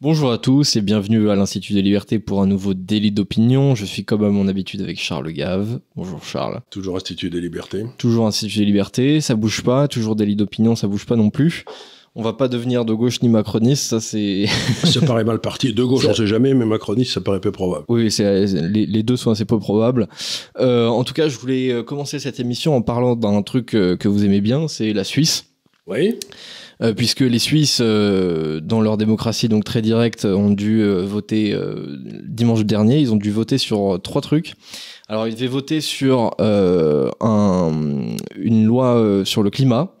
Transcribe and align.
Bonjour 0.00 0.30
à 0.30 0.38
tous 0.38 0.76
et 0.76 0.80
bienvenue 0.80 1.28
à 1.28 1.34
l'Institut 1.34 1.72
des 1.72 1.82
libertés 1.82 2.20
pour 2.20 2.40
un 2.40 2.46
nouveau 2.46 2.72
délit 2.72 3.10
d'opinion. 3.10 3.74
Je 3.74 3.84
suis 3.84 4.04
comme 4.04 4.22
à 4.22 4.30
mon 4.30 4.46
habitude 4.46 4.80
avec 4.80 4.96
Charles 4.96 5.32
Gave. 5.32 5.80
Bonjour 5.96 6.22
Charles. 6.22 6.60
Toujours 6.70 6.94
Institut 6.94 7.30
des 7.30 7.40
libertés. 7.40 7.84
Toujours 7.98 8.28
Institut 8.28 8.60
des 8.60 8.64
libertés, 8.64 9.20
ça 9.20 9.34
bouge 9.34 9.64
pas. 9.64 9.88
Toujours 9.88 10.14
délit 10.14 10.36
d'opinion, 10.36 10.76
ça 10.76 10.86
bouge 10.86 11.04
pas 11.04 11.16
non 11.16 11.30
plus. 11.30 11.64
On 12.14 12.22
va 12.22 12.32
pas 12.32 12.46
devenir 12.46 12.84
de 12.84 12.94
gauche 12.94 13.22
ni 13.22 13.28
macroniste, 13.28 13.90
ça 13.90 13.98
c'est. 13.98 14.46
ça 14.84 15.00
paraît 15.00 15.24
mal 15.24 15.40
parti. 15.40 15.74
De 15.74 15.82
gauche, 15.82 16.06
on 16.08 16.14
sait 16.14 16.28
jamais, 16.28 16.54
mais 16.54 16.64
macroniste, 16.64 17.14
ça 17.14 17.20
paraît 17.20 17.40
peu 17.40 17.50
probable. 17.50 17.84
Oui, 17.88 18.12
c'est, 18.12 18.46
les, 18.46 18.86
les, 18.86 19.02
deux 19.02 19.16
sont 19.16 19.32
assez 19.32 19.46
peu 19.46 19.58
probables. 19.58 20.06
Euh, 20.60 20.86
en 20.86 21.02
tout 21.02 21.12
cas, 21.12 21.28
je 21.28 21.36
voulais 21.38 21.72
euh, 21.72 21.82
commencer 21.82 22.20
cette 22.20 22.38
émission 22.38 22.76
en 22.76 22.82
parlant 22.82 23.16
d'un 23.16 23.42
truc 23.42 23.74
euh, 23.74 23.96
que 23.96 24.06
vous 24.06 24.24
aimez 24.24 24.40
bien, 24.40 24.68
c'est 24.68 24.92
la 24.92 25.02
Suisse. 25.02 25.46
Oui. 25.88 26.14
Euh, 26.80 26.94
puisque 26.94 27.20
les 27.20 27.40
Suisses, 27.40 27.80
euh, 27.80 28.60
dans 28.60 28.80
leur 28.80 28.96
démocratie 28.96 29.48
donc 29.48 29.64
très 29.64 29.82
directe, 29.82 30.24
ont 30.24 30.50
dû 30.50 30.80
euh, 30.80 31.02
voter 31.02 31.56
dimanche 32.24 32.64
dernier. 32.64 32.98
Ils 32.98 33.12
ont 33.12 33.16
dû 33.16 33.30
voter 33.30 33.58
sur 33.58 34.00
trois 34.02 34.20
trucs. 34.20 34.54
Alors, 35.08 35.26
ils 35.26 35.34
devaient 35.34 35.46
voter 35.46 35.80
sur 35.80 36.32
un, 36.38 37.72
une 38.36 38.64
loi 38.66 39.22
sur 39.24 39.42
le 39.42 39.50
climat, 39.50 39.94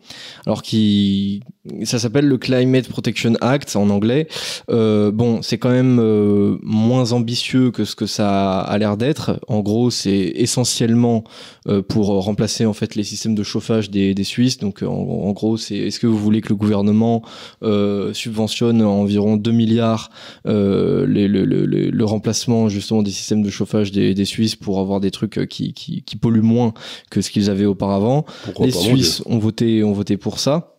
alors 0.46 0.62
qui 0.62 1.42
ça 1.84 1.98
s'appelle 1.98 2.26
le 2.26 2.38
Climate 2.38 2.88
Protection 2.88 3.34
Act 3.40 3.76
en 3.76 3.90
anglais. 3.90 4.28
Euh, 4.70 5.10
bon, 5.10 5.42
c'est 5.42 5.58
quand 5.58 5.70
même 5.70 5.98
euh, 6.00 6.56
moins 6.62 7.12
ambitieux 7.12 7.70
que 7.70 7.84
ce 7.84 7.94
que 7.94 8.06
ça 8.06 8.60
a 8.60 8.78
l'air 8.78 8.96
d'être. 8.96 9.40
En 9.48 9.60
gros, 9.60 9.90
c'est 9.90 10.32
essentiellement 10.34 11.24
euh, 11.68 11.82
pour 11.82 12.08
remplacer 12.24 12.64
en 12.66 12.72
fait 12.72 12.94
les 12.94 13.04
systèmes 13.04 13.34
de 13.34 13.42
chauffage 13.42 13.90
des, 13.90 14.14
des 14.14 14.24
Suisses. 14.24 14.58
Donc, 14.58 14.82
en, 14.82 14.88
en 14.88 15.32
gros, 15.32 15.56
c'est 15.56 15.76
est-ce 15.76 16.00
que 16.00 16.06
vous 16.06 16.18
voulez 16.18 16.40
que 16.40 16.48
le 16.48 16.56
gouvernement 16.56 17.22
euh, 17.62 18.12
subventionne 18.14 18.82
environ 18.82 19.36
2 19.36 19.50
milliards 19.50 20.10
euh, 20.46 21.06
le, 21.06 21.26
le, 21.26 21.44
le, 21.44 21.66
le, 21.66 22.04
remplacement 22.04 22.68
justement 22.68 23.02
des 23.02 23.10
systèmes 23.10 23.42
de 23.42 23.50
chauffage 23.50 23.92
des, 23.92 24.14
des 24.14 24.24
Suisses 24.24 24.56
pour 24.56 24.80
avoir 24.80 25.00
des 25.00 25.10
trucs 25.10 25.46
qui, 25.48 25.72
qui, 25.72 26.02
qui 26.02 26.16
polluent 26.16 26.40
moins 26.42 26.72
que 27.10 27.20
ce 27.20 27.30
qu'ils 27.30 27.50
avaient 27.50 27.66
auparavant? 27.66 28.24
Pourquoi 28.44 28.66
les 28.66 28.72
pas, 28.72 28.78
Suisses 28.78 29.22
ont 29.26 29.38
voté, 29.38 29.84
ont 29.84 29.92
voté 29.92 30.16
pour 30.16 30.38
ça. 30.38 30.77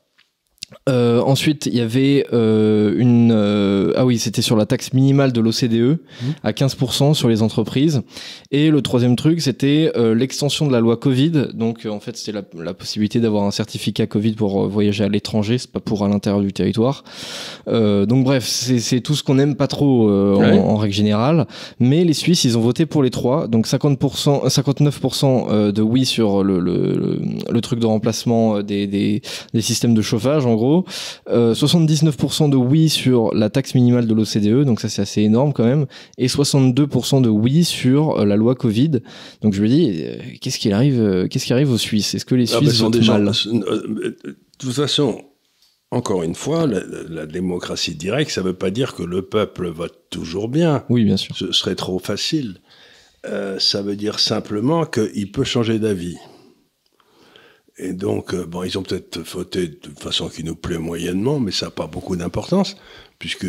Euh, 0.88 1.22
ensuite, 1.22 1.66
il 1.66 1.75
y 1.75 1.81
avait 1.81 2.25
euh, 2.34 2.94
une 2.98 3.31
euh, 3.31 3.94
ah 3.95 4.06
oui, 4.06 4.17
c'était 4.17 4.42
sur 4.42 4.56
la 4.56 4.66
taxe 4.66 4.94
minimale 4.94 5.31
de 5.31 5.42
l'OCDE 5.42 6.00
à 6.44 6.52
15% 6.52 7.14
sur 7.14 7.30
les 7.30 7.42
entreprises. 7.42 8.02
Et 8.52 8.70
le 8.70 8.81
troisième 8.81 9.16
truc, 9.16 9.42
c'était 9.42 9.92
euh, 9.95 10.14
l'extension 10.14 10.67
de 10.67 10.72
la 10.72 10.80
loi 10.80 10.97
Covid. 10.97 11.47
Donc 11.53 11.88
en 11.90 12.00
fait, 12.00 12.17
c'était 12.17 12.31
la, 12.31 12.44
la, 12.64 12.73
possibilité 12.73 13.20
d'avoir 13.20 13.44
un 13.44 13.52
certificat 13.52 14.08
Covid 14.08 14.34
pour 14.34 14.67
voyager 14.67 15.03
à 15.03 15.09
l'étranger, 15.09 15.58
c'est 15.58 15.72
pas 15.72 15.80
pour 15.80 16.03
à 16.06 16.08
l'intérieur 16.08 16.42
du 16.42 16.53
territoire. 16.53 17.03
donc 17.67 18.23
bref, 18.23 18.45
c'est 18.45 19.02
tout 19.02 19.16
ce 19.16 19.23
qu'on 19.23 19.40
aime 19.40 19.56
pas 19.56 19.67
trop 19.67 20.09
ouais. 20.38 20.59
en, 20.59 20.70
en, 20.70 20.75
règle 20.78 20.94
générale. 20.94 21.47
Mais 21.80 22.03
les 22.03 22.14
Suisses, 22.14 22.44
ils 22.44 22.58
ont 22.58 22.62
voté 22.62 22.86
pour 22.86 23.03
les 23.03 23.09
trois. 23.09 23.47
Donc 23.47 23.67
50%, 23.67 24.47
59% 24.47 25.72
de 25.72 25.81
oui 25.81 26.06
sur 26.06 26.44
le, 26.44 26.59
le, 26.59 27.20
le, 27.50 27.62
truc 27.62 27.80
de 27.80 27.86
remplacement 27.86 28.62
des, 28.62 28.88
des, 28.88 29.22
des 29.53 29.62
systèmes 29.62 29.94
de 29.94 30.02
chauffage. 30.02 30.45
En 30.45 30.56
gros. 30.60 30.86
Euh, 31.30 31.54
79% 31.54 32.50
de 32.50 32.56
oui 32.56 32.90
sur 32.90 33.34
la 33.34 33.50
taxe 33.50 33.74
minimale 33.74 34.08
de 34.08 34.14
l'OCDE, 34.14 34.66
donc 34.66 34.80
ça 34.80 34.90
c'est 34.90 35.02
assez 35.02 35.22
énorme 35.22 35.54
quand 35.54 35.64
même, 35.64 35.86
et 36.18 36.28
62% 36.28 37.22
de 37.22 37.30
oui 37.30 37.64
sur 37.64 38.20
euh, 38.20 38.26
la 38.26 38.36
loi 38.36 38.56
Covid. 38.56 39.02
Donc 39.42 39.54
je 39.54 39.62
me 39.62 39.68
dis, 39.68 40.04
euh, 40.04 40.18
qu'est-ce 40.42 40.60
qui 40.60 40.72
arrive, 40.72 41.28
qu'est-ce 41.30 41.46
qui 41.46 41.54
arrive 41.54 41.72
aux 41.72 41.78
Suisses? 41.78 42.14
Est-ce 42.14 42.26
que 42.26 42.36
les 42.36 42.46
Suisses 42.46 42.84
ah, 42.84 42.90
mal? 43.12 43.26
De 43.26 44.38
toute 44.58 44.74
façon, 44.74 45.22
encore 45.92 46.24
une 46.24 46.36
fois, 46.36 46.68
la, 46.68 46.82
la, 47.10 47.26
démocratie 47.26 47.96
directe, 47.96 48.31
ça 48.31 48.42
ne 48.42 48.48
veut 48.48 48.53
pas 48.53 48.69
dire 48.69 48.94
que 48.94 49.03
le 49.03 49.24
peuple 49.24 49.69
vote 49.69 49.98
toujours 50.09 50.50
bien. 50.50 50.84
Oui, 50.90 51.06
bien 51.06 51.18
sûr. 51.18 51.36
Ce 51.36 51.52
serait 51.52 51.75
trop 51.75 52.00
facile. 52.00 52.58
Ça 53.58 53.81
veut 53.81 53.96
dire 53.96 54.19
simplement 54.19 54.86
qu'il 54.86 55.31
peut 55.31 55.44
changer 55.44 55.78
d'avis. 55.80 56.18
Et 57.79 57.94
donc, 57.94 58.34
euh, 58.34 58.45
bon, 58.45 58.63
ils 58.63 58.78
ont 58.78 58.84
peut-être 58.84 59.19
voté 59.19 59.69
de 59.69 59.90
façon 59.97 60.28
qui 60.28 60.44
nous 60.44 60.56
plaît 60.56 60.78
moyennement, 60.78 61.40
mais 61.40 61.51
ça 61.51 61.67
n'a 61.67 61.72
pas 61.72 61.88
beaucoup 61.88 62.17
d'importance, 62.17 62.75
puisque 63.19 63.47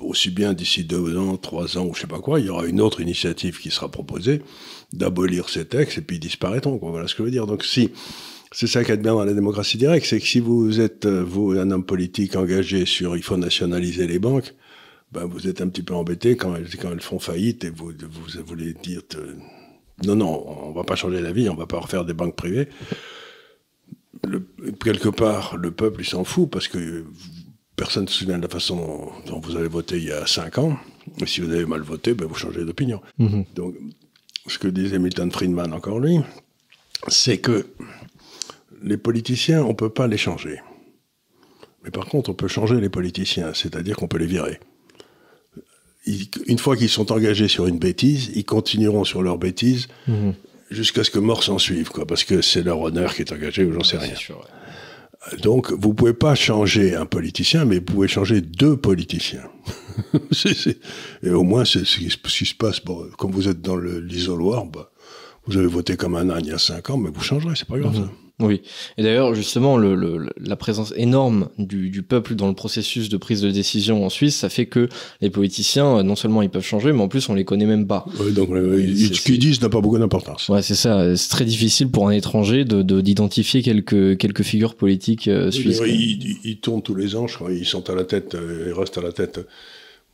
aussi 0.00 0.30
bien 0.30 0.54
d'ici 0.54 0.84
deux 0.84 1.18
ans, 1.18 1.36
trois 1.36 1.76
ans, 1.76 1.84
ou 1.84 1.94
je 1.94 2.00
sais 2.00 2.06
pas 2.06 2.20
quoi, 2.20 2.40
il 2.40 2.46
y 2.46 2.48
aura 2.48 2.64
une 2.64 2.80
autre 2.80 3.02
initiative 3.02 3.60
qui 3.60 3.70
sera 3.70 3.90
proposée 3.90 4.40
d'abolir 4.94 5.50
ces 5.50 5.66
textes, 5.66 5.98
et 5.98 6.00
puis 6.00 6.16
ils 6.16 6.20
disparaîtront. 6.20 6.78
Voilà 6.80 7.06
ce 7.06 7.14
que 7.14 7.18
je 7.18 7.24
veux 7.24 7.30
dire. 7.30 7.46
Donc, 7.46 7.62
si, 7.64 7.90
c'est 8.50 8.66
ça 8.66 8.82
qui 8.82 8.92
est 8.92 8.96
bien 8.96 9.12
dans 9.12 9.24
la 9.26 9.34
démocratie 9.34 9.76
directe, 9.76 10.06
c'est 10.06 10.20
que 10.20 10.26
si 10.26 10.40
vous 10.40 10.80
êtes, 10.80 11.04
euh, 11.04 11.22
vous, 11.22 11.50
un 11.50 11.70
homme 11.70 11.84
politique 11.84 12.36
engagé 12.36 12.86
sur 12.86 13.14
il 13.14 13.22
faut 13.22 13.36
nationaliser 13.36 14.06
les 14.06 14.18
banques, 14.18 14.54
ben, 15.12 15.26
vous 15.26 15.48
êtes 15.48 15.60
un 15.60 15.68
petit 15.68 15.82
peu 15.82 15.92
embêté 15.92 16.34
quand 16.34 16.56
elles, 16.56 16.68
quand 16.80 16.92
elles 16.92 17.02
font 17.02 17.18
faillite 17.18 17.64
et 17.64 17.70
vous, 17.70 17.92
vous, 17.92 18.42
voulez 18.46 18.72
dire, 18.72 19.02
euh, 19.16 19.34
non, 20.06 20.16
non, 20.16 20.68
on 20.68 20.72
va 20.72 20.84
pas 20.84 20.96
changer 20.96 21.20
la 21.20 21.32
vie, 21.32 21.50
on 21.50 21.56
va 21.56 21.66
pas 21.66 21.78
refaire 21.78 22.06
des 22.06 22.14
banques 22.14 22.36
privées 22.36 22.68
le, 24.26 24.46
quelque 24.82 25.08
part, 25.08 25.56
le 25.56 25.70
peuple, 25.70 26.00
il 26.02 26.06
s'en 26.06 26.24
fout 26.24 26.50
parce 26.50 26.68
que 26.68 27.04
personne 27.76 28.04
ne 28.04 28.08
se 28.08 28.18
souvient 28.18 28.36
de 28.36 28.42
la 28.42 28.48
façon 28.48 29.10
dont 29.26 29.40
vous 29.40 29.56
avez 29.56 29.68
voté 29.68 29.96
il 29.96 30.04
y 30.04 30.12
a 30.12 30.26
cinq 30.26 30.58
ans. 30.58 30.76
Et 31.20 31.26
si 31.26 31.40
vous 31.40 31.50
avez 31.50 31.66
mal 31.66 31.80
voté, 31.80 32.14
ben 32.14 32.26
vous 32.26 32.34
changez 32.34 32.64
d'opinion. 32.64 33.00
-hmm. 33.18 33.44
Donc, 33.54 33.74
ce 34.46 34.58
que 34.58 34.68
disait 34.68 34.98
Milton 34.98 35.30
Friedman, 35.30 35.72
encore 35.72 36.00
lui, 36.00 36.18
c'est 37.08 37.38
que 37.38 37.66
les 38.82 38.96
politiciens, 38.98 39.62
on 39.64 39.74
peut 39.74 39.90
pas 39.90 40.06
les 40.06 40.18
changer. 40.18 40.60
Mais 41.82 41.90
par 41.90 42.06
contre, 42.06 42.30
on 42.30 42.34
peut 42.34 42.48
changer 42.48 42.78
les 42.80 42.90
politiciens, 42.90 43.52
c'est-à-dire 43.54 43.96
qu'on 43.96 44.08
peut 44.08 44.18
les 44.18 44.26
virer. 44.36 44.60
Ils, 46.06 46.28
une 46.46 46.58
fois 46.58 46.76
qu'ils 46.76 46.88
sont 46.98 47.12
engagés 47.12 47.48
sur 47.48 47.66
une 47.66 47.78
bêtise, 47.78 48.30
ils 48.34 48.44
continueront 48.44 49.04
sur 49.04 49.22
leur 49.22 49.38
bêtise 49.38 49.88
-hmm 50.08 50.34
jusqu'à 50.70 51.04
ce 51.04 51.10
que 51.10 51.18
mort 51.18 51.42
s'en 51.42 51.58
suive, 51.58 51.90
quoi, 51.90 52.06
parce 52.06 52.24
que 52.24 52.40
c'est 52.40 52.62
leur 52.62 52.80
honneur 52.80 53.14
qui 53.14 53.22
est 53.22 53.32
engagé 53.32 53.64
ou 53.64 53.72
j'en 53.72 53.84
sais 53.84 53.98
rien. 53.98 54.14
Sûr, 54.14 54.38
ouais. 54.38 55.38
Donc, 55.42 55.70
vous 55.72 55.92
pouvez 55.92 56.14
pas 56.14 56.34
changer 56.34 56.94
un 56.94 57.04
politicien, 57.04 57.64
mais 57.66 57.76
vous 57.76 57.84
pouvez 57.84 58.08
changer 58.08 58.40
deux 58.40 58.76
politiciens. 58.76 59.50
c 60.32 60.50
est, 60.50 60.54
c 60.54 60.70
est... 60.70 61.26
Et 61.28 61.30
au 61.30 61.42
moins, 61.42 61.64
c'est 61.64 61.84
ce 61.84 61.98
qui 61.98 62.46
se 62.46 62.54
passe. 62.54 62.82
Bon, 62.82 63.06
comme 63.18 63.30
vous 63.30 63.48
êtes 63.48 63.60
dans 63.60 63.76
l'isoloir, 63.76 64.64
bah, 64.64 64.90
vous 65.46 65.58
avez 65.58 65.66
voté 65.66 65.96
comme 65.96 66.16
un 66.16 66.30
âne 66.30 66.44
il 66.44 66.50
y 66.50 66.52
a 66.52 66.58
cinq 66.58 66.88
ans, 66.90 66.96
mais 66.96 67.10
vous 67.10 67.20
changerez, 67.20 67.54
c'est 67.54 67.68
pas 67.68 67.78
grave. 67.78 67.94
Mm 67.94 68.02
-hmm. 68.02 68.06
ça. 68.06 68.29
Oui, 68.40 68.62
et 68.96 69.02
d'ailleurs 69.02 69.34
justement 69.34 69.76
le, 69.76 69.94
le, 69.94 70.30
la 70.40 70.56
présence 70.56 70.92
énorme 70.96 71.48
du, 71.58 71.90
du, 71.90 72.02
peuple 72.02 72.34
dans 72.34 72.48
le 72.48 72.54
processus 72.54 73.08
de 73.08 73.16
prise 73.16 73.42
de 73.42 73.50
décision 73.50 74.04
en 74.04 74.08
Suisse, 74.08 74.36
ça 74.36 74.48
fait 74.48 74.66
que 74.66 74.88
les 75.20 75.30
politiciens, 75.30 76.02
non 76.02 76.16
seulement 76.16 76.42
ils 76.42 76.50
peuvent 76.50 76.64
changer, 76.64 76.92
mais 76.92 77.02
en 77.02 77.08
plus 77.08 77.28
on 77.28 77.34
les 77.34 77.44
connaît 77.44 77.66
même 77.66 77.86
pas. 77.86 78.06
Oui, 78.18 78.32
donc 78.32 78.50
euh, 78.50 78.78
ce 78.96 79.20
qu'ils 79.20 79.38
disent 79.38 79.60
n'a 79.60 79.68
pas 79.68 79.80
beaucoup 79.80 79.98
d'importance. 79.98 80.48
Ouais, 80.48 80.62
c'est 80.62 80.74
ça. 80.74 81.16
C'est 81.16 81.28
très 81.28 81.44
difficile 81.44 81.90
pour 81.90 82.08
un 82.08 82.12
étranger 82.12 82.64
de 82.64 82.82
d'identifier 83.00 83.62
quelques 83.62 84.16
quelques 84.18 84.42
figures 84.42 84.74
politiques 84.74 85.28
euh, 85.28 85.50
suisses. 85.50 85.80
Oui, 85.80 86.18
ils, 86.20 86.50
ils, 86.50 86.60
tournent 86.60 86.82
tous 86.82 86.94
les 86.94 87.16
ans, 87.16 87.26
je 87.26 87.34
crois. 87.34 87.52
Ils 87.52 87.66
sont 87.66 87.88
à 87.90 87.94
la 87.94 88.04
tête, 88.04 88.34
euh, 88.34 88.66
ils 88.68 88.72
restent 88.72 88.98
à 88.98 89.02
la 89.02 89.12
tête. 89.12 89.40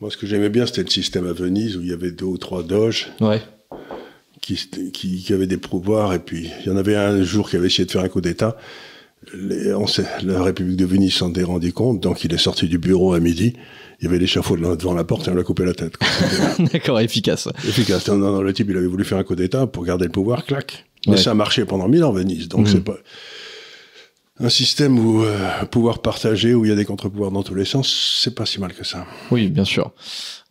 Moi, 0.01 0.11
ce 0.11 0.17
que 0.17 0.27
j'aimais 0.27 0.51
bien, 0.51 0.67
c'était 0.67 0.83
le 0.83 0.91
système 0.91 1.27
à 1.27 1.33
Venise 1.33 1.77
où 1.77 1.81
il 1.81 1.89
y 1.89 1.93
avait 1.93 2.13
deux 2.13 2.27
ou 2.27 2.37
trois 2.37 2.63
doges. 2.63 3.09
Ouais 3.21 3.41
qui, 4.47 4.91
qui, 4.93 5.23
qui, 5.23 5.33
avait 5.33 5.49
des 5.49 5.57
pouvoirs, 5.57 6.15
et 6.15 6.21
puis 6.21 6.51
il 6.61 6.67
y 6.69 6.71
en 6.71 6.77
avait 6.77 6.95
un 6.95 7.23
jour 7.23 7.51
qui 7.51 7.57
avait 7.57 7.67
essayé 7.67 7.85
de 7.85 7.91
faire 7.91 8.05
un 8.05 8.09
coup 8.09 8.21
d'État. 8.21 8.57
Les, 9.35 9.75
on 9.75 9.89
sait, 9.89 10.07
la 10.23 10.41
République 10.41 10.77
de 10.77 10.85
Venise 10.85 11.15
s'en 11.15 11.33
est 11.35 11.43
rendu 11.43 11.73
compte, 11.73 12.01
donc 12.01 12.23
il 12.23 12.33
est 12.33 12.39
sorti 12.39 12.69
du 12.69 12.79
bureau 12.79 13.15
à 13.15 13.19
midi. 13.21 13.55
Il 14.01 14.05
y 14.05 14.09
avait 14.09 14.19
l'échafaud 14.19 14.57
devant 14.57 14.95
la 14.95 15.05
porte 15.05 15.27
et 15.27 15.31
on 15.31 15.35
l'a 15.35 15.43
coupé 15.43 15.65
la 15.65 15.73
tête. 15.73 15.95
D'accord, 16.73 17.01
efficace. 17.01 17.49
Efficace. 17.67 18.07
Non, 18.09 18.19
non, 18.19 18.41
le 18.41 18.53
type, 18.53 18.69
il 18.71 18.77
avait 18.77 18.87
voulu 18.87 19.05
faire 19.05 19.19
un 19.19 19.25
coup 19.25 19.35
d'État 19.35 19.67
pour 19.67 19.85
garder 19.85 20.05
le 20.05 20.13
pouvoir, 20.13 20.45
clac. 20.45 20.85
Mais 21.07 21.13
ouais. 21.13 21.19
ça 21.19 21.33
a 21.33 21.35
marché 21.35 21.65
pendant 21.65 21.89
mille 21.89 22.05
ans, 22.05 22.13
Venise. 22.13 22.49
Donc 22.49 22.67
mmh. 22.67 22.71
c'est 22.71 22.85
pas 22.85 22.99
un 24.39 24.49
système 24.49 24.99
où 24.99 25.23
euh, 25.23 25.65
pouvoir 25.71 26.01
partagé, 26.01 26.55
où 26.55 26.65
il 26.65 26.69
y 26.69 26.73
a 26.73 26.77
des 26.77 26.85
contre-pouvoirs 26.85 27.31
dans 27.31 27.43
tous 27.43 27.55
les 27.55 27.65
sens, 27.65 28.19
c'est 28.23 28.35
pas 28.35 28.47
si 28.47 28.61
mal 28.61 28.75
que 28.75 28.85
ça. 28.85 29.07
Oui, 29.31 29.49
bien 29.49 29.65
sûr. 29.65 29.93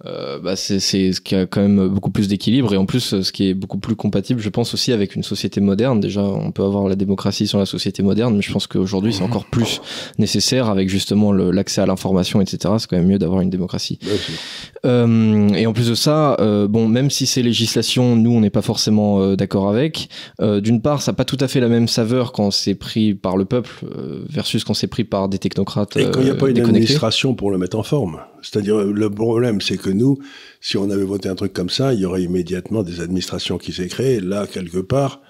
Euh, 0.06 0.40
bah 0.40 0.58
c'est 0.58 0.82
ce 0.82 1.22
qui 1.22 1.36
a 1.36 1.46
quand 1.46 1.62
même 1.62 1.88
beaucoup 1.88 2.12
plus 2.12 2.28
d'équilibre 2.28 2.74
et 2.74 2.78
en 2.78 2.86
plus 2.86 3.22
ce 3.22 3.32
qui 3.32 3.48
est 3.48 3.54
beaucoup 3.54 3.78
plus 3.78 3.96
compatible, 3.96 4.42
je 4.42 4.50
pense 4.50 4.74
aussi 4.74 4.92
avec 4.92 5.16
une 5.16 5.24
société 5.24 5.62
moderne. 5.62 6.02
Déjà, 6.02 6.22
on 6.22 6.52
peut 6.52 6.64
avoir 6.64 6.90
la 6.90 6.98
démocratie 6.98 7.48
sur 7.48 7.60
la 7.60 7.66
société 7.66 8.04
moderne, 8.04 8.36
mais 8.36 8.42
je 8.42 8.52
pense 8.52 8.68
qu'aujourd'hui 8.68 9.14
c'est 9.14 9.24
encore 9.24 9.46
plus 9.46 9.80
nécessaire 10.18 10.70
avec 10.70 10.90
justement 10.90 11.32
l'accès 11.32 11.80
à 11.80 11.86
l'information, 11.86 12.42
etc. 12.42 12.74
C'est 12.78 12.90
quand 12.90 12.98
même 12.98 13.08
mieux 13.08 13.20
d'avoir 13.20 13.40
une 13.40 13.50
démocratie. 13.50 13.98
Euh, 14.86 15.48
et 15.50 15.66
en 15.66 15.72
plus 15.74 15.88
de 15.88 15.96
ça, 15.96 16.36
euh, 16.42 16.68
bon, 16.68 16.88
même 16.90 17.10
si 17.10 17.26
ces 17.26 17.42
législations, 17.42 18.18
nous, 18.18 18.32
on 18.32 18.42
n'est 18.42 18.50
pas 18.50 18.62
forcément 18.62 19.22
euh, 19.22 19.36
d'accord 19.38 19.70
avec. 19.70 20.10
euh, 20.42 20.60
D'une 20.60 20.82
part, 20.82 21.02
ça 21.02 21.12
n'a 21.12 21.16
pas 21.16 21.26
tout 21.26 21.38
à 21.40 21.48
fait 21.48 21.62
la 21.62 21.70
même 21.70 21.88
saveur 21.88 22.34
quand 22.34 22.52
c'est 22.52 22.76
pris 22.76 23.14
par 23.14 23.38
le 23.38 23.46
peuple 23.46 23.72
euh, 23.72 23.75
versus 24.30 24.64
quand 24.64 24.74
c'est 24.74 24.88
pris 24.88 25.04
par 25.04 25.30
des 25.30 25.40
technocrates. 25.40 25.98
Et 25.98 26.10
quand 26.12 26.20
il 26.20 26.26
n'y 26.26 26.30
a 26.30 26.36
pas 26.36 26.48
une 26.48 26.54
déconnectés. 26.54 26.82
administration 26.82 27.36
pour 27.36 27.52
le 27.52 27.58
mettre 27.58 27.78
en 27.78 27.84
forme. 27.84 28.20
C'est-à-dire, 28.42 28.78
le 28.78 29.10
problème, 29.10 29.62
c'est 29.62 29.78
que 29.78 29.90
nous, 29.90 30.20
si 30.62 30.78
on 30.78 30.90
avait 30.90 31.04
voté 31.04 31.30
un 31.30 31.36
truc 31.36 31.54
comme 31.54 31.70
ça, 31.70 31.94
il 31.94 32.00
y 32.00 32.06
aurait 32.06 32.24
immédiatement 32.24 32.84
des 32.84 33.02
administrations 33.02 33.58
qui 33.58 33.72
s'est 33.72 33.88
créées. 33.88 34.20
Là, 34.20 34.48
quelque 34.48 34.80
part, 34.80 35.22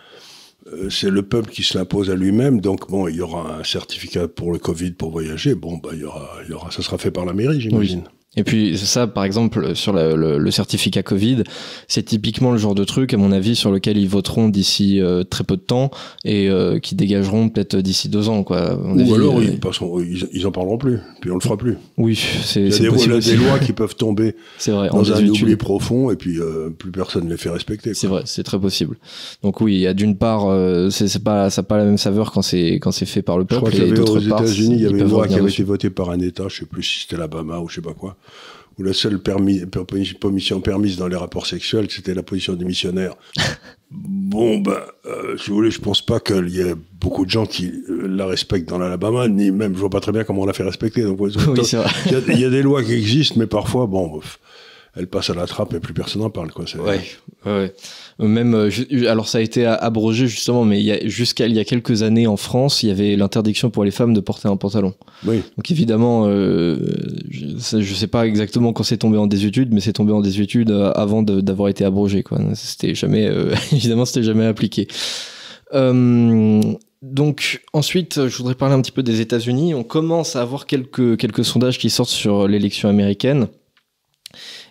euh, 0.74 0.90
c'est 0.90 1.10
le 1.10 1.22
peuple 1.22 1.52
qui 1.52 1.64
se 1.64 1.78
l'impose 1.78 2.10
à 2.10 2.16
lui-même. 2.16 2.60
Donc, 2.60 2.90
bon, 2.90 3.08
il 3.08 3.16
y 3.16 3.22
aura 3.22 3.60
un 3.60 3.64
certificat 3.64 4.28
pour 4.28 4.52
le 4.52 4.60
Covid 4.60 4.92
pour 4.92 5.12
voyager. 5.12 5.56
Bon, 5.56 5.78
bah, 5.78 5.90
il 5.94 6.00
y 6.00 6.04
aura, 6.06 6.30
il 6.44 6.52
y 6.52 6.54
aura, 6.54 6.72
ça 6.72 6.82
sera 6.82 6.98
fait 6.98 7.12
par 7.12 7.26
la 7.26 7.34
mairie, 7.34 7.62
j'imagine. 7.62 8.04
Oui. 8.06 8.15
Et 8.38 8.44
puis 8.44 8.78
ça, 8.78 9.08
par 9.08 9.24
exemple, 9.24 9.76
sur 9.76 9.94
le, 9.94 10.16
le, 10.16 10.38
le 10.38 10.52
certificat 10.52 11.04
Covid, 11.04 11.44
c'est 11.88 12.04
typiquement 12.04 12.52
le 12.52 12.58
genre 12.58 12.76
de 12.76 12.84
truc, 12.84 13.14
à 13.14 13.18
mon 13.18 13.32
avis, 13.32 13.56
sur 13.56 13.72
lequel 13.72 13.98
ils 13.98 14.10
voteront 14.10 14.50
d'ici 14.50 15.00
euh, 15.02 15.24
très 15.24 15.44
peu 15.44 15.56
de 15.56 15.62
temps 15.62 15.92
et 16.24 16.50
euh, 16.50 16.80
qui 16.80 16.96
dégageront 16.96 17.50
peut-être 17.50 17.78
d'ici 17.78 18.10
deux 18.10 18.30
ans. 18.30 18.44
Quoi. 18.44 18.78
Ou 18.84 19.00
avis, 19.00 19.14
alors, 19.14 19.40
euh, 19.40 19.44
ils, 19.44 19.60
passeront- 19.60 20.02
ils, 20.02 20.28
ils 20.34 20.46
en 20.48 20.52
parleront 20.52 20.78
plus, 20.78 21.00
puis 21.22 21.32
on 21.32 21.36
le 21.36 21.40
fera 21.42 21.58
plus. 21.58 21.78
oui, 21.98 22.16
c'est 22.44 22.64
des, 22.70 22.88
possible 22.90 22.96
il 22.98 23.10
y 23.10 23.14
a 23.14 23.18
aussi. 23.18 23.30
des 23.32 23.38
lois 23.38 23.60
qui 23.60 23.74
peuvent 23.74 23.96
tomber 23.96 24.36
C'est 24.58 24.72
vrai, 24.72 24.90
en 24.90 24.98
dans 24.98 25.14
un 25.14 25.26
oubli 25.28 25.56
profond, 25.56 26.12
et 26.12 26.16
puis 26.16 26.40
euh, 26.40 26.70
plus 26.70 26.92
personne 26.92 27.26
ne 27.26 27.30
les 27.30 27.38
fait 27.38 27.50
respecter. 27.50 27.94
C'est 27.94 28.08
vrai, 28.08 28.24
c'est 28.26 28.44
très 28.44 28.60
possible. 28.60 28.98
Donc 29.44 29.62
oui, 29.62 29.76
il 29.76 29.80
y 29.80 29.88
a 29.88 29.94
d'une 29.94 30.16
part, 30.18 30.48
euh, 30.50 30.90
c'est 30.90 31.08
c'est 31.08 31.24
pas, 31.24 31.50
ça 31.50 31.62
a 31.62 31.64
pas 31.64 31.78
la 31.78 31.86
même 31.86 31.98
saveur 31.98 32.32
quand 32.32 32.42
c'est 32.42 32.74
quand 32.76 32.92
c'est 32.92 33.06
fait 33.06 33.22
par 33.22 33.38
le 33.38 33.46
Je 33.50 33.56
crois 33.56 33.70
peuple, 33.70 33.72
qu'il 33.72 33.84
y 33.84 33.88
et 33.88 33.92
avait 33.92 33.98
d'autre 33.98 34.18
aux 34.26 34.30
part, 34.30 34.42
États-Unis, 34.42 34.76
il 34.76 34.82
y 34.82 34.86
avait 34.86 35.00
une 35.00 35.10
loi 35.10 35.28
qui 35.28 35.36
avait 35.36 35.50
été 35.50 35.64
votée 35.64 35.90
par 35.90 36.10
un 36.10 36.20
État, 36.20 36.46
je 36.50 36.60
sais 36.60 36.66
plus 36.66 36.84
si 36.84 37.00
c'était 37.02 37.16
l'Alabama 37.16 37.60
ou 37.60 37.70
je 37.70 37.76
sais 37.76 37.82
pas 37.82 37.94
quoi, 37.94 38.18
où 38.78 38.84
la 38.84 38.94
seule 38.94 39.20
permis, 39.22 39.66
per- 39.66 39.86
position 40.20 40.60
permise 40.60 40.98
dans 40.98 41.08
les 41.08 41.16
rapports 41.16 41.46
sexuels, 41.46 41.88
c'était 41.90 42.14
la 42.14 42.24
position 42.24 42.54
du 42.54 42.66
missionnaire. 42.66 43.16
bon, 43.92 44.60
ben, 44.60 44.80
euh, 45.06 45.38
si 45.38 45.50
vous 45.50 45.56
voulez, 45.56 45.72
je 45.72 45.80
pense 45.80 46.06
pas 46.06 46.20
qu'il 46.20 46.50
y 46.50 46.60
ait 46.60 46.76
beaucoup 47.00 47.26
de 47.26 47.30
gens 47.32 47.46
qui 47.46 47.72
euh, 47.90 48.08
la 48.08 48.26
respectent 48.26 48.68
dans 48.68 48.78
l'Alabama, 48.78 49.28
ni 49.30 49.52
même, 49.52 49.74
je 49.76 49.80
vois 49.80 49.90
pas 49.90 50.02
très 50.02 50.12
bien 50.12 50.24
comment 50.24 50.42
on 50.42 50.46
la 50.46 50.54
fait 50.54 50.64
respecter. 50.64 51.04
Donc, 51.04 51.20
Oui, 51.22 51.32
il, 51.34 52.38
y 52.38 52.42
y 52.42 52.46
a 52.46 52.50
des 52.50 52.62
lois 52.62 52.84
qui 52.84 52.94
existent, 52.94 53.36
mais 53.38 53.48
parfois, 53.48 53.86
bon, 53.86 54.20
pff, 54.96 55.02
elles 55.02 55.08
passent 55.08 55.30
à 55.30 55.34
la 55.34 55.46
trappe 55.46 55.74
et 55.74 55.80
plus 55.80 55.94
personne 55.94 56.22
n'en 56.22 56.30
parle, 56.30 56.52
quoi. 56.52 56.66
Ouais, 57.46 57.74
Même, 58.20 58.56
euh, 58.56 58.70
alors 59.10 59.28
ça 59.28 59.38
a 59.40 59.42
été 59.42 59.66
abrogé 59.66 60.28
justement, 60.28 60.66
mais 60.66 60.80
il 60.80 60.86
y 60.86 60.92
a- 60.92 61.08
jusqu'à 61.08 61.48
il 61.48 61.54
y 61.54 61.60
a 61.60 61.66
quelques 61.66 62.02
années 62.04 62.28
en 62.28 62.38
France, 62.38 62.82
il 62.84 62.88
y 62.88 62.92
avait 62.92 63.16
l'interdiction 63.16 63.70
pour 63.70 63.84
les 63.84 63.92
femmes 63.92 64.14
de 64.14 64.20
porter 64.22 64.48
un 64.48 64.58
pantalon. 64.58 64.94
Oui. 65.26 65.42
Donc 65.58 65.70
évidemment, 65.70 66.26
euh, 66.28 66.78
je, 67.30 67.82
je 67.82 67.94
sais 67.94 68.08
pas 68.08 68.26
exactement 68.26 68.74
quand 68.74 68.84
c'est 68.84 68.98
tombé 68.98 69.18
en 69.18 69.28
désuétude, 69.28 69.74
mais 69.74 69.82
c'est 69.82 69.94
tombé 69.94 70.12
en 70.14 70.22
désuétude 70.22 70.72
euh, 70.72 70.92
avant 70.94 71.22
d'avoir 71.24 71.70
été 71.70 71.84
abrogé. 71.86 72.24
Quoi. 72.24 72.40
C'était 72.56 72.96
jamais, 72.96 73.28
euh, 73.28 73.54
évidemment, 73.72 74.06
c'était 74.06 74.24
jamais 74.24 74.46
appliqué. 74.46 74.88
Euh, 75.74 76.62
donc 77.02 77.62
ensuite, 77.74 78.28
je 78.28 78.38
voudrais 78.38 78.56
parler 78.56 78.74
un 78.76 78.82
petit 78.82 78.92
peu 78.92 79.04
des 79.04 79.22
États-Unis. 79.22 79.74
On 79.74 79.84
commence 79.84 80.36
à 80.36 80.42
avoir 80.42 80.66
quelques 80.66 81.18
quelques 81.18 81.46
sondages 81.46 81.78
qui 81.78 81.90
sortent 81.90 82.10
sur 82.10 82.48
l'élection 82.48 82.90
américaine. 82.90 83.48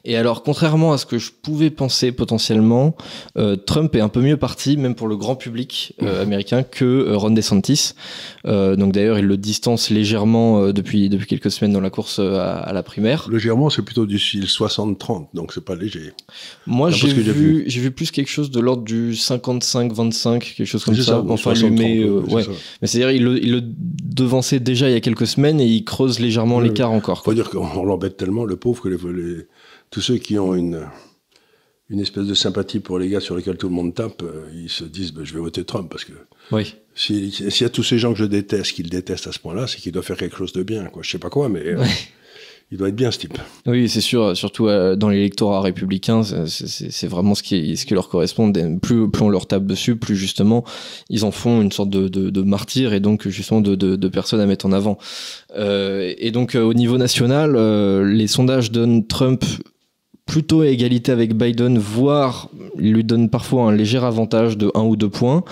Et 0.07 0.17
alors, 0.17 0.43
contrairement 0.43 0.93
à 0.93 0.99
ce 0.99 1.07
que 1.07 1.19
je 1.19 1.31
pouvais 1.31 1.71
penser 1.71 2.13
potentiellement, 2.13 2.95
euh, 3.39 3.57
Trump 3.57 3.95
est 3.97 4.01
un 4.01 4.09
peu 4.11 4.21
mieux 4.21 4.37
parti, 4.37 4.77
même 4.77 4.95
pour 4.95 5.09
le 5.09 5.17
grand 5.17 5.35
public 5.35 5.95
euh, 6.03 6.23
américain, 6.23 6.63
que 6.63 6.85
euh, 6.85 7.17
Ron 7.17 7.31
DeSantis. 7.31 7.93
Donc 8.45 8.93
d'ailleurs, 8.93 9.19
il 9.19 9.25
le 9.25 9.37
distance 9.39 9.89
légèrement 9.91 10.71
depuis, 10.73 11.09
depuis 11.09 11.27
quelques 11.27 11.51
semaines 11.51 11.73
dans 11.73 11.81
la 11.81 11.91
course 11.91 12.19
à, 12.19 12.57
à 12.59 12.73
la 12.73 12.83
primaire. 12.83 13.29
Légèrement, 13.31 13.71
c'est 13.71 13.83
plutôt 13.83 14.05
du 14.07 14.19
style 14.19 14.45
60-30, 14.45 15.29
donc 15.33 15.53
c'est 15.53 15.65
pas 15.65 15.75
léger. 15.75 16.13
Moi, 16.67 16.91
j'ai 16.91 17.09
vu, 17.09 17.91
plus 17.91 18.11
quelque 18.11 18.29
chose 18.31 18.51
de 18.51 18.61
l'ordre 18.61 18.83
du 18.85 19.13
55-25, 19.13 20.39
quelque 20.57 20.65
chose 20.67 20.85
comme 20.85 20.95
ça. 20.95 21.25
Enfin, 21.29 21.53
lui 21.55 21.61
60-30, 21.61 21.71
met, 21.71 22.03
c'est 22.29 22.35
ouais. 22.35 22.43
ça. 22.45 22.51
Mais 22.83 22.89
c'est-à-dire, 22.89 23.11
il 23.13 23.25
le, 23.25 23.43
il 23.43 23.51
le 23.53 23.63
devançait 23.63 24.61
déjà 24.61 24.89
il 24.89 24.93
y 24.93 24.97
a 24.97 25.01
quelques 25.01 25.27
semaines 25.27 25.61
et 25.61 25.67
il 25.67 25.85
creuse 25.85 26.21
légèrement 26.21 26.61
l'écart 26.61 26.91
encore. 26.91 27.25
faut 27.25 27.35
dire 27.35 27.51
qu'on 27.51 27.85
l'embête 27.85 28.17
tellement, 28.17 28.45
le 28.45 28.57
pauvre, 28.57 28.83
que 28.83 28.89
les, 28.89 28.97
les- 28.97 29.47
tous 29.95 30.01
ceux 30.01 30.17
qui 30.19 30.39
ont 30.41 30.55
une, 30.57 30.81
une 31.89 32.01
espèce 32.01 32.27
de 32.27 32.35
sympathie 32.35 32.81
pour 32.81 32.99
les 32.99 33.09
gars 33.09 33.21
sur 33.21 33.37
lesquels 33.37 33.57
tout 33.57 33.69
le 33.69 33.75
monde 33.75 33.95
tape, 33.95 34.23
euh, 34.25 34.47
ils 34.53 34.69
se 34.69 34.83
disent 34.83 35.13
ben, 35.13 35.25
je 35.25 35.33
vais 35.35 35.39
voter 35.41 35.63
Trump 35.65 35.89
parce 35.89 36.05
que 36.05 36.13
Oui. 36.51 36.75
si- 36.97 37.31
s'il 37.31 37.63
y 37.63 37.65
a 37.65 37.69
tous 37.69 37.85
ces 37.85 37.99
gens 37.99 38.13
que 38.13 38.19
je 38.19 38.25
déteste, 38.25 38.73
qui 38.73 38.83
le 38.83 38.89
détestent 38.91 39.29
à 39.29 39.33
ce 39.33 39.39
point-là, 39.39 39.67
c'est 39.69 39.79
qu'il 39.79 39.93
doit 39.93 40.03
faire 40.03 40.17
quelque 40.17 40.37
chose 40.37 40.53
de 40.53 40.65
bien. 40.65 40.87
Quoi. 40.87 41.03
Je 41.05 41.11
sais 41.11 41.19
pas 41.19 41.31
quoi, 41.31 41.49
mais 41.49 41.65
euh, 41.65 41.79
Ouais. 41.79 41.87
il 42.73 42.79
doit 42.79 42.89
être 42.89 42.97
bien 42.97 43.11
ce 43.13 43.19
type. 43.19 43.39
Oui, 43.67 43.89
c'est 43.89 44.01
sûr, 44.01 44.37
surtout 44.37 44.67
euh, 44.67 44.97
dans 44.97 45.11
l'électorat 45.11 45.61
républicain, 45.61 46.23
c'est- 46.25 47.07
vraiment 47.07 47.35
ce 47.37 47.43
qui, 47.45 47.77
ce 47.77 47.85
qui 47.87 47.95
leur 47.95 48.09
correspond. 48.09 48.51
Plus, 48.83 49.09
plus 49.11 49.23
on 49.23 49.29
leur 49.29 49.47
tape 49.47 49.67
dessus, 49.67 49.95
plus 49.95 50.17
justement, 50.17 50.65
ils 51.11 51.25
en 51.25 51.31
font 51.31 51.61
une 51.63 51.71
sorte 51.71 51.91
de, 51.91 52.09
de, 52.09 52.31
de 52.31 52.43
martyr 52.43 52.95
et 52.95 53.01
donc 53.01 53.29
justement 53.29 53.61
de, 53.61 53.75
de, 53.77 53.95
de 53.95 54.09
personnes 54.09 54.41
à 54.41 54.47
mettre 54.47 54.65
en 54.67 54.73
avant. 54.73 54.99
Et 55.57 56.31
donc 56.33 56.55
au 56.57 56.75
niveau 56.75 56.97
national, 56.99 57.55
les 58.07 58.27
sondages 58.27 58.73
donnent 58.73 59.07
Trump 59.07 59.45
plutôt 60.27 60.63
à 60.63 60.69
égalité 60.69 61.13
avec 61.13 61.35
Biden, 61.35 61.79
voire 61.79 62.49
lui 62.77 63.05
donnent 63.05 63.29
parfois 63.31 63.65
un 63.65 63.77
léger 63.77 63.99
avantage 63.99 64.57
de 64.57 64.71
1 64.75 64.81
ou 64.83 64.97
2 64.97 65.09
points. 65.11 65.45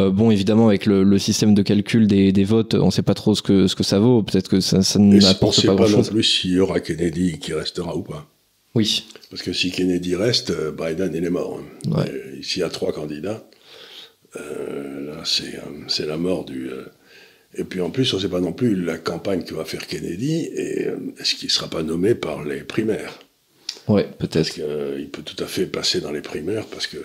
Euh, 0.00 0.10
bon, 0.10 0.30
évidemment, 0.30 0.68
avec 0.68 0.86
le, 0.86 1.02
le 1.02 1.18
système 1.18 1.54
de 1.54 1.62
calcul 1.62 2.06
des, 2.06 2.32
des 2.32 2.44
votes, 2.44 2.74
on 2.74 2.90
sait 2.90 3.02
pas 3.02 3.14
trop 3.14 3.34
ce 3.34 3.42
que, 3.42 3.66
ce 3.66 3.74
que 3.74 3.82
ça 3.82 3.98
vaut. 3.98 4.22
Peut-être 4.22 4.48
que 4.48 4.60
ça, 4.60 4.82
ça 4.82 4.98
on 4.98 5.02
ne 5.04 5.18
n'apporte 5.20 5.56
sait 5.56 5.66
pas 5.66 5.74
grand-chose. 5.74 6.10
plus 6.10 6.22
s'il 6.22 6.52
y 6.52 6.60
aura 6.60 6.80
Kennedy 6.80 7.38
qui 7.38 7.52
restera 7.52 7.96
ou 7.96 8.02
pas. 8.02 8.26
Oui. 8.74 9.04
Parce 9.30 9.42
que 9.42 9.52
si 9.52 9.70
Kennedy 9.70 10.14
reste, 10.16 10.50
euh, 10.50 10.72
Biden, 10.72 11.12
il 11.14 11.24
est 11.24 11.30
mort. 11.30 11.60
hein. 11.60 11.90
Ouais. 11.90 12.08
Euh, 12.10 12.36
S'il 12.42 12.60
y 12.60 12.64
a 12.64 12.70
trois 12.70 12.92
candidats, 12.92 13.44
euh, 14.36 15.06
là, 15.14 15.22
c'est 15.24 16.06
la 16.06 16.16
mort 16.16 16.44
du... 16.44 16.68
euh, 16.70 16.84
Et 17.58 17.64
puis 17.64 17.80
en 17.82 17.90
plus, 17.90 18.12
on 18.14 18.16
ne 18.16 18.22
sait 18.22 18.28
pas 18.28 18.40
non 18.40 18.52
plus 18.52 18.74
la 18.82 18.96
campagne 18.96 19.42
que 19.42 19.52
va 19.54 19.64
faire 19.66 19.86
Kennedy 19.86 20.48
et 20.56 20.86
est-ce 21.20 21.34
qu'il 21.34 21.48
ne 21.48 21.52
sera 21.52 21.68
pas 21.68 21.82
nommé 21.82 22.14
par 22.14 22.44
les 22.44 22.60
primaires? 22.62 23.18
Ouais, 23.88 24.08
peut-être. 24.18 24.50
qu'il 24.50 25.08
peut 25.10 25.22
tout 25.22 25.42
à 25.42 25.46
fait 25.46 25.66
passer 25.66 26.00
dans 26.00 26.12
les 26.12 26.20
primaires 26.20 26.66
parce 26.66 26.86
qu'il 26.86 27.00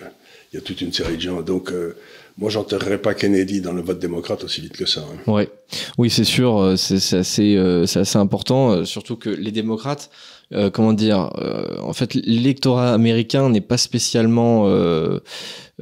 y 0.52 0.56
a 0.56 0.60
toute 0.60 0.80
une 0.80 0.92
série 0.92 1.16
de 1.16 1.20
gens. 1.22 1.42
Donc 1.42 1.72
euh, 1.72 1.96
moi, 2.38 2.50
j'enterrerai 2.50 2.98
pas 2.98 3.14
Kennedy 3.14 3.60
dans 3.60 3.72
le 3.72 3.82
vote 3.82 3.98
démocrate 3.98 4.44
aussi 4.44 4.60
vite 4.60 4.76
que 4.76 4.86
ça. 4.86 5.00
hein. 5.00 5.30
Ouais, 5.32 5.50
oui, 5.98 6.08
c'est 6.08 6.22
sûr, 6.24 6.56
euh, 6.58 6.76
c'est 6.76 7.16
assez, 7.16 7.56
euh, 7.56 7.82
assez 7.82 8.16
important, 8.16 8.70
euh, 8.70 8.84
surtout 8.84 9.16
que 9.16 9.28
les 9.28 9.50
démocrates, 9.50 10.08
euh, 10.52 10.70
comment 10.70 10.92
dire, 10.92 11.32
euh, 11.38 11.78
en 11.80 11.92
fait, 11.92 12.14
l'électorat 12.14 12.94
américain 12.94 13.50
n'est 13.50 13.60
pas 13.60 13.76
spécialement, 13.76 14.68
euh, 14.68 15.18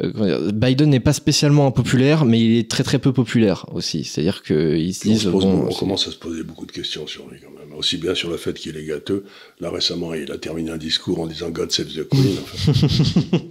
euh, 0.02 0.12
dire, 0.12 0.52
Biden 0.54 0.88
n'est 0.88 0.98
pas 0.98 1.12
spécialement 1.12 1.66
impopulaire, 1.66 2.24
mais 2.24 2.40
il 2.40 2.58
est 2.58 2.70
très 2.70 2.84
très 2.84 2.98
peu 2.98 3.12
populaire 3.12 3.66
aussi. 3.72 4.04
C'est-à-dire 4.04 4.42
qu'ils 4.42 4.94
se 4.94 5.06
on, 5.06 5.10
disent, 5.12 5.26
bon, 5.26 5.66
on 5.68 5.74
commence 5.74 6.08
à 6.08 6.10
se 6.10 6.16
poser 6.16 6.42
beaucoup 6.42 6.64
de 6.64 6.72
questions 6.72 7.06
sur 7.06 7.28
lui 7.28 7.38
quand 7.38 7.50
même. 7.50 7.65
Aussi 7.76 7.96
bien 7.98 8.14
sur 8.14 8.30
le 8.30 8.36
fait 8.36 8.54
qu'il 8.54 8.76
est 8.76 8.84
gâteux. 8.84 9.24
Là 9.60 9.70
récemment, 9.70 10.14
il 10.14 10.30
a 10.32 10.38
terminé 10.38 10.70
un 10.70 10.76
discours 10.78 11.20
en 11.20 11.26
disant 11.26 11.50
God 11.50 11.70
save 11.72 11.86
the 11.88 12.08
Queen. 12.08 12.36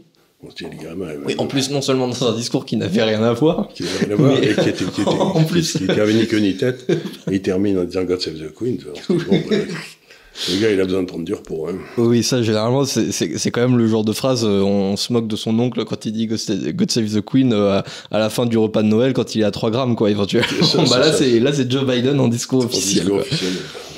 Enfin, 0.41 0.47
on 0.47 0.51
se 0.51 0.55
dit, 0.57 0.65
le 0.65 0.83
gamin, 0.83 1.07
oui, 1.25 1.33
en 1.39 1.47
plus, 1.47 1.71
non 1.71 1.81
seulement 1.81 2.07
dans 2.07 2.27
un 2.27 2.35
discours 2.35 2.65
qui 2.65 2.75
n'avait 2.77 3.01
rien 3.01 3.23
à 3.23 3.33
voir, 3.33 3.67
qui 3.73 3.81
n'avait 3.83 4.05
rien 4.05 4.11
à 4.13 4.15
voir 4.15 4.37
Mais- 4.39 4.47
et 4.51 4.53
qui 4.53 4.69
était, 4.69 4.85
qui 4.85 5.01
était- 5.01 5.09
En 5.09 5.43
plus. 5.43 5.71
qui, 5.77 5.83
ni 5.85 6.27
queue 6.27 6.37
ni 6.39 6.55
tête. 6.55 6.85
Et 7.31 7.35
il 7.35 7.41
termine 7.41 7.79
en 7.79 7.83
disant 7.83 8.03
God 8.03 8.21
save 8.21 8.35
the 8.35 8.53
Queen. 8.53 8.77
Bon, 9.09 9.15
le 10.49 10.61
gars, 10.61 10.69
il 10.71 10.79
a 10.81 10.83
besoin 10.85 11.01
de 11.01 11.07
prendre 11.07 11.23
du 11.25 11.33
repos. 11.33 11.67
Hein. 11.69 11.77
Oui, 11.97 12.21
ça, 12.21 12.43
généralement, 12.43 12.85
c'est- 12.85 13.49
quand 13.51 13.61
même 13.61 13.77
le 13.77 13.87
genre 13.87 14.03
de 14.03 14.11
phrase, 14.13 14.43
euh, 14.45 14.61
on 14.61 14.97
se 14.97 15.11
moque 15.13 15.27
de 15.27 15.35
son 15.37 15.57
oncle 15.57 15.83
quand 15.85 16.05
il 16.05 16.11
dit 16.11 16.27
God 16.27 16.37
Save, 16.37 16.71
God 16.73 16.91
Save 16.91 17.09
the 17.09 17.21
Queen 17.25 17.53
euh, 17.53 17.79
à, 17.79 17.83
à 18.11 18.19
la 18.19 18.29
fin 18.29 18.45
du 18.45 18.57
repas 18.57 18.83
de 18.83 18.87
Noël 18.87 19.13
quand 19.13 19.33
il 19.33 19.41
est 19.41 19.45
à 19.45 19.51
3 19.51 19.71
grammes, 19.71 19.95
quoi, 19.95 20.11
éventuellement. 20.11 20.63
Ça, 20.63 20.77
bah 20.79 21.11
ça, 21.11 21.25
là, 21.25 21.53
c'est 21.53 21.71
Joe 21.71 21.85
Biden 21.87 22.19
en 22.19 22.27
discours 22.27 22.65
officiel. 22.65 23.07
quoi. 23.07 23.19
officiel. 23.21 23.53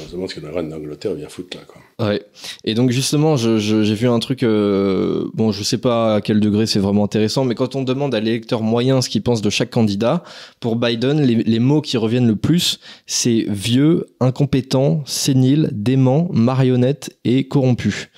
Se 0.07 0.13
demande 0.13 0.29
ce 0.29 0.35
que 0.35 0.45
la 0.45 0.51
reine 0.51 0.69
d'Angleterre 0.69 1.13
vient 1.15 1.27
foutre 1.27 1.57
là. 1.57 1.63
Quoi. 1.67 2.07
Ouais. 2.07 2.23
Et 2.63 2.73
donc 2.73 2.91
justement, 2.91 3.35
j'ai 3.35 3.93
vu 3.93 4.07
un 4.07 4.19
truc. 4.19 4.41
euh, 4.43 5.25
bon, 5.33 5.51
je 5.51 5.63
sais 5.63 5.77
pas 5.77 6.15
à 6.15 6.21
quel 6.21 6.39
degré 6.39 6.65
c'est 6.65 6.79
vraiment 6.79 7.03
intéressant, 7.03 7.43
mais 7.43 7.55
quand 7.55 7.75
on 7.75 7.83
demande 7.83 8.15
à 8.15 8.19
l'électeur 8.19 8.61
moyen 8.61 9.01
ce 9.01 9.09
qu'il 9.09 9.21
pense 9.21 9.41
de 9.41 9.49
chaque 9.49 9.69
candidat, 9.69 10.23
pour 10.59 10.77
Biden, 10.77 11.21
les, 11.21 11.35
les 11.35 11.59
mots 11.59 11.81
qui 11.81 11.97
reviennent 11.97 12.27
le 12.27 12.35
plus, 12.37 12.79
c'est 13.05 13.45
vieux, 13.49 14.05
incompétent, 14.19 15.03
sénile, 15.05 15.69
dément, 15.73 16.29
marionnette 16.31 17.17
et 17.25 17.47
corrompu. 17.47 18.09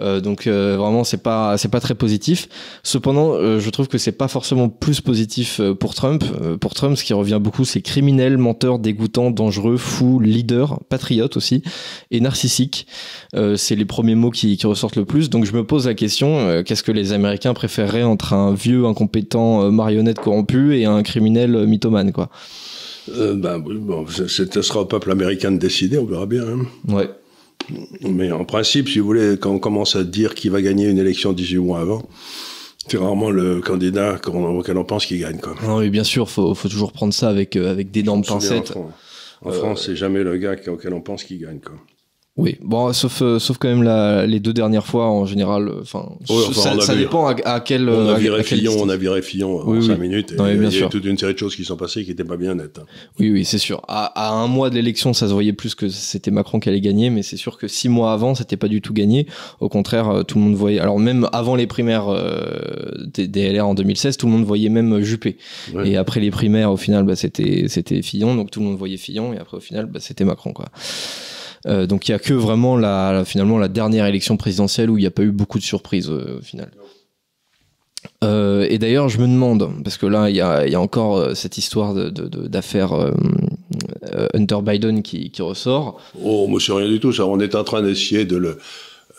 Euh, 0.00 0.20
donc 0.20 0.46
euh, 0.46 0.76
vraiment 0.76 1.02
c'est 1.04 1.22
pas 1.22 1.56
c'est 1.58 1.68
pas 1.70 1.80
très 1.80 1.94
positif. 1.94 2.48
Cependant, 2.82 3.32
euh, 3.34 3.58
je 3.60 3.70
trouve 3.70 3.88
que 3.88 3.98
c'est 3.98 4.12
pas 4.12 4.28
forcément 4.28 4.68
plus 4.68 5.00
positif 5.00 5.60
euh, 5.60 5.74
pour 5.74 5.94
Trump. 5.94 6.22
Euh, 6.40 6.56
pour 6.56 6.74
Trump, 6.74 6.96
ce 6.96 7.04
qui 7.04 7.12
revient 7.14 7.38
beaucoup, 7.40 7.64
c'est 7.64 7.80
criminel, 7.82 8.38
menteur, 8.38 8.78
dégoûtant, 8.78 9.30
dangereux, 9.30 9.76
fou, 9.76 10.20
leader, 10.20 10.80
patriote 10.88 11.36
aussi 11.36 11.62
et 12.10 12.20
narcissique. 12.20 12.86
Euh, 13.34 13.56
c'est 13.56 13.74
les 13.74 13.84
premiers 13.84 14.14
mots 14.14 14.30
qui, 14.30 14.56
qui 14.56 14.66
ressortent 14.66 14.96
le 14.96 15.04
plus. 15.04 15.30
Donc 15.30 15.44
je 15.44 15.52
me 15.52 15.64
pose 15.64 15.86
la 15.86 15.94
question 15.94 16.38
euh, 16.38 16.62
qu'est-ce 16.62 16.82
que 16.82 16.92
les 16.92 17.12
Américains 17.12 17.54
préféreraient 17.54 18.02
entre 18.04 18.32
un 18.34 18.54
vieux 18.54 18.84
incompétent 18.86 19.64
euh, 19.64 19.70
marionnette 19.70 20.18
corrompu 20.20 20.76
et 20.78 20.84
un 20.84 21.02
criminel 21.02 21.66
mythomane 21.66 22.12
quoi? 22.12 22.28
Euh, 23.16 23.34
ben, 23.34 23.62
oui, 23.66 23.76
bon, 23.78 24.04
c'est- 24.06 24.52
ce 24.52 24.62
sera 24.62 24.80
au 24.82 24.84
peuple 24.84 25.10
américain 25.10 25.50
de 25.50 25.56
décider, 25.56 25.96
on 25.98 26.04
verra 26.04 26.26
bien. 26.26 26.42
hein. 26.46 26.66
Ouais. 26.94 27.08
Mais 28.02 28.32
en 28.32 28.44
principe, 28.44 28.88
si 28.88 28.98
vous 28.98 29.06
voulez, 29.06 29.36
quand 29.38 29.50
on 29.50 29.58
commence 29.58 29.96
à 29.96 30.04
dire 30.04 30.34
qui 30.34 30.48
va 30.48 30.62
gagner 30.62 30.88
une 30.88 30.98
élection 30.98 31.32
18 31.32 31.58
mois 31.58 31.80
avant, 31.80 32.08
c'est 32.88 32.96
rarement 32.96 33.30
le 33.30 33.60
candidat 33.60 34.18
auquel 34.26 34.78
on 34.78 34.84
pense 34.84 35.06
qu'il 35.06 35.20
gagne. 35.20 35.38
Quoi. 35.38 35.54
Non, 35.62 35.80
mais 35.80 35.90
bien 35.90 36.04
sûr, 36.04 36.30
faut, 36.30 36.54
faut 36.54 36.68
toujours 36.68 36.92
prendre 36.92 37.12
ça 37.12 37.28
avec, 37.28 37.56
euh, 37.56 37.70
avec 37.70 37.90
d'énormes 37.90 38.24
pincettes. 38.24 38.74
En, 39.42 39.50
France, 39.52 39.84
c'est 39.86 39.96
jamais 39.96 40.22
le 40.22 40.36
gars 40.36 40.56
auquel 40.66 40.92
on 40.94 41.00
pense 41.00 41.24
qu'il 41.24 41.40
gagne. 41.40 41.60
Quoi. 41.60 41.76
Oui, 42.38 42.56
bon, 42.62 42.92
sauf, 42.92 43.20
euh, 43.20 43.40
sauf 43.40 43.58
quand 43.58 43.66
même 43.68 43.82
la, 43.82 44.24
les 44.24 44.38
deux 44.38 44.52
dernières 44.52 44.86
fois 44.86 45.06
en 45.06 45.26
général. 45.26 45.68
euh, 45.68 45.80
Enfin, 45.82 46.08
ça, 46.54 46.94
vu- 46.94 47.00
dépend 47.00 47.26
à, 47.26 47.34
à 47.44 47.58
quel. 47.60 47.88
On 47.88 48.08
a 48.08 48.14
viré 48.16 48.38
à 48.38 48.42
quelle 48.44 48.58
Fillon, 48.58 48.76
on 48.78 48.88
a 48.88 48.96
viré 48.96 49.22
Fillon 49.22 49.60
en 49.60 49.68
Oui, 49.68 49.84
5 49.84 49.94
oui. 49.94 50.08
minutes. 50.08 50.32
Et 50.38 50.40
Ouais, 50.40 50.54
bien 50.54 50.68
il 50.68 50.72
y 50.72 50.76
a 50.76 50.78
sûr. 50.78 50.88
toute 50.88 51.04
une 51.04 51.18
série 51.18 51.34
de 51.34 51.38
choses 51.38 51.56
qui 51.56 51.64
sont 51.64 51.76
passées 51.76 52.04
qui 52.04 52.10
n'étaient 52.10 52.22
pas 52.22 52.36
bien 52.36 52.54
nettes. 52.54 52.78
hein. 52.80 52.86
Oui, 53.18 53.30
oui, 53.32 53.44
c'est 53.44 53.58
sûr. 53.58 53.82
À, 53.88 54.32
un 54.32 54.46
mois 54.46 54.70
de 54.70 54.76
l'élection, 54.76 55.12
ça 55.14 55.26
se 55.26 55.32
voyait 55.32 55.52
plus 55.52 55.74
que 55.74 55.88
c'était 55.88 56.30
Macron 56.30 56.60
qui 56.60 56.68
allait 56.68 56.80
gagner, 56.80 57.10
mais 57.10 57.22
c'est 57.24 57.36
sûr 57.36 57.58
que 57.58 57.66
six 57.66 57.88
mois 57.88 58.12
avant, 58.12 58.36
c'était 58.36 58.56
pas 58.56 58.68
du 58.68 58.80
tout 58.80 58.92
gagné. 58.92 59.26
Au 59.58 59.68
contraire, 59.68 60.08
euh, 60.08 60.22
tout 60.22 60.38
le 60.38 60.44
monde 60.44 60.54
voyait. 60.54 60.78
Alors 60.78 61.00
même 61.00 61.28
avant 61.32 61.56
les 61.56 61.66
primaires 61.66 62.06
euh, 62.08 62.92
des, 63.14 63.26
des 63.26 63.52
LR 63.52 63.66
en 63.66 63.74
2016, 63.74 64.16
tout 64.16 64.26
le 64.26 64.32
monde 64.32 64.44
voyait 64.44 64.68
même 64.68 65.00
Juppé. 65.00 65.38
Ouais. 65.74 65.88
Et 65.90 65.96
après 65.96 66.20
les 66.20 66.30
primaires, 66.30 66.70
au 66.72 66.76
final, 66.76 67.02
bah, 67.04 67.16
c'était 67.16 67.64
c'était 67.66 68.00
Fillon, 68.02 68.36
donc 68.36 68.52
tout 68.52 68.60
le 68.60 68.66
monde 68.66 68.78
voyait 68.78 68.96
Fillon, 68.96 69.32
et 69.32 69.38
après 69.38 69.56
au 69.56 69.60
final, 69.60 69.86
bah, 69.86 69.98
c'était 70.00 70.24
Macron, 70.24 70.52
quoi. 70.52 70.66
Euh, 71.66 71.86
donc 71.86 72.08
il 72.08 72.12
y 72.12 72.14
a 72.14 72.18
que 72.18 72.34
vraiment 72.34 72.76
la, 72.76 73.12
la- 73.12 73.24
finalement 73.24 73.58
la 73.58 73.68
dernière 73.68 74.06
élection 74.06 74.36
présidentielle 74.36 74.90
où 74.90 74.96
il 74.98 75.00
n'y 75.00 75.06
a 75.06 75.10
pas 75.10 75.22
eu 75.22 75.32
beaucoup 75.32 75.58
de 75.58 75.64
surprises 75.64 76.08
euh, 76.10 76.38
au 76.38 76.42
final. 76.42 76.70
Euh, 78.24 78.66
et 78.70 78.78
d'ailleurs, 78.78 79.08
je 79.08 79.18
me 79.18 79.26
demande, 79.26 79.70
parce 79.82 79.96
que 79.96 80.06
là, 80.06 80.30
il 80.30 80.36
y 80.36 80.40
a, 80.40 80.66
il 80.66 80.72
y 80.72 80.76
a 80.76 80.80
encore 80.80 81.36
cette 81.36 81.58
histoire 81.58 81.94
de- 81.94 82.10
de- 82.10 82.28
de- 82.28 82.46
d'affaire 82.46 82.92
Hunter 84.34 84.58
Biden 84.62 85.02
qui, 85.02 85.30
qui 85.30 85.42
ressort. 85.42 86.00
Oh, 86.22 86.46
monsieur, 86.48 86.74
rien 86.74 86.88
du 86.88 87.00
tout. 87.00 87.12
Ça, 87.12 87.26
on 87.26 87.40
est 87.40 87.54
en 87.54 87.64
train 87.64 87.82
d'essayer 87.82 88.24
de 88.24 88.36
le. 88.36 88.58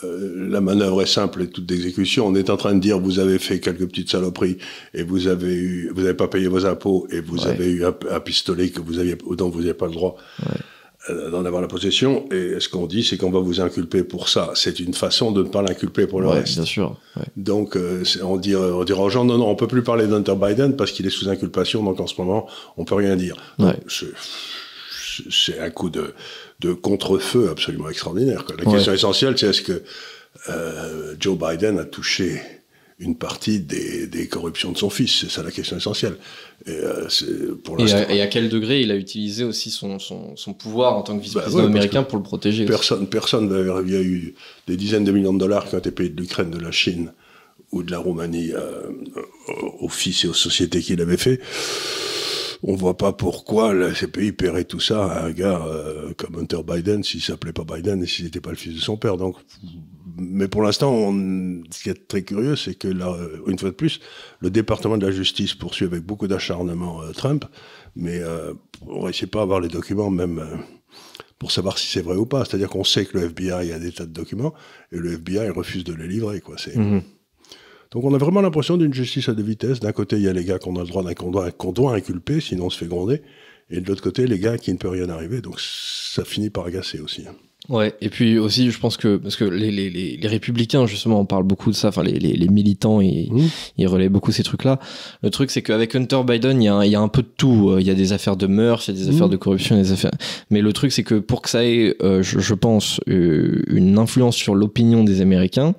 euh, 0.05 0.47
la 0.49 0.61
manœuvre 0.61 1.01
est 1.01 1.05
simple 1.05 1.41
et 1.43 1.47
toute 1.47 1.65
d'exécution. 1.65 2.25
On 2.27 2.35
est 2.35 2.49
en 2.49 2.55
train 2.57 2.73
de 2.73 2.79
dire 2.79 2.99
vous 2.99 3.19
avez 3.19 3.37
fait 3.37 3.59
quelques 3.59 3.85
petites 3.87 4.09
saloperies 4.09 4.57
et 4.93 5.03
vous 5.03 5.27
avez 5.27 5.53
eu, 5.53 5.91
vous 5.93 6.01
n'avez 6.01 6.13
pas 6.13 6.29
payé 6.29 6.47
vos 6.47 6.65
impôts 6.65 7.05
et 7.11 7.19
vous 7.19 7.39
Ouais. 7.39 7.47
avez 7.49 7.69
eu 7.69 7.85
un, 7.85 7.93
un 8.09 8.19
pistolet 8.21 8.69
que 8.69 8.79
vous 8.79 8.97
aviez, 8.99 9.17
dont 9.37 9.49
vous 9.49 9.59
n'avez 9.59 9.73
pas 9.73 9.87
le 9.87 9.91
droit 9.93 10.15
euh, 10.47 10.51
d'en 11.07 11.45
avoir 11.45 11.61
la 11.61 11.67
possession. 11.69 12.27
Et 12.31 12.59
ce 12.59 12.67
qu'on 12.67 12.85
dit, 12.85 13.03
c'est 13.03 13.17
qu'on 13.17 13.31
va 13.31 13.39
vous 13.39 13.61
inculper 13.61 14.03
pour 14.03 14.27
ça. 14.27 14.51
C'est 14.55 14.79
une 14.79 14.93
façon 14.93 15.31
de 15.31 15.43
ne 15.43 15.47
pas 15.47 15.61
l'inculper 15.61 16.07
pour 16.07 16.19
le 16.21 16.27
Ouais, 16.27 16.39
reste. 16.41 16.55
bien 16.55 16.65
sûr. 16.65 16.97
ouais. 17.15 17.23
Donc, 17.37 17.77
euh, 17.77 18.03
c'est- 18.03 18.21
on, 18.21 18.35
dira 18.37 18.59
aux 18.83 19.09
gens, 19.09 19.23
non, 19.23 19.37
non, 19.37 19.47
on 19.49 19.55
peut 19.55 19.67
plus 19.67 19.81
parler 19.81 20.07
d'Hunter 20.07 20.35
Biden 20.35 20.75
parce 20.75 20.91
qu'il 20.91 21.05
est 21.07 21.09
sous 21.09 21.29
inculpation, 21.29 21.83
donc 21.83 21.99
en 21.99 22.07
ce 22.07 22.15
moment, 22.19 22.47
on 22.77 22.83
peut 22.85 22.95
rien 22.95 23.15
dire. 23.15 23.35
Ouais. 23.59 23.75
c'est- 23.87 25.59
un 25.59 25.69
coup 25.69 25.89
de, 25.89 26.13
de 26.59 26.73
contre-feu 26.73 27.49
absolument 27.51 27.89
extraordinaire. 27.89 28.45
quoi. 28.45 28.55
La 28.57 28.71
question 28.71 28.93
essentielle, 28.93 29.37
c'est 29.37 29.47
est-ce 29.47 29.61
que 29.61 29.81
euh, 30.49 31.15
Joe 31.19 31.37
Biden 31.37 31.79
a 31.79 31.85
touché 31.85 32.41
une 32.99 33.15
partie 33.15 33.59
des, 33.59 34.07
des 34.07 34.27
corruptions 34.27 34.71
de 34.73 34.77
son 34.77 34.89
fils 34.89 35.21
C'est 35.21 35.29
ça 35.31 35.41
la 35.41 35.51
question 35.51 35.77
essentielle. 35.77 36.17
Et, 36.65 36.71
euh, 36.71 37.07
pour 37.63 37.79
Et 37.79 37.91
à, 37.93 38.11
et 38.11 38.21
à 38.21 38.27
quel 38.27 38.49
degré 38.49 38.81
il 38.81 38.91
a 38.91 38.95
utilisé 38.95 39.45
aussi 39.45 39.71
son, 39.71 39.99
son, 39.99 40.35
son 40.35 40.53
pouvoir 40.53 40.95
en 40.97 41.01
tant 41.03 41.17
que 41.17 41.23
vice-président 41.23 41.57
Bah 41.59 41.63
ouais, 41.63 41.69
américain 41.69 42.03
pour 42.03 42.17
le 42.17 42.23
protéger 42.23 42.63
aussi. 42.63 42.69
Personne, 42.71 43.07
personne 43.07 43.47
va- 43.47 43.81
il 43.85 43.93
y 43.93 43.95
a 43.95 44.01
eu 44.01 44.33
des 44.67 44.75
dizaines 44.75 45.05
de 45.05 45.11
millions 45.13 45.33
de 45.33 45.39
dollars 45.39 45.67
qui 45.69 45.75
ont 45.75 45.79
été 45.79 45.91
payés 45.91 46.09
de 46.09 46.19
l'Ukraine, 46.19 46.51
de 46.51 46.59
la 46.59 46.71
Chine 46.71 47.13
ou 47.71 47.83
de 47.83 47.91
la 47.91 47.99
Roumanie 47.99 48.51
euh, 48.53 48.89
aux 49.79 49.89
fils 49.89 50.25
et 50.25 50.27
aux 50.27 50.33
sociétés 50.33 50.81
qu'il 50.81 50.99
avait 51.01 51.17
fait. 51.17 51.39
On 52.61 52.75
voit 52.75 52.97
pas 52.97 53.13
pourquoi 53.13 53.73
là, 53.73 53.95
ces 53.95 54.07
pays 54.07 54.31
paieraient 54.31 54.65
tout 54.65 54.79
ça 54.81 55.05
à 55.05 55.25
un 55.25 55.31
gars 55.31 55.61
euh, 55.65 56.13
comme 56.17 56.35
Hunter 56.37 56.61
Biden 56.67 57.03
s'il 57.03 57.21
s'appelait 57.21 57.53
pas 57.53 57.63
Biden 57.63 58.03
et 58.03 58.07
s'il 58.07 58.25
n'était 58.25 58.41
pas 58.41 58.49
le 58.49 58.57
fils 58.57 58.75
de 58.75 58.79
son 58.81 58.97
père. 58.97 59.15
Donc, 59.15 59.37
mais 60.17 60.47
pour 60.49 60.61
l'instant, 60.61 61.13
ce 61.71 61.83
qui 61.83 61.89
est 61.89 62.07
très 62.07 62.23
curieux, 62.23 62.55
c'est 62.57 62.75
que 62.75 62.89
là, 62.89 63.13
euh, 63.17 63.37
une 63.47 63.57
fois 63.57 63.69
de 63.69 63.75
plus, 63.75 64.01
le 64.41 64.49
département 64.49 64.97
de 64.97 65.05
la 65.05 65.11
justice 65.11 65.53
poursuit 65.53 65.85
avec 65.85 66.03
beaucoup 66.03 66.27
d'acharnement 66.27 67.01
euh, 67.01 67.11
Trump, 67.11 67.45
mais 67.95 68.19
euh, 68.19 68.53
on 68.87 69.01
réussit 69.01 69.31
pas 69.31 69.39
à 69.39 69.43
avoir 69.43 69.61
les 69.61 69.69
documents 69.69 70.09
même. 70.09 70.39
euh, 70.39 70.55
pour 71.39 71.51
savoir 71.53 71.77
si 71.77 71.87
c'est 71.87 72.01
vrai 72.01 72.17
ou 72.17 72.25
pas. 72.25 72.43
C'est-à-dire 72.45 72.69
qu'on 72.69 72.83
sait 72.83 73.05
que 73.05 73.17
le 73.17 73.25
FBI 73.27 73.71
a 73.71 73.79
des 73.79 73.93
tas 73.93 74.05
de 74.05 74.11
documents 74.11 74.53
et 74.91 74.97
le 74.97 75.13
FBI 75.13 75.49
refuse 75.49 75.85
de 75.85 75.93
les 75.93 76.07
livrer. 76.07 76.41
Quoi. 76.41 76.55
C'est... 76.57 76.75
Mhm. 76.75 77.01
Donc 77.91 78.03
on 78.05 78.13
a 78.13 78.17
vraiment 78.17 78.41
l'impression 78.41 78.77
d'une 78.77 78.93
justice 78.93 79.29
à 79.29 79.33
deux 79.33 79.43
vitesses. 79.43 79.79
D'un 79.79 79.91
côté, 79.91 80.15
il 80.17 80.21
y 80.23 80.27
a 80.27 80.33
les 80.33 80.45
gars 80.45 80.59
qu'on 80.59 80.75
a 80.75 80.81
le 80.81 80.87
droit 80.87 81.03
d'un- 81.03 81.13
qu'on 81.13 81.71
doit, 81.71 81.95
inculper, 81.95 82.39
sinon 82.39 82.65
on 82.65 82.69
se 82.69 82.77
fait 82.77 82.85
gronder. 82.87 83.21
Et 83.71 83.81
de 83.81 83.87
l'autre 83.87 84.01
côté, 84.03 84.25
les 84.27 84.39
gars 84.39 84.57
qui 84.57 84.71
ne 84.71 84.77
peut 84.77 84.89
rien 84.89 85.09
arriver. 85.09 85.41
Donc 85.41 85.59
ça 85.59 86.23
finit 86.25 86.49
par 86.49 86.65
agacer 86.65 86.99
aussi. 86.99 87.23
hein. 87.27 87.33
Ouais, 87.67 87.93
et 88.01 88.09
puis 88.09 88.39
aussi, 88.39 88.71
je 88.71 88.79
pense 88.79 88.97
que, 88.97 89.17
parce 89.17 89.35
que 89.35 89.43
les, 89.43 89.69
les, 89.69 89.91
les, 89.91 90.17
les 90.17 90.27
républicains, 90.27 90.87
justement, 90.87 91.19
on 91.19 91.25
parle 91.25 91.43
beaucoup 91.43 91.69
de 91.69 91.75
ça, 91.75 91.89
enfin, 91.89 92.01
les, 92.01 92.17
les, 92.17 92.33
les 92.33 92.47
militants, 92.47 92.99
ils, 92.99 93.31
Mhm. 93.31 93.47
ils 93.77 93.87
relaient 93.87 94.09
beaucoup 94.09 94.31
ces 94.31 94.41
trucs-là. 94.41 94.79
Le 95.21 95.29
truc, 95.29 95.51
c'est 95.51 95.61
qu'avec 95.61 95.93
Hunter 95.93 96.21
Biden, 96.25 96.59
il 96.63 96.65
y, 96.65 96.67
a 96.67 96.73
un, 96.75 96.83
il 96.85 96.91
y 96.91 96.95
a 96.95 97.01
un 97.01 97.09
peu 97.09 97.21
de 97.21 97.27
tout. 97.37 97.69
Euh, 97.71 97.81
Il 97.81 97.85
y 97.85 97.91
a 97.91 97.95
des 97.95 98.11
affaires 98.11 98.37
de 98.37 98.47
mœurs, 98.47 98.87
il 98.87 98.95
y 98.97 98.97
a 98.97 99.03
des 99.03 99.09
Mhm. 99.09 99.15
affaires 99.15 99.29
de 99.29 99.37
corruption, 99.37 99.75
des 99.75 99.91
affaires. 99.91 100.11
Mais 100.49 100.61
le 100.61 100.73
truc, 100.73 100.91
c'est 100.91 101.03
que 101.03 101.15
pour 101.15 101.43
que 101.43 101.49
ça 101.49 101.63
ait, 101.63 101.95
euh, 102.01 102.23
je, 102.23 102.39
je 102.39 102.53
pense, 102.55 103.01
euh, 103.07 103.61
une 103.67 103.99
influence 103.99 104.35
sur 104.35 104.55
l'opinion 104.55 105.03
des 105.03 105.21
Américains, 105.21 105.75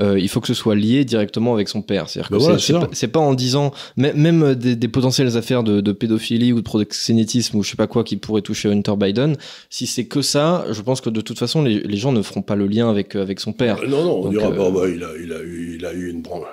euh, 0.00 0.18
il 0.18 0.28
faut 0.28 0.40
que 0.40 0.46
ce 0.46 0.54
soit 0.54 0.74
lié 0.74 1.04
directement 1.04 1.54
avec 1.54 1.68
son 1.68 1.82
père. 1.82 2.08
C'est-à-dire 2.08 2.28
que 2.28 2.34
Ben 2.34 2.40
voilà, 2.40 2.58
c'est- 2.92 3.08
pas, 3.08 3.20
en 3.20 3.34
disant, 3.34 3.72
même, 3.96 4.16
même 4.16 4.54
des, 4.54 4.76
des 4.76 4.88
potentielles 4.88 5.36
affaires 5.36 5.62
de, 5.62 5.80
de 5.80 5.92
pédophilie 5.92 6.52
ou 6.52 6.56
de 6.56 6.62
proxénétisme 6.62 7.56
ou 7.58 7.62
je 7.62 7.70
sais 7.70 7.76
pas 7.76 7.86
quoi 7.86 8.04
qui 8.04 8.16
pourraient 8.16 8.42
toucher 8.42 8.70
Hunter 8.70 8.94
Biden, 8.96 9.36
si 9.70 9.86
c'est 9.86 10.04
que 10.06 10.22
ça, 10.22 10.64
je 10.70 10.80
pense 10.82 11.00
que 11.00 11.10
de 11.10 11.20
toute 11.20 11.38
façon, 11.38 11.62
les, 11.62 11.80
les 11.80 11.96
gens 11.96 12.12
ne 12.12 12.22
feront 12.22 12.42
pas 12.42 12.56
le 12.56 12.66
lien 12.66 12.88
avec, 12.90 13.16
euh, 13.16 13.22
avec 13.22 13.40
son 13.40 13.52
père. 13.52 13.78
Euh, 13.82 13.86
non, 13.86 14.04
non, 14.04 14.18
on 14.20 14.22
Donc, 14.24 14.32
dira, 14.32 14.46
euh, 14.48 14.50
bon, 14.56 14.72
bah, 14.72 14.88
il, 14.88 15.02
a, 15.04 15.08
il, 15.22 15.32
a 15.32 15.40
eu, 15.42 15.76
il 15.78 15.86
a 15.86 15.92
eu 15.92 16.10
une 16.10 16.22
branche. 16.22 16.44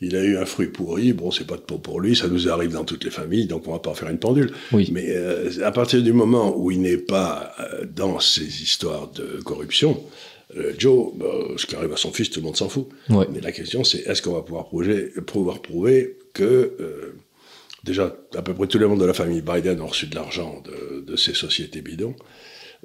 Il 0.00 0.16
a 0.16 0.22
eu 0.22 0.36
un 0.36 0.44
fruit 0.44 0.66
pourri, 0.66 1.12
bon, 1.12 1.30
c'est 1.30 1.46
pas 1.46 1.54
de 1.56 1.62
peau 1.62 1.78
pour 1.78 2.00
lui, 2.00 2.14
ça 2.16 2.26
nous 2.28 2.48
arrive 2.48 2.72
dans 2.72 2.84
toutes 2.84 3.04
les 3.04 3.10
familles, 3.10 3.46
donc 3.46 3.66
on 3.68 3.72
va 3.72 3.78
pas 3.78 3.90
en 3.90 3.94
faire 3.94 4.10
une 4.10 4.18
pendule. 4.18 4.50
Oui. 4.72 4.90
Mais 4.92 5.06
euh, 5.08 5.50
à 5.64 5.70
partir 5.70 6.02
du 6.02 6.12
moment 6.12 6.52
où 6.58 6.70
il 6.70 6.82
n'est 6.82 6.98
pas 6.98 7.52
euh, 7.60 7.84
dans 7.94 8.18
ces 8.20 8.44
histoires 8.62 9.08
de 9.14 9.40
corruption, 9.42 9.92
euh, 9.92 10.33
Joe, 10.78 11.12
bah, 11.14 11.26
ce 11.56 11.66
qui 11.66 11.74
arrive 11.74 11.92
à 11.92 11.96
son 11.96 12.12
fils, 12.12 12.30
tout 12.30 12.40
le 12.40 12.46
monde 12.46 12.56
s'en 12.56 12.68
fout. 12.68 12.88
Ouais. 13.08 13.26
Mais 13.32 13.40
la 13.40 13.52
question, 13.52 13.82
c'est 13.82 13.98
est-ce 14.06 14.22
qu'on 14.22 14.34
va 14.34 14.42
pouvoir 14.42 14.66
prouver, 14.66 15.10
pouvoir 15.26 15.62
prouver 15.62 16.18
que 16.32 16.76
euh, 16.80 17.14
déjà 17.82 18.16
à 18.34 18.42
peu 18.42 18.54
près 18.54 18.66
tout 18.66 18.78
le 18.78 18.88
monde 18.88 19.00
de 19.00 19.04
la 19.04 19.14
famille 19.14 19.42
Biden 19.42 19.80
ont 19.80 19.86
reçu 19.86 20.06
de 20.06 20.14
l'argent 20.14 20.62
de, 20.62 21.00
de 21.00 21.16
ces 21.16 21.34
sociétés 21.34 21.80
bidons. 21.80 22.14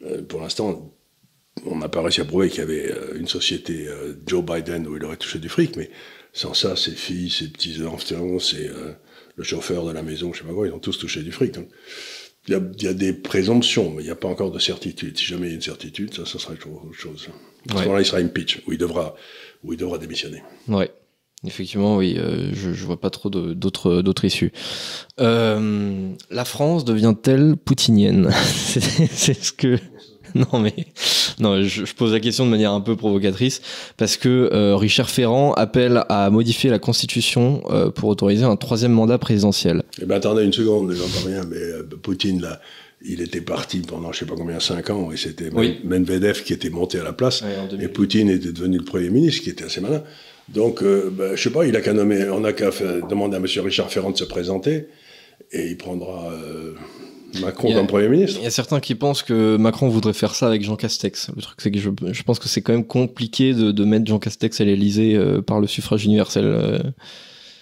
Euh, 0.03 0.21
pour 0.21 0.41
l'instant, 0.41 0.93
on 1.65 1.77
n'a 1.77 1.89
pas 1.89 2.01
réussi 2.01 2.21
à 2.21 2.25
prouver 2.25 2.49
qu'il 2.49 2.59
y 2.59 2.63
avait 2.63 2.91
euh, 2.91 3.17
une 3.17 3.27
société 3.27 3.87
euh, 3.87 4.13
Joe 4.25 4.43
Biden 4.43 4.87
où 4.87 4.95
il 4.95 5.03
aurait 5.03 5.17
touché 5.17 5.39
du 5.39 5.49
fric, 5.49 5.75
mais 5.75 5.89
sans 6.33 6.53
ça, 6.53 6.75
ses 6.75 6.91
filles, 6.91 7.29
ses 7.29 7.49
petits-enfants, 7.49 8.39
c'est 8.39 8.69
euh, 8.69 8.93
le 9.35 9.43
chauffeur 9.43 9.85
de 9.85 9.91
la 9.91 10.03
maison, 10.03 10.33
je 10.33 10.39
sais 10.39 10.47
pas 10.47 10.53
quoi, 10.53 10.67
ils 10.67 10.73
ont 10.73 10.79
tous 10.79 10.97
touché 10.97 11.21
du 11.21 11.31
fric. 11.31 11.53
Donc, 11.53 11.69
il 12.47 12.53
y, 12.53 12.55
a, 12.55 12.61
il 12.77 12.83
y 12.83 12.87
a 12.87 12.93
des 12.93 13.13
présomptions, 13.13 13.91
mais 13.91 14.01
il 14.01 14.05
n'y 14.05 14.11
a 14.11 14.15
pas 14.15 14.27
encore 14.27 14.51
de 14.51 14.59
certitude. 14.59 15.17
Si 15.17 15.25
jamais 15.25 15.47
il 15.47 15.49
y 15.49 15.53
a 15.53 15.55
une 15.55 15.61
certitude, 15.61 16.13
ça, 16.13 16.25
ça 16.25 16.39
sera 16.39 16.53
autre 16.53 16.93
chose. 16.93 17.29
À 17.69 17.73
ce 17.73 17.83
moment-là, 17.83 18.01
il 18.01 18.05
sera 18.05 18.19
impeach, 18.19 18.61
où 18.65 18.71
il 18.71 18.77
devra, 18.77 19.15
où 19.63 19.73
il 19.73 19.77
devra 19.77 19.97
démissionner. 19.97 20.41
Ouais. 20.67 20.91
Effectivement, 21.45 21.95
oui, 21.95 22.15
euh, 22.17 22.49
je, 22.53 22.73
je 22.73 22.85
vois 22.85 22.99
pas 22.99 23.09
trop 23.09 23.29
d'autres 23.29 24.01
d'autres 24.01 24.25
issues. 24.25 24.51
Euh, 25.21 26.11
la 26.29 26.43
France 26.43 26.83
devient-elle 26.83 27.55
poutinienne 27.55 28.29
C'est 28.33 29.43
ce 29.43 29.53
que. 29.53 29.77
Non 30.35 30.59
mais 30.59 30.75
non, 31.39 31.63
je, 31.63 31.85
je 31.85 31.95
pose 31.95 32.13
la 32.13 32.19
question 32.19 32.45
de 32.45 32.51
manière 32.51 32.71
un 32.71 32.81
peu 32.81 32.95
provocatrice 32.95 33.61
parce 33.97 34.15
que 34.15 34.51
euh, 34.53 34.75
Richard 34.75 35.09
Ferrand 35.09 35.53
appelle 35.53 36.03
à 36.07 36.29
modifier 36.29 36.69
la 36.69 36.77
Constitution 36.77 37.63
pour 37.95 38.09
autoriser 38.09 38.43
un 38.43 38.55
troisième 38.55 38.91
mandat 38.91 39.17
présidentiel. 39.17 39.81
Eh 40.01 40.05
ben 40.05 40.15
attendez 40.15 40.43
une 40.43 40.53
seconde, 40.53 40.91
j'entends 40.93 41.27
rien, 41.27 41.43
mais 41.49 41.57
euh, 41.57 41.83
Poutine, 42.01 42.41
là, 42.41 42.61
il 43.05 43.21
était 43.21 43.41
parti 43.41 43.79
pendant 43.79 44.11
je 44.11 44.19
sais 44.19 44.25
pas 44.25 44.35
combien, 44.35 44.59
cinq 44.59 44.89
ans, 44.89 45.11
et 45.11 45.17
c'était 45.17 45.49
Oui. 45.53 45.79
Medvedev 45.83 46.43
qui 46.43 46.53
était 46.53 46.69
monté 46.69 46.99
à 46.99 47.03
la 47.03 47.13
place, 47.13 47.41
Ouais, 47.41 47.57
en 47.61 47.67
2000. 47.67 47.85
et 47.85 47.89
Poutine 47.89 48.29
était 48.29 48.51
devenu 48.51 48.77
le 48.77 48.83
Premier 48.85 49.09
ministre, 49.09 49.43
qui 49.43 49.49
était 49.49 49.65
assez 49.65 49.81
malin. 49.81 50.03
Donc, 50.49 50.81
euh, 50.81 51.09
ben, 51.11 51.35
je 51.35 51.41
sais 51.41 51.49
pas, 51.51 51.65
il 51.65 51.75
a 51.75 51.81
qu'à 51.81 51.93
nommer, 51.93 52.27
on 52.29 52.43
a 52.43 52.53
qu'à 52.53 52.69
demander 53.09 53.35
à 53.35 53.39
M. 53.39 53.45
Richard 53.63 53.91
Ferrand 53.91 54.11
de 54.11 54.17
se 54.17 54.23
présenter, 54.23 54.87
et 55.51 55.67
il 55.67 55.77
prendra 55.77 56.31
euh, 56.31 56.73
Macron 57.41 57.71
a- 57.71 57.75
comme 57.75 57.87
Premier 57.87 58.09
ministre. 58.09 58.37
Il 58.41 58.43
y 58.43 58.47
a 58.47 58.51
certains 58.51 58.79
qui 58.79 58.95
pensent 58.95 59.21
que 59.23 59.57
Macron 59.57 59.87
voudrait 59.89 60.13
faire 60.13 60.33
ça 60.35 60.47
avec 60.47 60.63
Jean 60.63 60.75
Castex. 60.75 61.29
Le 61.35 61.41
truc, 61.41 61.59
c'est 61.61 61.71
que 61.71 61.77
je, 61.79 61.89
je 62.11 62.23
pense 62.23 62.39
que 62.39 62.47
c'est 62.49 62.61
quand 62.61 62.73
même 62.73 62.85
compliqué 62.85 63.53
de, 63.53 63.71
de 63.71 63.85
mettre 63.85 64.05
Jean 64.07 64.17
Castex 64.19 64.59
à 64.59 64.63
l'Élysée 64.63 65.15
euh, 65.15 65.41
par 65.41 65.59
le 65.59 65.67
suffrage 65.67 66.05
universel. 66.05 66.43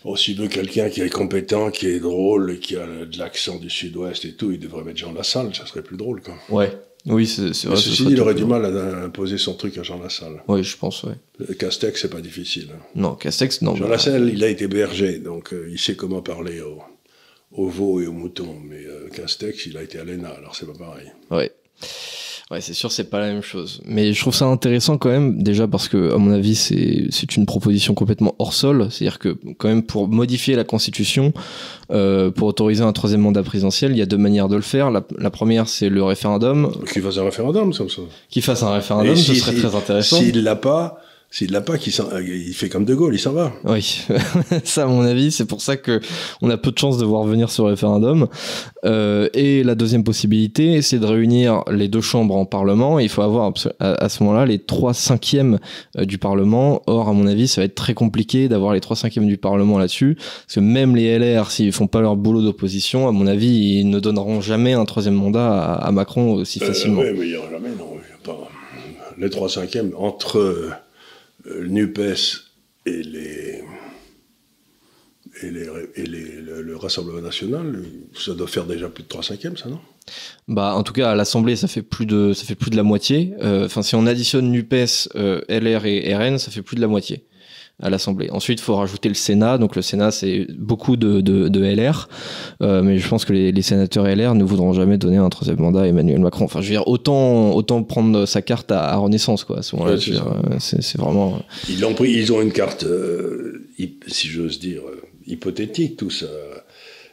Euh. 0.07 0.11
Oh, 0.11 0.15
s'il 0.15 0.37
veut 0.39 0.47
quelqu'un 0.47 0.89
qui 0.89 1.01
est 1.01 1.09
compétent, 1.09 1.69
qui 1.71 1.87
est 1.87 1.99
drôle, 1.99 2.59
qui 2.59 2.75
a 2.75 2.85
de 3.05 3.17
l'accent 3.17 3.57
du 3.57 3.69
sud-ouest 3.69 4.25
et 4.25 4.33
tout, 4.33 4.51
il 4.51 4.59
devrait 4.59 4.83
mettre 4.83 4.99
Jean 4.99 5.11
Lassalle, 5.13 5.53
ça 5.53 5.65
serait 5.65 5.83
plus 5.83 5.97
drôle, 5.97 6.21
quoi. 6.21 6.35
Ouais. 6.49 6.71
Oui, 7.05 7.25
c'est 7.25 7.43
Mais 7.43 7.47
vrai. 7.47 7.75
ce 7.77 7.89
ceci 7.89 8.05
dit, 8.07 8.11
il 8.13 8.19
aurait 8.21 8.33
du 8.33 8.43
mal 8.43 8.65
à 8.65 9.03
imposer 9.05 9.37
son 9.37 9.53
truc 9.53 9.77
à 9.77 9.83
Jean 9.83 9.97
Lassalle. 9.99 10.43
Oui, 10.49 10.61
je 10.63 10.75
pense, 10.77 11.03
ouais. 11.03 11.13
Euh, 11.41 11.53
Castex, 11.53 12.01
c'est 12.01 12.09
pas 12.09 12.19
difficile. 12.19 12.69
hein. 12.73 12.81
Non, 12.95 13.15
Castex, 13.15 13.61
non. 13.61 13.75
Jean 13.75 13.85
bah, 13.85 13.91
Lassalle, 13.91 14.29
il 14.33 14.43
a 14.43 14.49
été 14.49 14.67
berger, 14.67 15.19
donc 15.19 15.53
euh, 15.53 15.69
il 15.71 15.79
sait 15.79 15.95
comment 15.95 16.21
parler 16.21 16.59
aux, 16.61 16.79
aux 17.51 17.69
veaux 17.69 18.01
et 18.01 18.07
aux 18.07 18.11
moutons. 18.13 18.57
Mais 18.63 18.85
euh, 18.85 19.07
Castex, 19.13 19.67
il 19.67 19.77
a 19.77 19.83
été 19.83 19.99
à 19.99 20.03
l'ENA, 20.03 20.29
alors 20.29 20.55
c'est 20.55 20.65
pas 20.65 20.77
pareil. 20.77 21.07
Ouais. 21.31 21.51
Ouais, 22.49 22.61
c'est 22.61 22.73
sûr, 22.73 22.93
c'est 22.93 23.09
pas 23.09 23.19
la 23.19 23.27
même 23.33 23.41
chose. 23.41 23.81
Mais 23.85 24.13
je 24.13 24.21
trouve 24.21 24.33
ça 24.33 24.45
intéressant 24.45 24.97
quand 24.97 25.09
même, 25.09 25.43
déjà 25.43 25.67
parce 25.67 25.89
que, 25.89 26.13
à 26.13 26.17
mon 26.17 26.31
avis, 26.31 26.55
c'est, 26.55 27.07
c'est 27.09 27.35
une 27.35 27.45
proposition 27.45 27.93
complètement 27.93 28.35
hors 28.39 28.53
sol. 28.53 28.87
C'est-à-dire 28.89 29.19
que, 29.19 29.37
quand 29.57 29.67
même, 29.67 29.83
pour 29.83 30.07
modifier 30.07 30.55
la 30.55 30.63
Constitution, 30.63 31.33
euh, 31.91 32.31
pour 32.31 32.47
autoriser 32.47 32.83
un 32.85 32.93
troisième 32.93 33.19
mandat 33.19 33.43
présidentiel, 33.43 33.91
il 33.91 33.97
y 33.97 34.01
a 34.01 34.05
deux 34.05 34.17
manières 34.17 34.47
de 34.47 34.55
le 34.55 34.61
faire. 34.61 34.91
La, 34.91 35.03
la 35.19 35.29
première, 35.29 35.67
c'est 35.67 35.89
le 35.89 36.01
référendum. 36.03 36.71
Qu'il 36.89 37.01
fasse 37.01 37.17
un 37.17 37.25
référendum, 37.25 37.73
ça. 37.73 37.83
ça. 37.89 38.01
Qu'il 38.29 38.41
fasse 38.41 38.63
un 38.63 38.71
référendum, 38.71 39.11
Et 39.11 39.17
ce 39.17 39.33
si- 39.33 39.39
serait 39.41 39.51
si- 39.53 39.59
très 39.61 39.75
intéressant. 39.75 40.15
S'il 40.15 40.41
l'a 40.41 40.55
pas, 40.55 41.01
s'il 41.37 41.51
l'a 41.51 41.61
pas, 41.61 41.77
qu'il 41.77 41.93
euh, 42.01 42.19
il 42.25 42.53
fait 42.55 42.67
comme 42.67 42.83
De 42.83 42.95
Gaulle, 42.95 43.13
il 43.13 43.19
s'en 43.19 43.31
va. 43.31 43.53
Oui, 43.63 44.01
ça 44.63 44.85
à 44.85 44.87
mon 44.87 45.01
avis, 45.01 45.31
c'est 45.31 45.45
pour 45.45 45.61
ça 45.61 45.77
que 45.77 46.01
on 46.41 46.49
a 46.49 46.57
peu 46.57 46.71
de 46.71 46.79
chances 46.79 46.97
de 46.97 47.05
voir 47.05 47.25
venir 47.25 47.51
ce 47.51 47.61
référendum. 47.61 48.27
Euh, 48.85 49.29
et 49.35 49.61
la 49.61 49.75
deuxième 49.75 50.03
possibilité, 50.03 50.81
c'est 50.81 50.97
de 50.97 51.05
réunir 51.05 51.63
les 51.69 51.89
deux 51.89 52.01
chambres 52.01 52.35
en 52.35 52.45
Parlement. 52.47 52.97
Il 52.97 53.09
faut 53.09 53.21
avoir 53.21 53.53
à, 53.79 54.09
ce 54.09 54.23
moment-là 54.23 54.47
les 54.47 54.57
trois 54.57 54.95
cinquièmes 54.95 55.59
euh, 55.99 56.05
du 56.05 56.17
Parlement. 56.17 56.81
Or, 56.87 57.07
à 57.07 57.13
mon 57.13 57.27
avis, 57.27 57.47
ça 57.47 57.61
va 57.61 57.65
être 57.65 57.75
très 57.75 57.93
compliqué 57.93 58.49
d'avoir 58.49 58.73
les 58.73 58.81
trois 58.81 58.95
cinquièmes 58.95 59.27
du 59.27 59.37
Parlement 59.37 59.77
là-dessus, 59.77 60.15
parce 60.15 60.55
que 60.55 60.59
même 60.59 60.95
les 60.95 61.19
LR, 61.19 61.51
s'ils 61.51 61.71
font 61.71 61.85
pas 61.85 62.01
leur 62.01 62.15
boulot 62.15 62.41
d'opposition, 62.41 63.07
à 63.07 63.11
mon 63.11 63.27
avis, 63.27 63.81
ils 63.81 63.89
ne 63.91 63.99
donneront 63.99 64.41
jamais 64.41 64.73
un 64.73 64.85
troisième 64.85 65.13
mandat 65.13 65.55
à, 65.55 65.73
à 65.85 65.91
Macron 65.91 66.33
aussi 66.33 66.57
facilement. 66.57 67.01
oui, 67.01 67.09
mais 67.15 67.25
il 67.27 67.31
n'y 67.33 67.37
aura 67.37 67.51
jamais, 67.51 67.69
non. 67.77 67.89
pas- 68.23 68.49
Les 69.19 69.29
trois 69.29 69.49
cinquièmes, 69.49 69.91
entre 69.95 70.39
euh, 70.39 70.71
le 71.47 71.67
NUPES 71.67 72.15
et 72.85 73.03
les. 73.03 73.63
Et, 75.43 75.51
les, 75.51 75.67
et 75.95 76.03
les- 76.05 76.41
le, 76.41 76.63
le 76.63 76.77
Rassemblement 76.77 77.21
national, 77.21 77.83
ça 78.17 78.33
doit 78.33 78.47
faire 78.47 78.65
déjà 78.65 78.89
plus 78.89 79.03
de 79.03 79.07
3 79.07 79.21
cinquièmes, 79.21 79.55
ça, 79.55 79.69
non? 79.69 79.79
Bah, 80.47 80.73
en 80.73 80.81
tout 80.81 80.93
cas, 80.93 81.11
à 81.11 81.15
l'Assemblée, 81.15 81.55
ça 81.55 81.67
fait 81.67 81.83
plus 81.83 82.07
de, 82.07 82.33
ça 82.33 82.45
fait 82.45 82.55
plus 82.55 82.71
de 82.71 82.75
la 82.75 82.81
moitié. 82.83 83.33
Euh, 83.43 83.65
Enfin, 83.65 83.83
si 83.83 83.93
on 83.95 84.07
additionne 84.07 84.49
Nupes, 84.49 84.73
euh, 85.15 85.41
LR 85.49 85.85
et 85.85 86.15
RN, 86.15 86.39
ça 86.39 86.49
fait 86.49 86.63
plus 86.63 86.75
de 86.75 86.81
la 86.81 86.87
moitié 86.87 87.23
à 87.81 87.89
l'Assemblée. 87.91 88.29
Ensuite, 88.31 88.59
il 88.59 88.63
faut 88.63 88.75
rajouter 88.75 89.07
le 89.07 89.15
Sénat. 89.15 89.57
Donc, 89.59 89.75
le 89.75 89.81
Sénat, 89.83 90.11
c'est 90.11 90.47
beaucoup 90.57 90.97
de, 90.97 91.21
de, 91.21 91.47
de 91.47 91.63
LR. 91.63 92.09
Euh, 92.63 92.81
mais 92.81 92.97
je 92.97 93.07
pense 93.07 93.23
que 93.23 93.33
les, 93.33 93.51
les 93.51 93.61
sénateurs 93.61 94.05
LR 94.07 94.33
ne 94.33 94.43
voudront 94.43 94.73
jamais 94.73 94.97
donner 94.97 95.17
un 95.17 95.29
troisième 95.29 95.59
mandat 95.59 95.81
à 95.81 95.85
Emmanuel 95.85 96.19
Macron. 96.19 96.45
Enfin, 96.45 96.61
je 96.61 96.67
veux 96.67 96.73
dire, 96.73 96.87
autant, 96.87 97.51
autant 97.53 97.83
prendre 97.83 98.25
sa 98.25 98.41
carte 98.41 98.71
à, 98.71 98.89
à 98.89 98.95
Renaissance, 98.95 99.43
quoi. 99.43 99.59
À 99.59 99.61
ce 99.61 99.75
moment-là, 99.75 99.95
Ouais, 99.95 99.99
c'est 100.59 100.75
euh, 100.75 100.81
c'est 100.81 100.97
vraiment. 100.97 101.39
Ils 101.69 101.79
l'ont 101.79 101.93
pris, 101.93 102.11
ils 102.11 102.33
ont 102.33 102.41
une 102.41 102.51
carte, 102.51 102.83
euh, 102.83 103.67
si 104.07 104.27
j'ose 104.27 104.59
dire, 104.59 104.81
euh, 104.87 105.01
hypothétique, 105.27 105.97
tout 105.97 106.09
ça. 106.09 106.25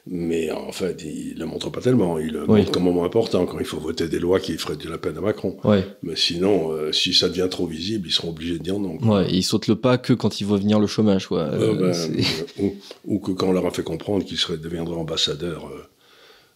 Mais 0.07 0.51
en 0.51 0.71
fait, 0.71 1.03
ils 1.03 1.33
ne 1.35 1.41
le 1.41 1.47
montrent 1.47 1.71
pas 1.71 1.81
tellement. 1.81 2.19
Ils 2.19 2.33
le 2.33 2.43
Oui. 2.43 2.59
montrent 2.61 2.73
comme 2.73 2.83
moment 2.83 3.05
important 3.05 3.47
quand 3.47 3.59
il 3.59 3.65
faut 3.65 3.79
voter 3.81 4.07
des 4.07 4.19
lois 4.19 4.39
qui 4.39 4.59
feraient 4.59 4.77
de 4.77 4.87
la 4.89 4.99
peine 4.99 5.17
à 5.17 5.23
Macron. 5.23 5.57
Mais 6.03 6.15
sinon, 6.15 6.73
euh, 6.73 6.93
si 6.93 7.15
ça 7.15 7.29
devient 7.31 7.49
trop 7.51 7.67
visible, 7.67 8.07
ils 8.09 8.13
seront 8.13 8.29
obligés 8.29 8.59
de 8.59 8.63
dire 8.63 8.79
non. 8.79 8.99
Ouais. 9.03 9.27
Ils 9.31 9.43
sautent 9.43 9.67
le 9.67 9.77
pas 9.77 9.97
que 9.97 10.13
quand 10.13 10.41
il 10.43 10.45
voit 10.45 10.59
venir 10.59 10.79
le 10.79 10.87
chômage, 10.87 11.27
quoi. 11.27 11.45
Euh, 11.45 11.75
ben, 11.75 11.95
euh, 12.61 12.63
ou, 12.63 12.75
ou 13.07 13.19
que 13.19 13.31
quand 13.33 13.49
on 13.49 13.53
leur 13.53 13.65
a 13.65 13.71
fait 13.71 13.83
comprendre 13.83 14.25
qu'ils 14.27 14.39
deviendraient 14.61 14.97
ambassadeurs 14.97 15.69
euh, 15.69 15.85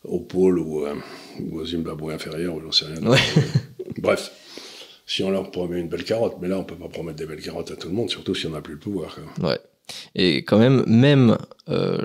au 0.04 0.20
pôle 0.20 0.58
ou, 0.58 0.84
ou 1.40 1.58
au 1.60 1.64
Zimbabwe 1.64 2.10
inférieur, 2.10 2.54
ou 2.54 2.60
j'en 2.60 2.72
sais 2.72 2.84
rien. 2.84 3.10
Ouais. 3.10 3.18
Bref, 3.96 4.30
si 5.06 5.22
on 5.22 5.30
leur 5.30 5.50
promet 5.50 5.80
une 5.80 5.88
belle 5.88 6.04
carotte, 6.04 6.36
mais 6.42 6.48
là 6.48 6.58
on 6.58 6.64
peut 6.64 6.76
pas 6.76 6.88
promettre 6.88 7.16
des 7.16 7.24
belles 7.26 7.40
carottes 7.40 7.70
à 7.70 7.76
tout 7.76 7.88
le 7.88 7.94
monde, 7.94 8.10
surtout 8.10 8.34
si 8.34 8.46
on 8.46 8.50
n'a 8.50 8.60
plus 8.60 8.74
le 8.74 8.78
pouvoir. 8.78 9.16
quoi. 9.38 9.50
Ouais. 9.50 9.58
Et 10.14 10.44
quand 10.44 10.58
même, 10.58 10.84
même, 10.86 11.38
euh, 11.70 11.98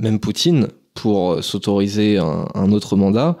même 0.00 0.18
Poutine, 0.18 0.68
pour 0.94 1.32
euh, 1.32 1.42
s'autoriser 1.42 2.18
un, 2.18 2.72
autre 2.72 2.96
mandat, 2.96 3.36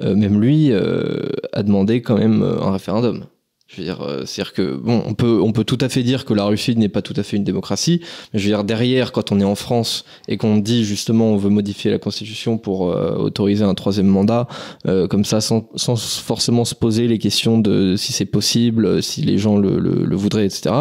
euh, 0.00 0.14
même 0.14 0.40
lui 0.40 0.72
euh, 0.72 1.28
a 1.52 1.62
demandé 1.62 2.02
quand 2.02 2.16
même 2.16 2.42
un 2.42 2.72
référendum. 2.72 3.24
Je 3.68 3.76
veux 3.76 3.84
dire, 3.84 4.00
euh, 4.00 4.24
c'est-à-dire 4.24 4.54
que 4.54 4.76
bon, 4.76 5.02
on 5.06 5.12
peut, 5.12 5.42
on 5.42 5.52
peut 5.52 5.62
tout 5.62 5.76
à 5.82 5.90
fait 5.90 6.02
dire 6.02 6.24
que 6.24 6.32
la 6.32 6.46
Russie 6.46 6.74
n'est 6.74 6.88
pas 6.88 7.02
tout 7.02 7.12
à 7.18 7.22
fait 7.22 7.36
une 7.36 7.44
démocratie, 7.44 8.00
mais 8.32 8.40
je 8.40 8.44
veux 8.44 8.50
dire 8.50 8.64
derrière, 8.64 9.12
quand 9.12 9.30
on 9.30 9.38
est 9.40 9.44
en 9.44 9.54
France 9.54 10.06
et 10.26 10.38
qu'on 10.38 10.56
dit 10.56 10.84
justement 10.84 11.32
on 11.32 11.36
veut 11.36 11.50
modifier 11.50 11.90
la 11.90 11.98
constitution 11.98 12.56
pour 12.56 12.90
euh, 12.90 13.14
autoriser 13.16 13.64
un 13.64 13.74
troisième 13.74 14.06
mandat, 14.06 14.48
euh, 14.86 15.06
comme 15.06 15.26
ça, 15.26 15.42
sans, 15.42 15.68
sans 15.76 15.96
forcément 15.96 16.64
se 16.64 16.74
poser 16.74 17.08
les 17.08 17.18
questions 17.18 17.58
de 17.58 17.94
si 17.96 18.14
c'est 18.14 18.24
possible, 18.24 19.02
si 19.02 19.20
les 19.20 19.36
gens 19.36 19.58
le, 19.58 19.78
le, 19.78 20.02
le 20.02 20.16
voudraient, 20.16 20.46
etc. 20.46 20.74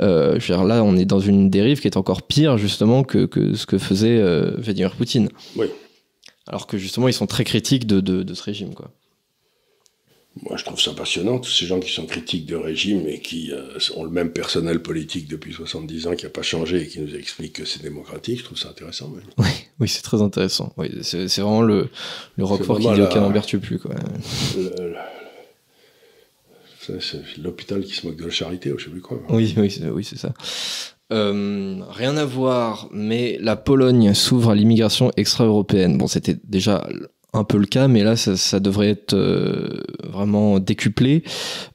Euh, 0.00 0.40
je 0.40 0.52
veux 0.52 0.58
dire, 0.58 0.64
là, 0.66 0.82
on 0.82 0.96
est 0.96 1.04
dans 1.04 1.20
une 1.20 1.48
dérive 1.48 1.80
qui 1.80 1.86
est 1.86 1.96
encore 1.96 2.22
pire 2.22 2.58
justement 2.58 3.04
que, 3.04 3.26
que 3.26 3.54
ce 3.54 3.66
que 3.66 3.78
faisait 3.78 4.18
euh, 4.18 4.50
Vladimir 4.58 4.96
Poutine. 4.96 5.28
Oui. 5.54 5.66
Alors 6.48 6.66
que 6.66 6.76
justement, 6.76 7.06
ils 7.06 7.14
sont 7.14 7.26
très 7.26 7.44
critiques 7.44 7.86
de, 7.86 8.00
de, 8.00 8.24
de 8.24 8.34
ce 8.34 8.42
régime, 8.42 8.74
quoi. 8.74 8.90
Moi, 10.42 10.56
je 10.58 10.64
trouve 10.64 10.78
ça 10.80 10.92
passionnant, 10.92 11.38
tous 11.38 11.50
ces 11.50 11.64
gens 11.66 11.80
qui 11.80 11.90
sont 11.90 12.04
critiques 12.04 12.44
de 12.44 12.56
régime 12.56 13.06
et 13.08 13.20
qui 13.20 13.52
euh, 13.52 13.78
ont 13.96 14.04
le 14.04 14.10
même 14.10 14.30
personnel 14.32 14.80
politique 14.82 15.28
depuis 15.28 15.52
70 15.54 16.06
ans, 16.08 16.14
qui 16.14 16.24
n'a 16.24 16.30
pas 16.30 16.42
changé 16.42 16.82
et 16.82 16.86
qui 16.88 17.00
nous 17.00 17.14
expliquent 17.14 17.54
que 17.54 17.64
c'est 17.64 17.82
démocratique. 17.82 18.40
Je 18.40 18.44
trouve 18.44 18.58
ça 18.58 18.68
intéressant. 18.68 19.08
même. 19.08 19.24
Oui, 19.38 19.46
oui, 19.80 19.88
c'est 19.88 20.02
très 20.02 20.20
intéressant. 20.20 20.74
Oui, 20.76 20.90
c'est 21.02 21.26
vraiment 21.38 21.62
le, 21.62 21.88
le 22.36 22.44
Roquefort 22.44 22.78
qui 22.78 22.92
dit 22.92 23.00
aucun 23.00 23.22
Lambert 23.22 23.46
tue 23.46 23.60
plus, 23.60 23.78
quoi. 23.78 23.94
Le- 24.56 24.94
l'hôpital 27.42 27.82
qui 27.84 27.94
se 27.94 28.06
moque 28.06 28.16
de 28.16 28.24
la 28.24 28.30
charité, 28.30 28.72
ou 28.72 28.78
je 28.78 28.84
sais 28.84 28.90
plus 28.90 29.00
quoi. 29.00 29.20
Oui, 29.30 29.54
oui, 29.56 29.70
c'est 29.70 29.88
oui, 29.88 30.04
c'est 30.04 30.18
ça. 30.18 30.32
Euh, 31.12 31.80
rien 31.90 32.16
à 32.16 32.24
voir, 32.24 32.88
mais 32.92 33.38
la 33.40 33.56
Pologne 33.56 34.12
s'ouvre 34.14 34.50
à 34.50 34.54
l'immigration 34.54 35.10
extra-européenne. 35.16 35.98
Bon, 35.98 36.06
c'était 36.08 36.36
déjà 36.44 36.86
un 37.36 37.44
peu 37.44 37.58
le 37.58 37.66
cas, 37.66 37.88
mais 37.88 38.02
là, 38.02 38.16
ça, 38.16 38.36
ça 38.36 38.60
devrait 38.60 38.88
être 38.88 39.14
euh, 39.14 39.82
vraiment 40.02 40.58
décuplé. 40.58 41.22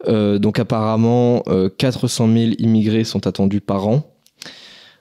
Euh, 0.08 0.40
donc 0.40 0.60
apparemment, 0.60 1.44
euh, 1.48 1.70
400 1.70 2.28
000 2.28 2.52
immigrés 2.60 3.04
sont 3.04 3.28
attendus 3.28 3.62
par 3.62 3.88
an. 3.88 4.12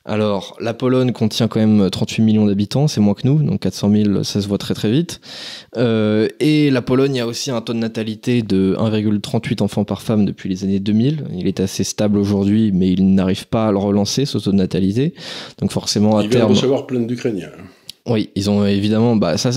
Alors, 0.07 0.57
la 0.61 0.73
Pologne 0.73 1.13
contient 1.13 1.47
quand 1.47 1.61
même 1.61 1.91
38 1.91 2.23
millions 2.23 2.47
d'habitants, 2.47 2.89
c'est 2.89 3.03
moins 3.03 3.13
que 3.13 3.29
nous, 3.29 3.43
donc 3.43 3.61
400 3.61 3.91
000, 3.93 4.23
ça 4.25 4.41
se 4.41 4.49
voit 4.49 4.57
très 4.57 4.73
très 4.73 4.91
vite. 4.91 5.21
Euh, 5.77 6.27
et 6.41 6.71
la 6.71 6.81
Pologne 6.81 7.21
a 7.21 7.27
aussi 7.27 7.51
un 7.51 7.61
taux 7.61 7.75
de 7.75 7.79
natalité 7.79 8.41
de 8.41 8.75
1,38 8.79 9.63
enfants 9.63 9.85
par 9.85 10.01
femme 10.01 10.25
depuis 10.25 10.49
les 10.49 10.65
années 10.65 10.81
2000. 10.81 11.27
Il 11.35 11.47
est 11.47 11.61
assez 11.61 11.85
stable 11.85 12.17
aujourd'hui, 12.17 12.73
mais 12.73 12.91
il 12.91 13.15
n'arrive 13.15 13.47
pas 13.47 13.69
à 13.69 13.73
le 13.73 13.79
relancer, 13.79 14.25
ce 14.25 14.39
taux 14.39 14.53
de 14.53 14.57
natalité. 14.57 15.13
Donc 15.59 15.71
forcément, 15.71 16.17
à 16.17 16.23
viennent 16.23 16.33
terme... 16.33 16.51
recevoir 16.51 16.87
plein 16.87 17.01
d'Ukrainiens. 17.01 17.51
Oui, 18.07 18.31
ils 18.35 18.49
ont 18.49 18.65
évidemment, 18.65 19.15
bah, 19.15 19.37
ça, 19.37 19.51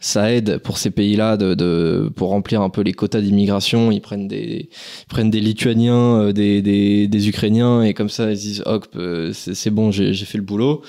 ça 0.00 0.32
aide 0.32 0.58
pour 0.58 0.78
ces 0.78 0.90
pays-là 0.90 1.36
de, 1.36 1.54
de, 1.54 2.10
pour 2.16 2.30
remplir 2.30 2.62
un 2.62 2.70
peu 2.70 2.80
les 2.80 2.92
quotas 2.92 3.20
d'immigration. 3.20 3.92
Ils 3.92 4.00
prennent 4.00 4.28
des, 4.28 4.70
ils 4.70 5.06
prennent 5.08 5.30
des 5.30 5.40
Lituaniens, 5.40 6.20
euh, 6.20 6.32
des, 6.32 6.62
des, 6.62 7.06
des 7.06 7.28
Ukrainiens, 7.28 7.82
et 7.82 7.92
comme 7.92 8.08
ça, 8.08 8.30
ils 8.30 8.36
se 8.38 8.42
disent, 8.42 8.62
hop, 8.64 8.86
euh, 8.96 9.32
c'est 9.34 9.70
bon, 9.70 9.90
j'ai 9.90 10.14
fait 10.14 10.38
le 10.38 10.44
boulot. 10.44 10.82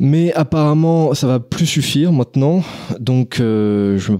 Mais 0.00 0.32
apparemment, 0.32 1.14
ça 1.14 1.28
va 1.28 1.38
plus 1.38 1.66
suffire 1.66 2.12
maintenant. 2.12 2.64
Donc, 2.98 3.38
euh, 3.38 3.96
je, 3.96 4.10
me, 4.10 4.18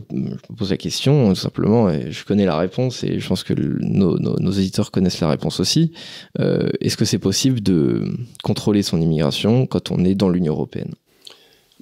pose 0.56 0.70
la 0.70 0.76
question, 0.76 1.30
tout 1.30 1.34
simplement, 1.34 1.90
et 1.90 2.12
je 2.12 2.24
connais 2.24 2.46
la 2.46 2.56
réponse, 2.56 3.02
et 3.02 3.18
je 3.18 3.26
pense 3.26 3.42
que 3.42 3.54
nos, 3.54 4.16
nos, 4.20 4.38
nos 4.38 4.50
éditeurs 4.52 4.92
connaissent 4.92 5.20
la 5.20 5.28
réponse 5.28 5.58
aussi. 5.58 5.90
Euh, 6.38 6.68
Est-ce 6.80 6.96
que 6.96 7.04
c'est 7.04 7.18
possible 7.18 7.60
de 7.60 8.04
contrôler 8.44 8.82
son 8.82 9.00
immigration 9.00 9.66
quand 9.66 9.90
on 9.90 10.04
est 10.04 10.14
dans 10.14 10.28
l'Union 10.28 10.52
européenne? 10.52 10.94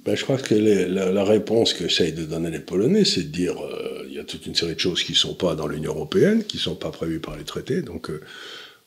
Ben, 0.05 0.15
je 0.15 0.23
crois 0.23 0.37
que 0.37 0.53
les- 0.53 0.87
la, 0.87 1.11
la 1.11 1.23
réponse 1.23 1.73
qu'essayent 1.73 2.11
de 2.13 2.25
donner 2.25 2.51
les 2.51 2.59
Polonais, 2.59 3.05
c'est 3.05 3.23
de 3.23 3.27
dire 3.29 3.55
euh, 3.63 4.03
il 4.07 4.13
y 4.13 4.19
a 4.19 4.23
toute 4.23 4.45
une 4.45 4.55
série 4.55 4.75
de 4.75 4.79
choses 4.79 5.01
qui 5.03 5.13
ne 5.13 5.17
sont 5.17 5.33
pas 5.33 5.55
dans 5.55 5.67
l'Union 5.67 5.91
européenne, 5.93 6.43
qui 6.43 6.57
ne 6.57 6.61
sont 6.61 6.75
pas 6.75 6.89
prévues 6.91 7.19
par 7.19 7.37
les 7.37 7.45
traités, 7.45 7.81
donc 7.81 8.09
euh, 8.09 8.19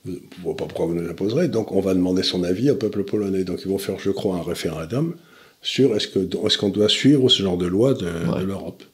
je 0.04 0.10
ne 0.12 0.16
vois 0.42 0.54
pas 0.56 0.66
pourquoi 0.66 0.86
vous 0.86 0.94
nous 0.94 1.06
l'imposerez. 1.06 1.48
Donc 1.48 1.72
on 1.72 1.80
va 1.80 1.94
demander 1.94 2.22
son 2.22 2.44
avis 2.44 2.70
au 2.70 2.76
peuple 2.76 3.02
polonais. 3.04 3.44
Donc 3.44 3.60
ils 3.64 3.68
vont 3.68 3.78
faire, 3.78 3.98
je 3.98 4.10
crois, 4.10 4.36
un 4.36 4.42
référendum 4.42 5.16
sur 5.62 5.96
est-ce 5.96 6.58
qu'on 6.58 6.68
doit 6.68 6.88
suivre 6.88 7.28
ce 7.28 7.42
genre 7.42 7.56
de 7.58 7.66
loi 7.66 7.94
de, 7.94 8.04
Ouais. 8.06 8.40
de 8.40 8.44
l'Europe. 8.46 8.84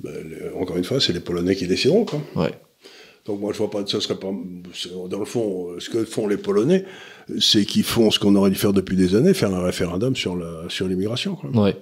Ben, 0.00 0.12
encore 0.60 0.76
une 0.76 0.84
fois, 0.84 1.00
c'est 1.00 1.12
les 1.12 1.20
Polonais 1.20 1.54
qui 1.56 1.66
décideront. 1.66 2.04
Quoi. 2.04 2.20
Ouais. 2.36 2.52
Donc 3.28 3.40
moi 3.40 3.52
je 3.52 3.58
vois 3.58 3.70
pas, 3.70 3.84
ce 3.86 4.00
serait 4.00 4.16
pas, 4.18 4.30
c'est- 4.74 4.88
dans 5.10 5.18
le 5.18 5.24
fond, 5.26 5.68
euh, 5.72 5.80
ce 5.80 5.90
que 5.90 6.04
font 6.04 6.26
les 6.26 6.38
Polonais, 6.38 6.84
c'est 7.38 7.64
qu'ils 7.66 7.82
font 7.84 8.10
ce 8.10 8.18
qu'on 8.18 8.34
aurait 8.34 8.48
dû 8.50 8.56
faire 8.56 8.72
depuis 8.72 8.96
des 8.96 9.14
années, 9.14 9.34
faire 9.34 9.54
un 9.54 9.62
référendum 9.62 10.16
sur 10.16 10.34
la- 10.34 10.62
sur 10.68 10.88
l'immigration. 10.88 11.36
Ouais. 11.54 11.76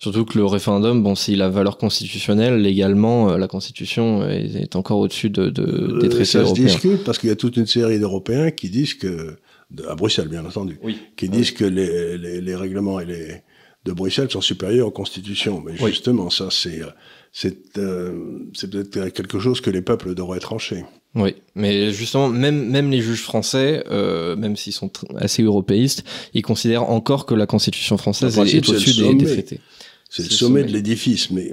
Surtout 0.00 0.24
que 0.24 0.38
le 0.38 0.46
référendum, 0.46 1.02
bon, 1.02 1.14
s'il 1.14 1.42
a 1.42 1.50
valeur 1.50 1.76
constitutionnelle, 1.76 2.62
légalement, 2.62 3.30
euh, 3.32 3.36
la 3.38 3.48
Constitution 3.48 4.26
est, 4.28 4.54
est 4.54 4.76
encore 4.76 4.98
au-dessus 4.98 5.28
de, 5.30 5.50
de- 5.50 5.98
des 6.00 6.06
Euh, 6.06 6.08
traités 6.08 6.24
ça 6.24 6.32
se 6.40 6.44
européens. 6.46 6.64
discute 6.64 7.04
parce 7.04 7.18
qu'il 7.18 7.28
y 7.28 7.32
a 7.32 7.36
toute 7.36 7.56
une 7.58 7.66
série 7.66 7.98
d'Européens 7.98 8.50
qui 8.50 8.70
disent 8.70 8.94
que, 8.94 9.36
de- 9.70 9.84
à 9.84 9.94
Bruxelles 9.94 10.28
bien 10.28 10.44
entendu, 10.46 10.78
Oui. 10.82 10.96
qui 11.18 11.28
disent 11.28 11.50
que 11.50 11.64
les, 11.66 12.16
les, 12.16 12.40
les 12.40 12.54
règlements 12.56 12.98
et 13.00 13.04
les, 13.04 13.42
de 13.84 13.92
Bruxelles 13.92 14.30
sont 14.30 14.40
supérieurs 14.40 14.86
aux 14.86 14.90
constitutions. 14.92 15.62
Mais 15.66 15.72
Oui. 15.82 15.90
justement, 15.90 16.30
ça 16.30 16.48
c'est 16.50 16.80
euh, 16.80 16.86
c'est 17.32 17.78
euh, 17.78 18.40
c'est 18.54 18.70
peut-être 18.70 19.12
quelque 19.12 19.38
chose 19.38 19.60
que 19.60 19.70
les 19.70 19.82
peuples 19.82 20.14
devraient 20.14 20.40
trancher. 20.40 20.84
Oui, 21.14 21.34
mais 21.54 21.92
justement, 21.92 22.28
même, 22.28 22.68
même 22.68 22.90
les 22.90 23.00
juges 23.00 23.22
français, 23.22 23.82
euh, 23.90 24.36
même 24.36 24.56
s'ils 24.56 24.74
sont 24.74 24.90
assez 25.16 25.42
européistes, 25.42 26.04
ils 26.34 26.42
considèrent 26.42 26.90
encore 26.90 27.26
que 27.26 27.34
la 27.34 27.46
Constitution 27.46 27.96
française 27.96 28.34
est, 28.34 28.40
principe, 28.40 28.64
est 28.64 28.66
c'est 28.66 28.72
le 28.72 28.76
au-dessus 28.76 28.94
des, 28.94 29.06
sommet. 29.06 29.14
des 29.14 29.32
traités. 29.32 29.60
C'est 30.10 30.22
le 30.22 30.28
le 30.28 30.34
sommet 30.34 30.64
de 30.64 30.72
l'édifice, 30.72 31.30
mais 31.30 31.52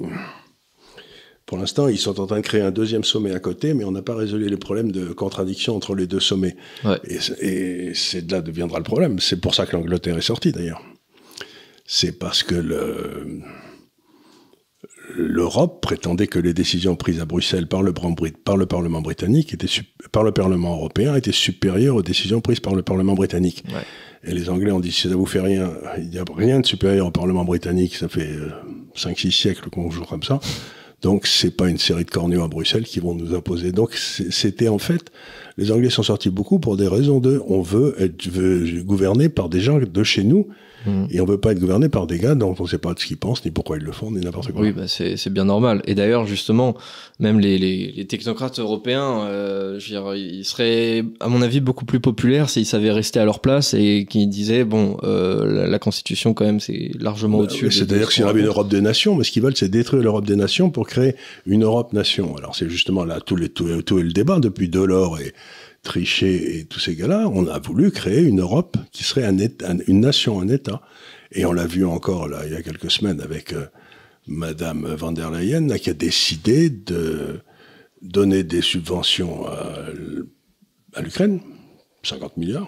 Pour 1.45 1.57
l'instant, 1.57 1.87
ils 1.87 1.99
sont 1.99 2.19
en 2.19 2.25
train 2.25 2.37
de 2.37 2.41
créer 2.41 2.61
un 2.61 2.71
deuxième 2.71 3.03
sommet 3.03 3.31
à 3.31 3.39
côté, 3.39 3.73
mais 3.73 3.83
on 3.83 3.91
n'a 3.91 4.01
pas 4.01 4.15
résolu 4.15 4.49
les 4.49 4.57
problèmes 4.57 4.91
de 4.91 5.13
contradiction 5.13 5.75
entre 5.75 5.93
les 5.95 6.07
deux 6.07 6.19
sommets. 6.19 6.55
Ouais. 6.83 6.99
Et, 7.39 7.93
c'est 7.93 8.25
de 8.25 8.31
là 8.31 8.41
deviendra 8.41 8.79
le 8.79 8.83
problème. 8.83 9.19
C'est 9.19 9.39
pour 9.39 9.53
ça 9.53 9.65
que 9.65 9.75
l'Angleterre 9.75 10.17
est 10.17 10.21
sortie 10.21 10.51
d'ailleurs. 10.51 10.81
C'est 11.85 12.17
parce 12.17 12.41
que 12.41 12.55
le, 12.55 13.41
l'Europe 15.15 15.81
prétendait 15.81 16.27
que 16.27 16.39
les 16.39 16.53
décisions 16.53 16.95
prises 16.95 17.19
à 17.19 17.25
Bruxelles 17.25 17.67
par 17.67 17.83
le, 17.83 17.93
par 17.93 18.57
le 18.57 18.65
Parlement 18.65 19.01
britannique 19.01 19.53
étaient 19.53 19.67
par 20.11 20.23
le 20.23 20.31
Parlement 20.31 20.75
européen 20.75 21.15
étaient 21.15 21.31
supérieures 21.31 21.95
aux 21.95 22.03
décisions 22.03 22.41
prises 22.41 22.59
par 22.59 22.75
le 22.75 22.81
Parlement 22.81 23.13
britannique. 23.13 23.63
Ouais. 23.67 23.81
Et 24.23 24.33
les 24.33 24.49
Anglais 24.49 24.71
ont 24.71 24.79
dit 24.79 24.91
si 24.91 25.07
ça 25.07 25.15
vous 25.15 25.25
fait 25.25 25.41
rien, 25.41 25.71
il 25.97 26.09
n'y 26.09 26.17
a 26.17 26.25
rien 26.35 26.59
de 26.59 26.65
supérieur 26.65 27.07
au 27.07 27.11
Parlement 27.11 27.45
britannique. 27.45 27.95
Ça 27.95 28.09
fait 28.09 28.31
5-6 28.95 29.31
siècles 29.31 29.69
qu'on 29.69 29.91
joue 29.91 30.03
comme 30.03 30.23
ça. 30.23 30.39
Donc 31.01 31.27
c'est 31.27 31.51
pas 31.51 31.69
une 31.69 31.77
série 31.77 32.05
de 32.05 32.09
corneaux 32.09 32.43
à 32.43 32.47
Bruxelles 32.47 32.85
qui 32.85 32.99
vont 32.99 33.13
nous 33.13 33.35
imposer. 33.35 33.71
Donc 33.71 33.93
c'était 33.93 34.69
en 34.69 34.79
fait, 34.79 35.11
les 35.57 35.71
Anglais 35.71 35.89
sont 35.91 36.03
sortis 36.03 36.29
beaucoup 36.29 36.59
pour 36.59 36.77
des 36.77 36.87
raisons 36.87 37.19
de, 37.19 37.41
on 37.47 37.61
veut 37.61 37.95
être 37.99 38.27
veut 38.27 38.81
gouverner 38.83 39.29
par 39.29 39.49
des 39.49 39.59
gens 39.59 39.77
de 39.79 40.03
chez 40.03 40.23
nous 40.23 40.47
Mmh. 40.85 41.05
Et 41.09 41.21
on 41.21 41.25
veut 41.25 41.39
pas 41.39 41.51
être 41.51 41.59
gouverné 41.59 41.89
par 41.89 42.07
des 42.07 42.19
gars 42.19 42.35
dont 42.35 42.55
on 42.57 42.65
sait 42.65 42.77
pas 42.77 42.93
ce 42.97 43.05
qu'ils 43.05 43.17
pensent, 43.17 43.43
ni 43.45 43.51
pourquoi 43.51 43.77
ils 43.77 43.83
le 43.83 43.91
font, 43.91 44.11
ni 44.11 44.19
n'importe 44.19 44.51
quoi. 44.51 44.61
Oui, 44.61 44.71
bah 44.71 44.87
c'est 44.87 45.29
bien 45.29 45.45
normal. 45.45 45.81
Et 45.85 45.95
d'ailleurs, 45.95 46.25
justement, 46.25 46.75
même 47.19 47.39
les, 47.39 47.57
les, 47.57 47.91
les 47.91 48.05
technocrates 48.05 48.59
européens, 48.59 49.25
euh, 49.25 49.79
je 49.79 49.85
veux 49.93 50.01
dire, 50.01 50.15
ils 50.15 50.45
seraient, 50.45 51.03
à 51.19 51.27
mon 51.27 51.41
avis, 51.41 51.59
beaucoup 51.59 51.85
plus 51.85 51.99
populaires 51.99 52.49
s'ils 52.49 52.65
savaient 52.65 52.91
rester 52.91 53.19
à 53.19 53.25
leur 53.25 53.39
place 53.39 53.73
et 53.73 54.05
qu'ils 54.09 54.29
disaient, 54.29 54.63
bon, 54.63 54.97
euh, 55.03 55.45
la, 55.45 55.67
la, 55.67 55.79
Constitution, 55.79 56.33
quand 56.33 56.45
même, 56.45 56.59
c'est 56.59 56.91
largement 56.99 57.37
bah, 57.37 57.43
au-dessus. 57.45 57.71
C'est-à-dire 57.71 58.09
qu'il 58.09 58.21
y 58.21 58.25
aurait 58.25 58.39
une 58.39 58.45
Europe 58.45 58.69
des 58.69 58.81
nations, 58.81 59.15
mais 59.15 59.23
ce 59.23 59.31
qu'ils 59.31 59.43
veulent, 59.43 59.55
c'est 59.55 59.69
détruire 59.69 60.03
l'Europe 60.03 60.25
des 60.25 60.35
nations 60.35 60.69
pour 60.69 60.87
créer 60.87 61.15
une 61.45 61.63
Europe 61.63 61.93
nation. 61.93 62.35
Alors 62.37 62.55
c'est 62.55 62.69
justement 62.69 63.05
là 63.05 63.19
tout, 63.19 63.35
les, 63.35 63.49
tout, 63.49 63.81
tout 63.81 63.99
est 63.99 64.03
le 64.03 64.11
débat 64.11 64.39
depuis 64.39 64.69
Delors 64.69 65.19
et 65.19 65.33
Trichet 65.85 66.57
et 66.57 66.65
tous 66.65 66.79
ces 66.79 66.95
gars-là, 66.95 67.29
on 67.31 67.47
a 67.47 67.59
voulu 67.59 67.91
créer 67.91 68.23
une 68.23 68.41
Europe 68.41 68.77
qui 68.91 69.03
serait 69.03 69.23
un, 69.23 69.39
un, 69.39 69.77
une 69.87 70.01
nation, 70.01 70.41
un 70.41 70.49
État. 70.49 70.81
Et 71.31 71.45
on 71.45 71.53
l'a 71.53 71.67
vu 71.67 71.85
encore 71.85 72.27
là 72.27 72.45
il 72.45 72.51
y 72.51 72.55
a 72.55 72.61
quelques 72.61 72.91
semaines 72.91 73.21
avec 73.21 73.53
euh, 73.53 73.67
Madame 74.27 74.85
van 74.95 75.11
der 75.11 75.31
Leyen 75.31 75.67
qui 75.77 75.89
a 75.89 75.93
décidé 75.93 76.69
de 76.69 77.41
donner 78.01 78.43
des 78.43 78.61
subventions 78.61 79.45
à, 79.47 81.01
l'Ukraine, 81.01 81.39
50 82.03 82.37
milliards. 82.37 82.67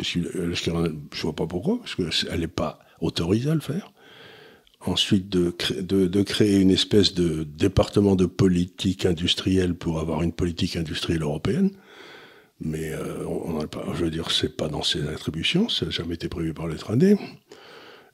je 0.00 0.18
ne 0.18 1.22
vois 1.22 1.34
pas 1.34 1.46
pourquoi, 1.46 1.78
parce 1.78 1.94
qu'elle 1.94 2.40
n'est 2.40 2.48
pas 2.48 2.78
autorisée 3.00 3.50
à 3.50 3.54
le 3.54 3.60
faire. 3.60 3.92
Ensuite, 4.80 5.28
de, 5.28 6.22
créer 6.22 6.60
une 6.60 6.70
espèce 6.70 7.12
de 7.12 7.42
département 7.42 8.14
de 8.14 8.26
politique 8.26 9.06
industrielle 9.06 9.74
pour 9.74 9.98
avoir 9.98 10.22
une 10.22 10.32
politique 10.32 10.76
industrielle 10.76 11.22
européenne. 11.22 11.70
Mais 12.60 12.90
euh, 12.92 13.24
on, 13.26 13.60
je 13.94 14.04
veux 14.04 14.10
dire, 14.10 14.30
c'est 14.30 14.56
pas 14.56 14.68
dans 14.68 14.82
ses 14.82 15.06
attributions, 15.08 15.68
ça 15.68 15.86
n'a 15.86 15.92
jamais 15.92 16.14
été 16.14 16.28
prévu 16.28 16.54
par 16.54 16.66
les 16.66 16.76
traités 16.76 17.16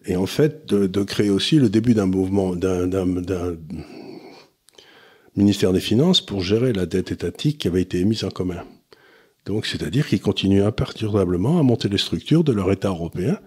et 0.06 0.16
en 0.16 0.26
fait 0.26 0.66
de, 0.66 0.86
de 0.86 1.02
créer 1.02 1.30
aussi 1.30 1.56
le 1.56 1.68
début 1.68 1.94
d'un 1.94 2.06
mouvement, 2.06 2.54
d'un 2.54 3.06
ministère 5.36 5.72
des 5.72 5.80
Finances 5.80 6.20
pour 6.20 6.40
gérer 6.40 6.72
la 6.72 6.86
dette 6.86 7.10
étatique 7.10 7.58
qui 7.58 7.68
avait 7.68 7.82
été 7.82 7.98
émise 7.98 8.24
en 8.24 8.30
commun. 8.30 8.62
Donc, 9.46 9.66
c'est-à-dire 9.66 10.06
qu'ils 10.06 10.20
continuent 10.20 10.64
imperturbablement 10.64 11.58
à 11.58 11.62
monter 11.62 11.88
les 11.88 11.98
structures 11.98 12.44
de 12.44 12.52
leur 12.52 12.70
État 12.72 12.88
européen 12.88 13.38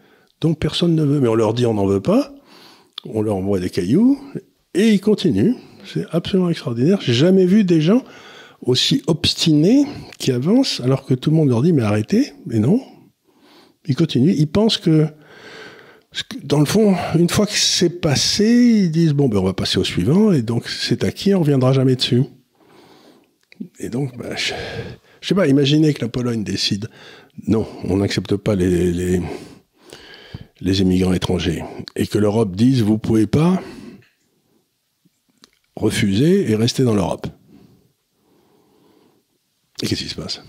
dont 0.42 0.54
personne 0.54 0.94
ne 0.96 1.04
veut. 1.04 1.20
Mais 1.20 1.28
on 1.28 1.36
leur 1.36 1.54
dit 1.54 1.66
on 1.66 1.74
n'en 1.74 1.88
veut 1.88 2.02
pas, 2.02 2.36
on 3.06 3.22
leur 3.22 3.36
envoie 3.36 3.60
des 3.60 3.70
cailloux, 3.70 4.20
et 4.74 4.90
ils 4.90 5.02
continuent. 5.02 5.56
C'est 5.86 6.06
absolument 6.12 6.50
extraordinaire. 6.50 7.00
J'ai 7.02 7.14
jamais 7.14 7.46
vu 7.46 7.64
des 7.64 7.82
gens 7.82 8.04
aussi 8.62 9.04
obstinés 9.08 9.86
qui 10.18 10.32
avancent 10.32 10.82
alors 10.82 11.06
que 11.06 11.14
tout 11.14 11.30
le 11.30 11.36
monde 11.36 11.50
leur 11.50 11.62
dit 11.62 11.74
mais 11.74 11.84
arrêtez. 11.84 12.34
Mais 12.46 12.60
non, 12.60 12.82
ils 13.86 13.96
continuent. 13.96 14.36
Ils 14.38 14.48
pensent 14.48 14.78
que 14.78 15.08
dans 16.44 16.60
le 16.60 16.66
fond, 16.66 16.96
une 17.18 17.30
fois 17.30 17.46
que 17.46 17.54
c'est 17.54 18.02
passé, 18.02 18.46
ils 18.46 18.92
disent 18.92 19.14
bon 19.14 19.30
ben 19.30 19.38
on 19.38 19.44
va 19.44 19.54
passer 19.54 19.78
au 19.78 19.84
suivant 19.84 20.32
et 20.32 20.42
donc 20.42 20.68
c'est 20.68 21.04
acquis, 21.04 21.34
on 21.34 21.42
reviendra 21.42 21.74
jamais 21.74 21.96
dessus. 21.96 22.24
Et 23.80 23.90
donc, 23.90 24.16
ben, 24.18 24.36
je, 24.38 24.54
sais 25.28 25.34
pas, 25.34 25.48
imaginez 25.48 25.94
que 25.94 26.02
la 26.02 26.10
Pologne 26.10 26.44
décide 26.44 26.90
non, 27.48 27.68
on 27.84 27.98
n'accepte 27.98 28.36
pas 28.36 28.56
les, 28.56 28.92
les, 28.92 29.22
les 30.60 30.82
émigrants 30.82 31.14
étrangers 31.14 31.64
et 31.96 32.08
que 32.08 32.18
l'Europe 32.18 32.56
dise 32.56 32.82
vous 32.82 32.98
pouvez 32.98 33.28
pas 33.28 33.62
refuser 35.76 36.50
et 36.50 36.56
rester 36.56 36.84
dans 36.84 36.96
l'Europe. 36.96 37.28
Et 39.82 39.88
qu'est-ce 39.88 40.04
qui 40.04 40.10
se 40.10 40.16
passe? 40.16 40.42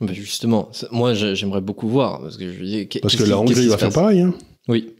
Bah 0.00 0.12
justement, 0.12 0.70
moi 0.90 1.14
j'aimerais 1.14 1.60
beaucoup 1.60 1.88
voir. 1.88 2.20
Parce 2.20 2.36
que, 2.36 2.52
je 2.52 2.64
dis, 2.64 2.88
parce 3.00 3.16
que 3.16 3.24
la 3.24 3.38
Hongrie 3.38 3.68
va 3.68 3.78
faire 3.78 3.92
pareil. 3.92 4.20
Hein. 4.20 4.34
Oui. 4.68 4.90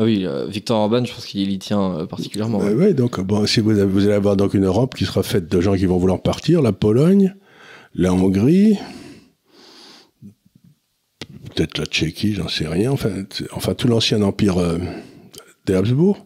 Ah 0.00 0.04
oui, 0.04 0.24
euh, 0.24 0.46
Victor 0.46 0.78
Orban, 0.78 1.04
je 1.04 1.12
pense 1.12 1.26
qu'il 1.26 1.50
y 1.50 1.58
tient 1.58 1.94
euh, 1.94 2.06
particulièrement. 2.06 2.62
Euh, 2.62 2.72
oui, 2.72 2.94
donc 2.94 3.20
bon, 3.20 3.46
si 3.46 3.58
vous, 3.58 3.72
avez, 3.72 3.84
vous, 3.84 4.04
allez 4.04 4.14
avoir 4.14 4.36
donc 4.36 4.54
une 4.54 4.64
Europe 4.64 4.94
qui 4.94 5.04
sera 5.04 5.24
faite 5.24 5.48
de 5.48 5.60
gens 5.60 5.74
qui 5.74 5.86
vont 5.86 5.98
vouloir 5.98 6.22
partir, 6.22 6.62
la 6.62 6.72
Pologne, 6.72 7.34
la 7.94 8.12
Hongrie, 8.12 8.78
peut-être 11.58 11.78
la 11.78 11.86
Tchéquie, 11.86 12.34
j'en 12.34 12.48
sais 12.48 12.68
rien, 12.68 12.92
enfin, 12.92 13.10
enfin 13.52 13.74
tout 13.74 13.88
l'ancien 13.88 14.22
empire 14.22 14.58
euh, 14.58 14.78
des 15.66 15.74
Habsbourg. 15.74 16.24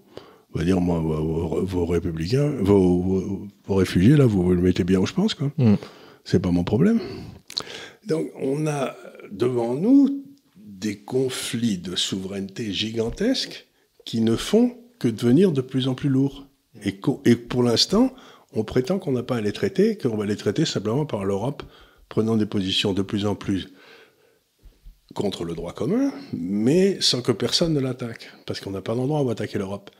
On 0.55 0.59
va 0.59 0.65
dire, 0.65 0.81
moi, 0.81 0.99
vos, 0.99 1.65
vos 1.65 1.87
républicains, 1.87 2.51
vos, 2.61 3.49
vos, 3.67 3.75
réfugiés, 3.75 4.17
là, 4.17 4.27
vous, 4.27 4.43
vous, 4.43 4.53
le 4.53 4.61
mettez 4.61 4.85
bien 4.85 4.99
où 5.01 5.07
je 5.07 5.15
pense, 5.15 5.35
quoi. 5.35 5.51
Mm. 5.57 5.75
C'est 6.25 6.41
pas 6.41 6.51
mon 6.51 6.65
problème. 6.65 7.01
Donc 8.07 8.31
on 8.41 8.67
a 8.67 8.95
devant 9.31 9.75
nous 9.75 10.25
des 10.57 10.99
conflits 10.99 11.79
de 11.79 11.97
souveraineté 11.97 12.73
gigantesques 12.73 13.67
qui 14.05 14.21
ne 14.21 14.37
font 14.37 14.77
que 14.99 15.09
devenir 15.09 15.53
de 15.53 15.61
plus 15.61 15.89
en 15.89 15.95
plus 15.95 16.09
lourds. 16.09 16.47
Et, 16.85 17.01
et 17.25 17.37
pour 17.37 17.63
l'instant, 17.63 18.13
on 18.53 18.65
prétend 18.65 18.99
qu'on 18.99 19.13
n'a 19.13 19.23
pas 19.23 19.37
à 19.37 19.41
les 19.41 19.53
traiter, 19.53 19.97
qu'on 19.97 20.17
va 20.17 20.27
les 20.27 20.37
traiter 20.37 20.65
simplement 20.65 21.07
par 21.07 21.25
l'Europe, 21.25 21.63
prenant 22.09 22.37
des 22.37 22.47
positions 22.47 22.93
de 22.93 23.03
plus 23.03 23.27
en 23.27 23.35
plus 23.35 23.69
contre 25.15 25.45
le 25.45 25.55
droit 25.55 25.73
commun, 25.73 26.13
mais 26.33 27.01
sans 27.01 27.23
que 27.23 27.33
personne 27.33 27.75
ne 27.75 27.81
l'attaque, 27.81 28.31
parce 28.47 28.61
qu'on 28.61 28.71
n'a 28.71 28.81
pas 28.81 28.95
d'endroit 28.95 29.23
où 29.23 29.31
attaquer 29.31 29.59
l'Europe 29.59 29.91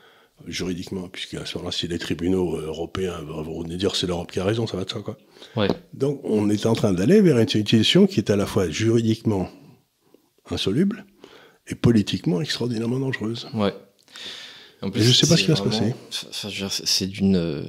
juridiquement, 0.47 1.07
puisque 1.07 1.35
à 1.35 1.45
ce 1.45 1.57
moment-là, 1.57 1.71
si 1.71 1.87
les 1.87 1.99
tribunaux 1.99 2.57
euh, 2.57 2.67
européens 2.67 3.19
vont 3.23 3.63
dire 3.63 3.95
c'est 3.95 4.07
l'Europe 4.07 4.31
qui 4.31 4.39
a 4.39 4.43
raison, 4.43 4.67
ça 4.67 4.77
va 4.77 4.85
de 4.85 4.89
ça, 4.89 4.99
quoi. 4.99 5.17
Ouais. 5.55 5.67
Donc, 5.93 6.21
on 6.23 6.49
est 6.49 6.65
en 6.65 6.73
train 6.73 6.93
d'aller 6.93 7.21
vers 7.21 7.37
une 7.37 7.47
situation 7.47 8.07
qui 8.07 8.19
est 8.19 8.29
à 8.29 8.35
la 8.35 8.45
fois 8.45 8.69
juridiquement 8.69 9.49
insoluble 10.49 11.05
et 11.67 11.75
politiquement 11.75 12.41
extraordinairement 12.41 12.99
dangereuse. 12.99 13.47
Ouais. 13.53 13.73
En 14.81 14.89
plus, 14.89 15.01
je 15.01 15.09
ne 15.09 15.13
sais 15.13 15.27
pas 15.27 15.37
ce 15.37 15.43
qui 15.43 15.49
va 15.49 15.55
se 15.55 15.63
passer. 15.63 15.93
C'est 16.85 17.07
d'une 17.07 17.37
euh, 17.37 17.63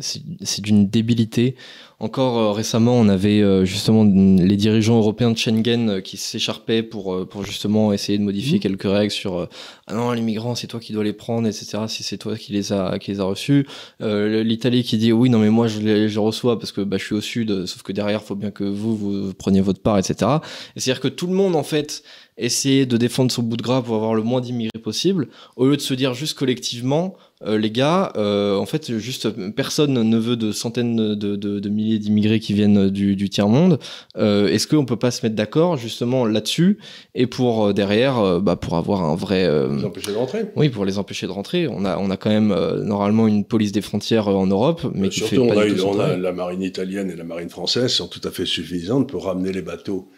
c'est 0.00 0.60
d'une 0.60 0.88
débilité. 0.88 1.56
Encore 2.04 2.36
euh, 2.36 2.52
récemment, 2.52 2.96
on 2.96 3.08
avait 3.08 3.40
euh, 3.40 3.64
justement 3.64 4.04
les 4.04 4.56
dirigeants 4.56 4.98
européens 4.98 5.30
de 5.30 5.38
Schengen 5.38 5.88
euh, 5.88 6.00
qui 6.02 6.18
s'écharpaient 6.18 6.82
pour, 6.82 7.26
pour 7.26 7.46
justement 7.46 7.94
essayer 7.94 8.18
de 8.18 8.22
modifier 8.22 8.58
mmh. 8.58 8.60
quelques 8.60 8.82
règles 8.82 9.10
sur 9.10 9.48
ah 9.86 9.94
non 9.94 10.12
les 10.12 10.20
migrants 10.20 10.54
c'est 10.54 10.66
toi 10.66 10.80
qui 10.80 10.92
dois 10.92 11.02
les 11.02 11.14
prendre 11.14 11.48
etc 11.48 11.84
si 11.88 12.02
c'est 12.02 12.18
toi 12.18 12.36
qui 12.36 12.52
les 12.52 12.72
a 12.72 12.98
qui 12.98 13.10
les 13.10 13.20
a 13.20 13.24
reçus 13.24 13.66
l'Italie 14.00 14.82
qui 14.82 14.98
dit 14.98 15.12
oui 15.12 15.30
non 15.30 15.38
mais 15.38 15.50
moi 15.50 15.66
je 15.66 15.80
les, 15.80 16.08
je 16.08 16.20
reçois 16.20 16.58
parce 16.58 16.72
que 16.72 16.80
bah, 16.82 16.96
je 16.98 17.04
suis 17.04 17.14
au 17.14 17.20
sud 17.20 17.66
sauf 17.66 17.82
que 17.82 17.92
derrière 17.92 18.22
faut 18.22 18.34
bien 18.34 18.50
que 18.50 18.64
vous 18.64 18.96
vous 18.96 19.34
preniez 19.34 19.60
votre 19.60 19.80
part 19.80 19.98
etc 19.98 20.30
et 20.76 20.80
c'est 20.80 20.90
à 20.90 20.94
dire 20.94 21.00
que 21.00 21.08
tout 21.08 21.26
le 21.26 21.34
monde 21.34 21.56
en 21.56 21.62
fait 21.62 22.02
essayer 22.36 22.86
de 22.86 22.96
défendre 22.96 23.30
son 23.30 23.42
bout 23.42 23.56
de 23.56 23.62
gras 23.62 23.82
pour 23.82 23.94
avoir 23.94 24.14
le 24.14 24.22
moins 24.22 24.40
d'immigrés 24.40 24.78
possible, 24.82 25.28
au 25.56 25.66
lieu 25.66 25.76
de 25.76 25.80
se 25.82 25.94
dire 25.94 26.14
juste 26.14 26.36
collectivement, 26.36 27.14
euh, 27.46 27.58
les 27.58 27.70
gars, 27.70 28.12
euh, 28.16 28.56
en 28.56 28.66
fait, 28.66 28.96
juste 28.98 29.28
personne 29.50 29.92
ne 29.92 30.16
veut 30.18 30.36
de 30.36 30.50
centaines 30.50 30.96
de, 30.96 31.36
de, 31.36 31.60
de 31.60 31.68
milliers 31.68 31.98
d'immigrés 31.98 32.40
qui 32.40 32.54
viennent 32.54 32.88
du, 32.88 33.16
du 33.16 33.28
tiers-monde. 33.28 33.78
Euh, 34.16 34.48
Est-ce 34.48 34.66
qu'on 34.66 34.84
peut 34.84 34.96
pas 34.96 35.10
se 35.10 35.24
mettre 35.24 35.36
d'accord 35.36 35.76
justement 35.76 36.26
là-dessus 36.26 36.78
et 37.14 37.26
pour 37.26 37.74
derrière, 37.74 38.40
bah, 38.40 38.56
pour 38.56 38.74
avoir 38.76 39.04
un 39.04 39.14
vrai... 39.14 39.48
les 39.68 39.84
empêcher 39.84 40.12
de 40.12 40.16
rentrer 40.16 40.44
Oui, 40.56 40.68
pour 40.68 40.84
les 40.84 40.98
empêcher 40.98 41.26
de 41.26 41.32
rentrer. 41.32 41.68
On 41.68 41.84
a, 41.84 41.98
on 41.98 42.10
a 42.10 42.16
quand 42.16 42.30
même 42.30 42.54
normalement 42.82 43.28
une 43.28 43.44
police 43.44 43.72
des 43.72 43.82
frontières 43.82 44.28
en 44.28 44.46
Europe, 44.46 44.82
mais 44.94 45.08
qui 45.08 45.20
surtout, 45.20 45.34
fait 45.34 45.48
pas 45.48 45.54
on, 45.54 45.60
a, 45.60 45.96
on 45.96 46.00
a 46.00 46.16
la 46.16 46.32
marine 46.32 46.62
italienne 46.62 47.10
et 47.10 47.16
la 47.16 47.24
marine 47.24 47.50
française 47.50 47.92
sont 47.92 48.08
tout 48.08 48.20
à 48.24 48.30
fait 48.30 48.46
suffisantes 48.46 49.08
pour 49.08 49.26
ramener 49.26 49.52
les 49.52 49.62
bateaux 49.62 50.08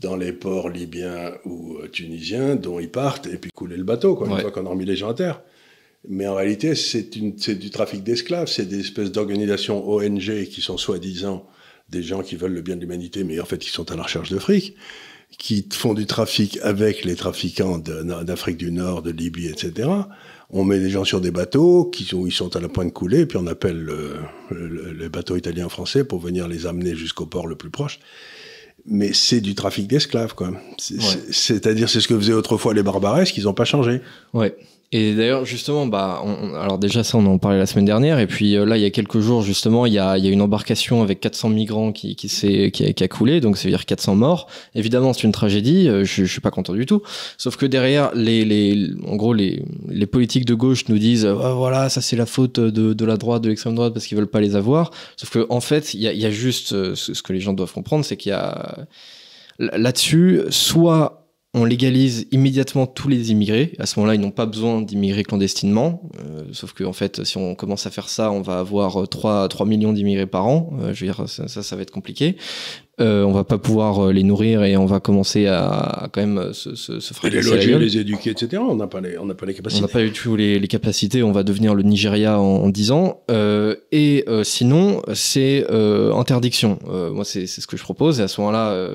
dans 0.00 0.16
les 0.16 0.32
ports 0.32 0.68
libyens 0.68 1.32
ou 1.44 1.76
euh, 1.76 1.88
tunisiens 1.88 2.56
dont 2.56 2.80
ils 2.80 2.90
partent 2.90 3.26
et 3.26 3.36
puis 3.36 3.50
couler 3.50 3.76
le 3.76 3.84
bateau, 3.84 4.16
quoi, 4.16 4.28
ouais. 4.28 4.34
une 4.34 4.40
fois 4.40 4.50
qu'on 4.50 4.66
a 4.66 4.70
remis 4.70 4.86
les 4.86 4.96
gens 4.96 5.10
à 5.10 5.14
terre. 5.14 5.42
Mais 6.08 6.26
en 6.26 6.34
réalité, 6.34 6.74
c'est 6.74 7.10
du 7.10 7.70
trafic 7.70 8.02
d'esclaves, 8.02 8.48
c'est 8.48 8.64
des 8.64 8.80
espèces 8.80 9.12
d'organisations 9.12 9.86
ONG 9.86 10.44
qui 10.44 10.62
sont 10.62 10.78
soi-disant 10.78 11.46
des 11.90 12.02
gens 12.02 12.22
qui 12.22 12.36
veulent 12.36 12.54
le 12.54 12.62
bien 12.62 12.76
de 12.76 12.80
l'humanité, 12.80 13.22
mais 13.22 13.38
en 13.38 13.44
fait, 13.44 13.58
qui 13.58 13.68
sont 13.68 13.90
à 13.92 13.96
la 13.96 14.04
recherche 14.04 14.30
de 14.30 14.38
fric. 14.38 14.74
qui 15.38 15.66
font 15.70 15.92
du 15.94 16.06
trafic 16.06 16.58
avec 16.62 17.04
les 17.04 17.16
trafiquants 17.16 17.78
d'Afrique 17.78 18.56
du 18.56 18.72
Nord, 18.72 19.02
de 19.02 19.10
Libye, 19.10 19.48
etc. 19.48 19.88
On 20.48 20.64
met 20.64 20.80
des 20.80 20.90
gens 20.90 21.04
sur 21.04 21.20
des 21.20 21.30
bateaux 21.30 21.84
qui 21.84 22.04
sont, 22.04 22.26
ils 22.26 22.32
sont 22.32 22.56
à 22.56 22.60
la 22.60 22.68
pointe 22.68 22.88
de 22.88 22.92
couler, 22.92 23.26
puis 23.26 23.38
on 23.38 23.46
appelle 23.46 23.88
les 24.50 25.08
bateaux 25.08 25.36
italiens 25.36 25.68
français 25.68 26.04
pour 26.04 26.18
venir 26.18 26.48
les 26.48 26.66
amener 26.66 26.94
jusqu'au 26.96 27.26
port 27.26 27.46
le 27.46 27.56
plus 27.56 27.70
proche 27.70 28.00
mais 28.86 29.12
c'est 29.12 29.40
du 29.40 29.54
trafic 29.54 29.86
d'esclaves, 29.86 30.34
quoi. 30.34 30.52
C'est-à-dire, 30.78 31.88
c'est 31.88 32.00
ce 32.00 32.08
que 32.08 32.18
faisaient 32.18 32.32
autrefois 32.32 32.74
les 32.74 32.82
barbaresques, 32.82 33.36
ils 33.36 33.44
n'ont 33.44 33.54
pas 33.54 33.64
changé. 33.64 34.00
Ouais. 34.32 34.56
Et 34.92 35.14
d'ailleurs, 35.14 35.44
justement, 35.44 35.86
bah, 35.86 36.20
alors 36.60 36.76
déjà 36.76 37.04
ça, 37.04 37.16
on 37.16 37.24
en 37.26 37.38
parlait 37.38 37.58
la 37.58 37.66
semaine 37.66 37.84
dernière, 37.84 38.18
et 38.18 38.26
puis 38.26 38.56
euh, 38.56 38.66
là, 38.66 38.76
il 38.76 38.82
y 38.82 38.84
a 38.84 38.90
quelques 38.90 39.20
jours, 39.20 39.40
justement, 39.40 39.86
il 39.86 39.92
y 39.92 40.00
a, 40.00 40.18
y 40.18 40.26
a 40.26 40.30
une 40.30 40.42
embarcation 40.42 41.00
avec 41.00 41.20
400 41.20 41.50
migrants 41.50 41.92
qui, 41.92 42.16
qui, 42.16 42.26
qui, 42.72 42.84
a, 42.84 42.92
qui 42.92 43.04
a 43.04 43.08
coulé, 43.08 43.40
donc 43.40 43.56
ça 43.56 43.64
veut 43.64 43.70
dire 43.70 43.86
400 43.86 44.16
morts. 44.16 44.48
Évidemment, 44.74 45.12
c'est 45.12 45.22
une 45.22 45.32
tragédie, 45.32 45.88
euh, 45.88 46.02
je, 46.02 46.24
je 46.24 46.32
suis 46.32 46.40
pas 46.40 46.50
content 46.50 46.72
du 46.72 46.86
tout. 46.86 47.02
Sauf 47.38 47.56
que 47.56 47.66
derrière, 47.66 48.10
les, 48.16 48.44
les, 48.44 48.90
en 49.06 49.14
gros, 49.14 49.32
les, 49.32 49.62
les 49.88 50.06
politiques 50.06 50.44
de 50.44 50.54
gauche 50.54 50.88
nous 50.88 50.98
disent, 50.98 51.24
ah, 51.24 51.52
voilà, 51.54 51.88
ça 51.88 52.00
c'est 52.00 52.16
la 52.16 52.26
faute 52.26 52.58
de, 52.58 52.92
de 52.92 53.04
la 53.04 53.16
droite, 53.16 53.42
de 53.42 53.48
l'extrême 53.48 53.76
droite, 53.76 53.94
parce 53.94 54.08
qu'ils 54.08 54.18
veulent 54.18 54.26
pas 54.26 54.40
les 54.40 54.56
avoir. 54.56 54.90
Sauf 55.16 55.30
que 55.30 55.46
en 55.50 55.60
fait, 55.60 55.94
il 55.94 56.00
y 56.00 56.08
a, 56.08 56.12
y 56.12 56.26
a 56.26 56.32
juste 56.32 56.72
euh, 56.72 56.96
ce 56.96 57.22
que 57.22 57.32
les 57.32 57.40
gens 57.40 57.52
doivent 57.52 57.72
comprendre, 57.72 58.04
c'est 58.04 58.16
qu'il 58.16 58.30
y 58.30 58.34
a 58.34 58.86
là-dessus, 59.60 60.40
soit 60.48 61.19
on 61.52 61.64
légalise 61.64 62.26
immédiatement 62.30 62.86
tous 62.86 63.08
les 63.08 63.32
immigrés. 63.32 63.74
À 63.78 63.86
ce 63.86 63.98
moment-là, 63.98 64.14
ils 64.14 64.20
n'ont 64.20 64.30
pas 64.30 64.46
besoin 64.46 64.82
d'immigrer 64.82 65.24
clandestinement. 65.24 66.08
Euh, 66.20 66.44
sauf 66.52 66.72
que, 66.72 66.84
en 66.84 66.92
fait, 66.92 67.24
si 67.24 67.38
on 67.38 67.56
commence 67.56 67.86
à 67.86 67.90
faire 67.90 68.08
ça, 68.08 68.30
on 68.30 68.40
va 68.40 68.60
avoir 68.60 69.08
3, 69.08 69.48
3 69.48 69.66
millions 69.66 69.92
d'immigrés 69.92 70.26
par 70.26 70.46
an. 70.46 70.70
Euh, 70.80 70.94
je 70.94 71.04
veux 71.04 71.12
dire, 71.12 71.28
ça, 71.28 71.48
ça, 71.48 71.76
va 71.76 71.82
être 71.82 71.90
compliqué 71.90 72.36
euh, 73.00 73.24
on 73.24 73.32
va 73.32 73.44
pas 73.44 73.58
pouvoir 73.58 74.06
euh, 74.06 74.12
les 74.12 74.22
nourrir 74.22 74.62
et 74.62 74.76
on 74.76 74.86
va 74.86 75.00
commencer 75.00 75.46
à, 75.46 75.68
à 75.68 76.08
quand 76.08 76.20
même 76.20 76.52
se, 76.52 76.74
se, 76.74 77.00
se 77.00 77.28
les 77.28 77.40
loger, 77.40 77.78
les 77.78 77.98
éduquer, 77.98 78.30
etc. 78.30 78.62
On 78.66 78.76
n'a 78.76 78.86
pas 78.86 79.00
les, 79.00 79.16
on 79.18 79.26
n'a 79.26 79.34
pas 79.34 79.46
les 79.46 79.54
capacités. 79.54 79.82
On 79.82 79.86
n'a 79.86 79.92
pas 79.92 80.02
du 80.02 80.12
tout 80.12 80.36
les, 80.36 80.58
les, 80.58 80.68
capacités. 80.68 81.22
On 81.22 81.32
va 81.32 81.42
devenir 81.42 81.74
le 81.74 81.82
Nigeria 81.82 82.38
en, 82.38 82.64
en 82.64 82.68
10 82.68 82.90
ans. 82.90 83.22
Euh, 83.30 83.76
et 83.92 84.24
euh, 84.28 84.44
sinon, 84.44 85.02
c'est 85.14 85.66
euh, 85.70 86.14
interdiction. 86.14 86.78
moi, 87.12 87.24
c'est 87.24 87.46
ce 87.46 87.66
que 87.66 87.76
je 87.76 87.82
propose. 87.82 88.20
Et 88.20 88.22
à 88.22 88.28
ce 88.28 88.40
moment-là, 88.40 88.90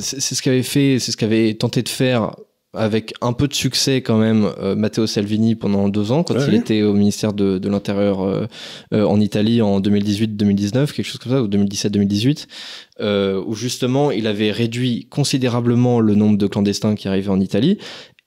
c'est 0.00 0.34
ce 0.34 0.42
qu'avait 0.42 0.62
fait, 0.62 0.98
c'est 0.98 1.12
ce 1.12 1.16
qu'avait 1.16 1.54
tenté 1.54 1.82
de 1.82 1.88
faire 1.88 2.32
avec 2.78 3.12
un 3.20 3.32
peu 3.32 3.48
de 3.48 3.54
succès 3.54 4.00
quand 4.00 4.16
même 4.16 4.48
euh, 4.60 4.74
Matteo 4.74 5.06
Salvini 5.06 5.54
pendant 5.54 5.88
deux 5.88 6.12
ans 6.12 6.22
quand 6.22 6.36
il 6.46 6.54
était 6.54 6.82
au 6.82 6.94
ministère 6.94 7.32
de, 7.32 7.58
de 7.58 7.68
l'Intérieur 7.68 8.22
euh, 8.22 8.46
euh, 8.94 9.04
en 9.04 9.20
Italie 9.20 9.60
en 9.60 9.80
2018-2019 9.80 10.92
quelque 10.92 11.02
chose 11.02 11.18
comme 11.18 11.32
ça 11.32 11.42
ou 11.42 11.48
2017-2018 11.48 12.46
euh, 13.00 13.42
où 13.46 13.54
justement 13.54 14.10
il 14.10 14.26
avait 14.26 14.52
réduit 14.52 15.06
considérablement 15.10 16.00
le 16.00 16.14
nombre 16.14 16.38
de 16.38 16.46
clandestins 16.46 16.94
qui 16.94 17.08
arrivaient 17.08 17.30
en 17.30 17.40
Italie 17.40 17.78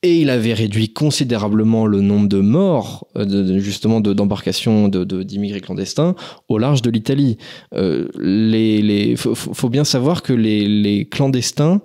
et 0.03 0.19
il 0.19 0.29
avait 0.31 0.53
réduit 0.53 0.89
considérablement 0.89 1.85
le 1.85 2.01
nombre 2.01 2.27
de 2.27 2.39
morts, 2.39 3.07
euh, 3.15 3.25
de, 3.25 3.59
justement 3.59 4.01
d'embarcations 4.01 4.87
de, 4.87 5.03
d'immigrés 5.23 5.61
clandestins 5.61 6.15
au 6.49 6.57
large 6.57 6.81
de 6.81 6.89
l'Italie. 6.89 7.37
Euh, 7.75 8.07
les, 8.17 8.81
les, 8.81 9.15
faut, 9.15 9.35
faut, 9.35 9.69
bien 9.69 9.83
savoir 9.83 10.23
que 10.23 10.33
les, 10.33 10.67
les 10.67 11.05
clandestins 11.05 11.81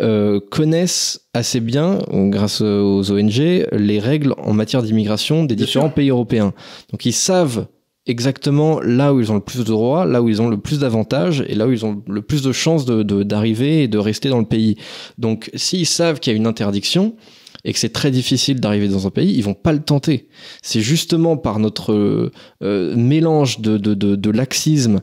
euh, 0.00 0.40
connaissent 0.50 1.28
assez 1.34 1.60
bien, 1.60 1.98
grâce 2.10 2.60
aux 2.60 3.10
ONG, 3.10 3.66
les 3.72 3.98
règles 3.98 4.34
en 4.38 4.52
matière 4.52 4.82
d'immigration 4.82 5.44
des 5.44 5.56
différents 5.56 5.90
pays 5.90 6.10
européens. 6.10 6.54
Donc 6.90 7.04
ils 7.04 7.12
savent 7.12 7.66
exactement 8.06 8.80
là 8.80 9.14
où 9.14 9.20
ils 9.20 9.30
ont 9.30 9.36
le 9.36 9.40
plus 9.40 9.60
de 9.60 9.64
droits, 9.64 10.06
là 10.06 10.22
où 10.22 10.28
ils 10.28 10.42
ont 10.42 10.48
le 10.48 10.58
plus 10.58 10.80
d'avantages 10.80 11.44
et 11.46 11.54
là 11.54 11.66
où 11.66 11.72
ils 11.72 11.84
ont 11.84 12.02
le 12.08 12.22
plus 12.22 12.42
de 12.42 12.52
chances 12.52 12.84
d'arriver 12.86 13.76
de, 13.76 13.82
et 13.82 13.88
de 13.88 13.98
rester 13.98 14.28
dans 14.28 14.38
le 14.38 14.46
pays. 14.46 14.76
Donc 15.18 15.50
s'ils 15.54 15.86
savent 15.86 16.18
qu'il 16.18 16.32
y 16.32 16.34
a 16.34 16.36
une 16.36 16.46
interdiction, 16.46 17.14
et 17.64 17.72
que 17.72 17.78
c'est 17.78 17.92
très 17.92 18.10
difficile 18.10 18.60
d'arriver 18.60 18.88
dans 18.88 19.06
un 19.06 19.10
pays, 19.10 19.34
ils 19.36 19.44
vont 19.44 19.54
pas 19.54 19.72
le 19.72 19.80
tenter. 19.80 20.28
C'est 20.62 20.80
justement 20.80 21.36
par 21.36 21.58
notre 21.58 21.92
euh, 22.62 22.96
mélange 22.96 23.60
de, 23.60 23.76
de, 23.76 23.94
de, 23.94 24.16
de, 24.16 24.30
laxisme 24.30 25.00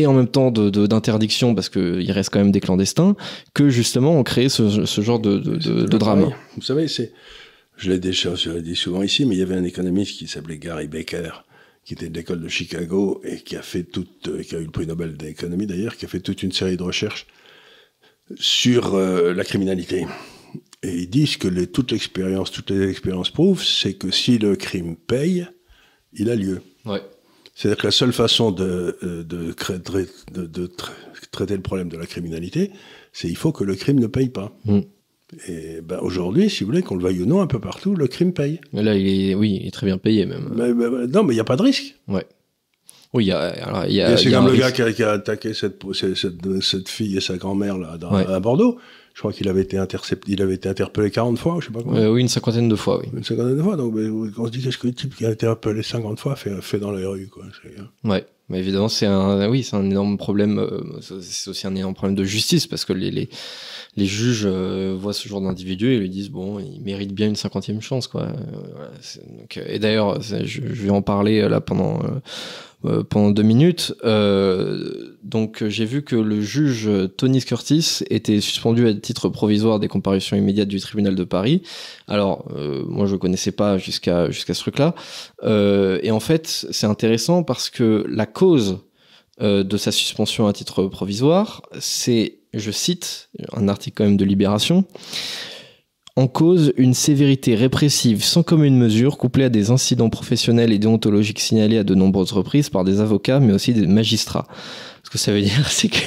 et 0.00 0.06
en 0.06 0.12
même 0.12 0.28
temps 0.28 0.50
d'interdiction, 0.50 1.54
parce 1.54 1.68
qu'il 1.68 2.10
reste 2.12 2.30
quand 2.30 2.40
même 2.40 2.52
des 2.52 2.60
clandestins, 2.60 3.16
que 3.54 3.68
justement 3.68 4.18
on 4.18 4.22
crée 4.22 4.48
ce, 4.48 4.84
ce 4.86 5.00
genre 5.00 5.20
de, 5.20 5.38
de 5.38 5.98
drame. 5.98 6.30
Vous 6.56 6.62
savez, 6.62 6.88
c'est, 6.88 7.12
je 7.76 7.90
l'ai 7.90 7.98
déjà 7.98 8.30
dit 8.62 8.76
souvent 8.76 9.02
ici, 9.02 9.24
mais 9.24 9.34
il 9.34 9.38
y 9.38 9.42
avait 9.42 9.56
un 9.56 9.64
économiste 9.64 10.18
qui 10.18 10.26
s'appelait 10.28 10.58
Gary 10.58 10.88
Baker, 10.88 11.44
qui 11.84 11.94
était 11.94 12.08
de 12.08 12.16
l'école 12.16 12.40
de 12.40 12.48
Chicago 12.48 13.20
et 13.24 13.36
qui 13.36 13.56
a 13.56 13.62
fait 13.62 13.82
toute, 13.82 14.42
qui 14.42 14.54
a 14.54 14.58
eu 14.58 14.64
le 14.64 14.70
prix 14.70 14.86
Nobel 14.86 15.16
d'économie 15.16 15.66
d'ailleurs, 15.66 15.96
qui 15.96 16.04
a 16.06 16.08
fait 16.08 16.20
toute 16.20 16.42
une 16.42 16.52
série 16.52 16.76
de 16.76 16.82
recherches 16.82 17.26
sur 18.36 18.94
euh, 18.94 19.34
la 19.34 19.44
criminalité. 19.44 20.06
Et 20.82 20.94
ils 21.02 21.10
disent 21.10 21.36
que 21.36 21.48
les, 21.48 21.66
toute 21.66 21.92
l'expérience, 21.92 22.50
toutes 22.50 22.70
les 22.70 22.88
expériences 22.88 23.30
prouvent, 23.30 23.62
c'est 23.62 23.94
que 23.94 24.10
si 24.10 24.38
le 24.38 24.56
crime 24.56 24.96
paye, 24.96 25.46
il 26.12 26.30
a 26.30 26.36
lieu. 26.36 26.62
Ouais. 26.84 27.02
C'est-à-dire 27.54 27.78
que 27.78 27.86
la 27.86 27.92
seule 27.92 28.12
façon 28.12 28.50
de, 28.50 28.98
euh, 29.02 29.22
de, 29.22 29.54
de, 30.32 30.46
de, 30.46 30.70
traiter 31.30 31.54
le 31.54 31.62
problème 31.62 31.88
de 31.88 31.96
la 31.96 32.06
criminalité, 32.06 32.72
c'est 33.12 33.28
il 33.28 33.36
faut 33.36 33.52
que 33.52 33.64
le 33.64 33.74
crime 33.74 34.00
ne 34.00 34.06
paye 34.06 34.28
pas. 34.28 34.52
Mm. 34.64 34.80
Et 35.48 35.80
ben 35.80 35.98
aujourd'hui, 36.00 36.50
si 36.50 36.62
vous 36.62 36.70
voulez, 36.70 36.82
qu'on 36.82 36.96
le 36.96 37.02
veuille 37.02 37.22
ou 37.22 37.26
non, 37.26 37.40
un 37.40 37.46
peu 37.46 37.58
partout, 37.60 37.94
le 37.94 38.06
crime 38.06 38.32
paye. 38.32 38.60
Là, 38.72 38.94
il 38.94 39.30
est, 39.30 39.34
oui, 39.34 39.58
il 39.62 39.68
est 39.68 39.70
très 39.70 39.86
bien 39.86 39.98
payé 39.98 40.26
même. 40.26 40.50
Mais, 40.54 40.72
non, 41.08 41.24
mais 41.24 41.32
il 41.32 41.36
n'y 41.36 41.40
a 41.40 41.44
pas 41.44 41.56
de 41.56 41.62
risque. 41.62 41.96
Ouais. 42.08 42.26
Oui, 43.12 43.24
il 43.24 43.28
y 43.28 43.32
a, 43.32 43.38
alors, 43.38 43.84
il 43.86 43.94
y 43.94 44.02
a. 44.02 44.16
C'est 44.16 44.30
comme 44.30 44.48
le 44.48 44.56
gars 44.56 44.72
qui 44.72 44.82
a, 44.82 44.92
qui 44.92 45.02
a, 45.02 45.12
attaqué 45.12 45.54
cette, 45.54 45.80
cette, 45.92 46.62
cette, 46.62 46.88
fille 46.88 47.16
et 47.16 47.20
sa 47.20 47.36
grand-mère 47.36 47.78
là, 47.78 47.96
dans, 47.96 48.12
à 48.12 48.40
Bordeaux 48.40 48.78
je 49.14 49.20
crois 49.20 49.32
qu'il 49.32 49.48
avait 49.48 49.62
été 49.62 49.78
intercepté, 49.78 50.32
il 50.32 50.42
avait 50.42 50.54
été 50.54 50.68
interpellé 50.68 51.08
40 51.08 51.38
fois, 51.38 51.58
je 51.60 51.66
sais 51.66 51.72
pas 51.72 51.82
quoi. 51.82 51.96
Euh, 51.96 52.12
oui, 52.12 52.20
une 52.20 52.28
cinquantaine 52.28 52.68
de 52.68 52.74
fois, 52.74 52.98
oui. 52.98 53.08
Une 53.16 53.22
cinquantaine 53.22 53.56
de 53.56 53.62
fois, 53.62 53.76
donc 53.76 53.94
on 53.94 54.46
se 54.46 54.50
dit 54.50 54.60
qu'est-ce 54.60 54.76
que 54.76 54.88
le 54.88 54.92
type 54.92 55.14
qui 55.14 55.24
a 55.24 55.30
été 55.30 55.46
interpellé 55.46 55.84
50 55.84 56.18
fois 56.18 56.34
fait, 56.34 56.60
fait 56.60 56.80
dans 56.80 56.90
la 56.90 57.08
rue, 57.08 57.28
quoi. 57.28 57.44
Hein. 57.44 57.88
Ouais. 58.02 58.26
Mais 58.48 58.58
évidemment, 58.58 58.88
c'est 58.88 59.06
un, 59.06 59.48
oui, 59.48 59.62
c'est 59.62 59.76
un 59.76 59.88
énorme 59.88 60.18
problème. 60.18 60.58
Euh, 60.58 61.00
c'est 61.00 61.48
aussi 61.48 61.66
un 61.66 61.74
énorme 61.76 61.94
problème 61.94 62.16
de 62.16 62.24
justice 62.24 62.66
parce 62.66 62.84
que 62.84 62.92
les, 62.92 63.10
les, 63.10 63.30
les 63.96 64.04
juges 64.04 64.44
euh, 64.44 64.94
voient 64.98 65.14
ce 65.14 65.28
genre 65.28 65.40
d'individu 65.40 65.92
et 65.92 65.98
lui 65.98 66.10
disent 66.10 66.28
bon, 66.28 66.58
il 66.58 66.82
mérite 66.82 67.14
bien 67.14 67.28
une 67.28 67.36
cinquantième 67.36 67.80
chance, 67.80 68.08
quoi. 68.08 68.26
donc, 69.38 69.60
et 69.64 69.78
d'ailleurs, 69.78 70.20
je, 70.20 70.44
je, 70.44 70.60
vais 70.60 70.90
en 70.90 71.00
parler 71.00 71.48
là 71.48 71.60
pendant 71.62 72.00
pendant 73.08 73.30
deux 73.30 73.42
minutes. 73.42 73.94
Euh, 74.04 75.16
donc 75.22 75.64
j'ai 75.66 75.84
vu 75.84 76.02
que 76.02 76.16
le 76.16 76.40
juge 76.40 76.90
Tony 77.16 77.42
Curtis 77.42 78.00
était 78.10 78.40
suspendu 78.40 78.86
à 78.86 78.94
titre 78.94 79.28
provisoire 79.28 79.80
des 79.80 79.88
comparutions 79.88 80.36
immédiates 80.36 80.68
du 80.68 80.80
tribunal 80.80 81.14
de 81.14 81.24
Paris. 81.24 81.62
Alors 82.08 82.46
euh, 82.56 82.84
moi 82.86 83.06
je 83.06 83.16
connaissais 83.16 83.52
pas 83.52 83.78
jusqu'à 83.78 84.30
jusqu'à 84.30 84.54
ce 84.54 84.60
truc-là. 84.60 84.94
Euh, 85.42 85.98
et 86.02 86.10
en 86.10 86.20
fait 86.20 86.66
c'est 86.70 86.86
intéressant 86.86 87.42
parce 87.42 87.70
que 87.70 88.04
la 88.08 88.26
cause 88.26 88.78
euh, 89.40 89.64
de 89.64 89.76
sa 89.76 89.90
suspension 89.90 90.46
à 90.46 90.52
titre 90.52 90.84
provisoire, 90.84 91.62
c'est, 91.80 92.38
je 92.52 92.70
cite 92.70 93.30
un 93.52 93.66
article 93.66 93.96
quand 93.96 94.04
même 94.04 94.16
de 94.16 94.24
Libération, 94.24 94.84
en 96.16 96.28
cause 96.28 96.72
une 96.76 96.94
sévérité 96.94 97.56
répressive 97.56 98.22
sans 98.22 98.44
commune 98.44 98.78
mesure 98.78 99.18
couplée 99.18 99.44
à 99.44 99.48
des 99.48 99.70
incidents 99.70 100.10
professionnels 100.10 100.72
et 100.72 100.78
déontologiques 100.78 101.40
signalés 101.40 101.78
à 101.78 101.84
de 101.84 101.94
nombreuses 101.94 102.30
reprises 102.30 102.70
par 102.70 102.84
des 102.84 103.00
avocats 103.00 103.40
mais 103.40 103.52
aussi 103.52 103.74
des 103.74 103.86
magistrats. 103.86 104.46
Ce 105.02 105.10
que 105.10 105.18
ça 105.18 105.32
veut 105.32 105.42
dire, 105.42 105.68
c'est 105.68 105.88
que 105.88 105.98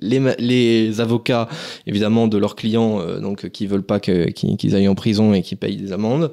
les, 0.00 1.00
avocats, 1.00 1.48
évidemment, 1.86 2.28
de 2.28 2.36
leurs 2.36 2.54
clients, 2.54 3.00
euh, 3.00 3.18
donc 3.18 3.48
qui 3.48 3.66
veulent 3.66 3.82
pas 3.82 3.98
qu'ils 3.98 4.76
aillent 4.76 4.88
en 4.88 4.94
prison 4.94 5.32
et 5.32 5.42
qui 5.42 5.56
payent 5.56 5.78
des 5.78 5.92
amendes, 5.92 6.30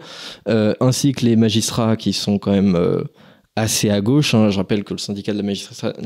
euh, 0.50 0.74
ainsi 0.82 1.14
que 1.14 1.26
les 1.26 1.36
magistrats 1.36 1.96
qui 1.96 2.12
sont 2.12 2.40
quand 2.40 2.52
même 2.52 2.76
euh, 2.76 3.04
assez 3.56 3.90
à 3.90 4.02
gauche. 4.02 4.34
Hein. 4.34 4.50
Je 4.50 4.58
rappelle 4.58 4.84
que 4.84 4.94
le 4.94 5.00
syndicat 5.00 5.34
de 5.34 5.42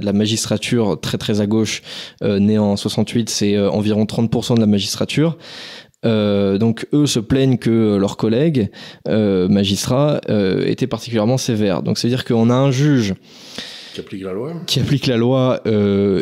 la, 0.06 0.14
magistrature, 0.14 1.00
très 1.02 1.18
très 1.18 1.42
à 1.42 1.48
gauche, 1.48 1.82
né 2.22 2.60
en 2.60 2.78
68, 2.78 3.30
c'est 3.30 3.58
environ 3.58 4.04
30% 4.04 4.56
de 4.56 4.60
la 4.60 4.68
magistrature. 4.68 5.38
Euh, 6.06 6.58
donc 6.58 6.88
eux 6.94 7.06
se 7.06 7.20
plaignent 7.20 7.58
que 7.58 7.96
leurs 7.96 8.18
collègues 8.18 8.70
euh, 9.08 9.48
magistrats 9.48 10.20
euh, 10.30 10.66
étaient 10.66 10.88
particulièrement 10.88 11.38
sévères. 11.38 11.84
Donc 11.84 11.98
c'est 11.98 12.08
à 12.08 12.10
dire 12.10 12.26
qu'on 12.26 12.50
a 12.50 12.56
un 12.56 12.72
juge 12.72 13.14
qui 13.94 14.00
applique 14.00 14.24
la 14.24 14.32
loi, 14.32 14.54
qui 14.68 14.80
applique 14.80 15.06
la 15.06 15.18
loi 15.18 15.62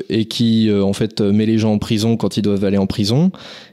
et 0.10 0.26
qui 0.26 0.72
en 0.74 0.94
fait 0.94 1.22
met 1.22 1.46
les 1.46 1.60
gens 1.60 1.74
en 1.74 1.78
prison 1.78 2.18
quand 2.18 2.36
ils 2.36 2.42
doivent 2.42 2.66
aller 2.66 2.80
en 2.80 2.88
prison. 2.88 3.32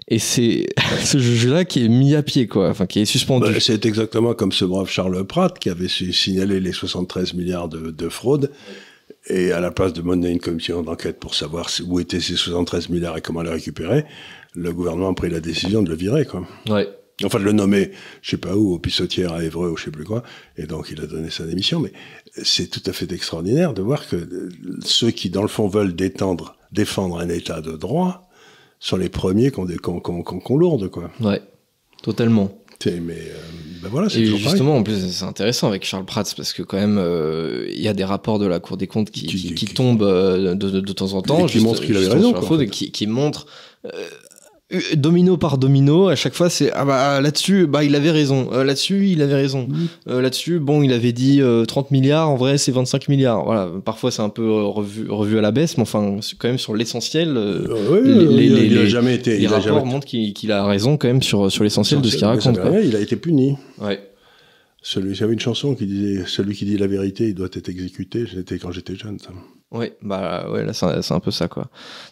Et 0.09 0.19
c'est 0.19 0.67
ce 1.03 1.19
juge-là 1.19 1.65
qui 1.65 1.85
est 1.85 1.89
mis 1.89 2.15
à 2.15 2.23
pied, 2.23 2.47
quoi, 2.47 2.69
enfin 2.69 2.87
qui 2.87 3.01
est 3.01 3.07
suspendu. 3.07 3.51
Bah, 3.53 3.59
c'est 3.59 3.87
exactement 3.87 4.35
comme 4.35 4.53
ce 4.53 4.67
brave 4.67 4.91
Charles 4.91 5.25
Pratt 5.25 5.59
qui 5.59 5.71
avait 5.71 5.89
signalé 5.89 6.61
les 6.61 6.73
73 6.73 7.33
milliards 7.35 7.69
de, 7.69 7.91
de 7.91 8.09
fraude. 8.09 8.53
Et 9.29 9.51
à 9.51 9.61
la 9.61 9.73
place 9.73 9.93
de 9.93 10.03
mener 10.03 10.31
une 10.31 10.39
commission 10.39 10.83
d'enquête 10.83 11.19
pour 11.19 11.35
savoir 11.35 11.69
où 11.89 11.99
étaient 11.99 12.21
ces 12.21 12.37
73 12.37 12.91
milliards 12.91 13.17
et 13.17 13.21
comment 13.21 13.43
les 13.43 13.51
récupérer, 13.51 14.05
le 14.57 14.73
gouvernement 14.73 15.11
a 15.11 15.15
pris 15.15 15.31
la 15.31 15.41
décision 15.41 15.83
de 15.83 15.89
le 15.91 15.95
virer, 15.97 16.25
quoi. 16.25 16.47
Ouais. 16.69 16.89
Enfin, 17.25 17.39
de 17.39 17.45
le 17.45 17.53
nommer, 17.53 17.93
je 18.21 18.31
sais 18.33 18.37
pas 18.37 18.55
où, 18.57 18.75
au 18.75 18.79
pissotière 18.79 19.33
à 19.33 19.43
Évreux 19.43 19.71
ou 19.71 19.77
je 19.77 19.85
sais 19.85 19.91
plus 19.91 20.05
quoi. 20.05 20.23
Et 20.59 20.67
donc, 20.67 20.89
il 20.91 21.01
a 21.01 21.07
donné 21.07 21.31
sa 21.31 21.45
démission. 21.45 21.81
Mais 21.81 21.93
c'est 22.43 22.67
tout 22.69 22.83
à 22.85 22.93
fait 22.93 23.11
extraordinaire 23.13 23.73
de 23.73 23.81
voir 23.81 24.07
que 24.07 24.51
ceux 24.85 25.11
qui, 25.11 25.31
dans 25.31 25.41
le 25.43 25.49
fond, 25.49 25.67
veulent 25.67 25.95
détendre, 25.97 26.57
défendre 26.73 27.19
un 27.19 27.29
état 27.31 27.61
de 27.63 27.73
droit, 27.73 28.29
sont 28.81 28.99
les 28.99 29.09
premiers 29.09 29.51
qu'on 29.51 30.57
lourde, 30.59 30.89
quoi. 30.91 31.11
Ouais, 31.21 31.41
totalement. 32.03 32.53
Mais 32.85 32.93
euh, 32.93 33.33
ben 33.83 33.89
voilà, 33.89 34.11
c'est 34.11 34.21
Et 34.21 34.25
toujours 34.25 34.39
pareil. 34.41 34.51
justement, 34.51 34.77
en 34.77 34.83
plus, 34.83 35.09
c'est 35.11 35.25
intéressant 35.25 35.67
avec 35.69 35.85
Charles 35.87 36.05
Prats 36.05 36.25
parce 36.37 36.53
que 36.53 36.63
quand 36.63 36.77
même, 36.77 36.99
euh, 36.99 37.67
il 37.73 37.81
y 37.81 37.89
a 37.89 37.95
des 37.95 38.05
rapports 38.05 38.39
de 38.39 38.45
la 38.47 38.61
Cour 38.61 38.77
des 38.77 38.87
comptes 38.87 39.11
qui, 39.11 39.23
Qui- 39.27 39.37
qui, 39.39 39.43
qui- 39.49 39.55
qui 39.55 39.67
qui- 39.67 39.75
tombent 39.75 40.03
euh, 40.03 40.55
de, 40.55 40.69
de, 40.71 40.81
de 40.81 40.93
temps 40.93 41.15
en 41.15 41.23
temps, 41.23 41.47
Et 41.47 41.51
qui 41.51 41.61
montrent 41.61 41.81
qu'il 41.81 41.97
avait 41.97 42.05
justement 42.05 42.21
raison, 42.21 42.33
quoi, 42.47 42.57
en 42.57 42.59
fait. 42.61 42.67
qui, 42.67 43.07
montrent 43.07 43.47
euh, 43.87 43.91
euh, 43.95 44.09
domino 44.97 45.37
par 45.37 45.59
domino. 45.59 46.09
À 46.09 46.17
chaque 46.17 46.35
fois, 46.35 46.51
c'est 46.51 46.73
ah 46.73 46.85
bah 46.85 47.21
là-dessus, 47.21 47.67
bah 47.67 47.85
il 47.85 47.95
avait 47.95 48.11
raison. 48.11 48.49
Euh, 48.53 48.65
là-dessus, 48.65 49.09
il 49.09 49.23
avait 49.23 49.35
raison. 49.35 49.69
Euh, 50.09 50.21
là-dessus, 50.21 50.59
bon, 50.59 50.83
il 50.83 50.93
avait 50.93 51.13
dit 51.13 51.41
euh, 51.41 51.65
30 51.65 51.91
milliards. 51.93 52.29
En 52.29 52.37
vrai, 52.37 52.59
c'est 52.59 52.73
25 52.73 53.09
milliards. 53.09 53.45
Voilà. 53.45 53.71
Parfois, 53.85 54.11
c'est 54.11 54.23
un 54.23 54.29
peu 54.29 54.43
euh, 54.43 54.63
revu, 54.65 55.09
revu 55.09 55.39
à 55.39 55.41
la 55.41 55.53
baisse, 55.53 55.77
mais 55.77 55.83
enfin, 55.83 56.17
quand 56.39 56.49
même 56.49 56.59
sur 56.59 56.75
l'essentiel. 56.75 57.37
ouais, 57.37 58.01
les- 58.03 58.87
jamais 58.89 59.15
été. 59.15 59.37
les 59.39 59.45
il 59.45 59.47
a 59.53 59.59
rapports 59.59 59.87
montrent 59.87 60.07
qu'il 60.07 60.53
a 60.53 60.65
raison 60.67 60.97
quand 60.97 61.09
même 61.09 61.23
sur, 61.23 61.51
sur 61.51 61.63
l'essentiel 61.65 62.01
de 62.01 62.09
ce 62.09 62.17
qu'il 62.17 62.27
raconte. 62.27 62.59
Il 62.85 62.97
a 62.97 63.01
été 63.01 63.17
puni. 63.17 63.57
Ouais. 63.81 64.01
J'avais 64.89 65.33
une 65.33 65.41
chanson 65.41 65.75
qui 65.75 65.87
disait 65.87 66.25
Celui 66.27 66.55
qui 66.55 66.65
dit 66.65 66.77
la 66.79 66.87
vérité, 66.87 67.29
il 67.29 67.35
doit 67.35 67.49
être 67.53 67.69
exécuté. 67.69 68.25
C'était 68.33 68.59
quand 68.59 68.71
j'étais 68.71 68.95
jeune, 68.95 69.19
ça. 69.19 69.31
Ouais, 69.73 69.97
bah 70.01 70.49
ouais, 70.53 70.65
là 70.65 70.73
c'est 70.73 71.13
un 71.13 71.19
peu 71.19 71.33
ça 71.33 71.49
quoi. 71.49 71.69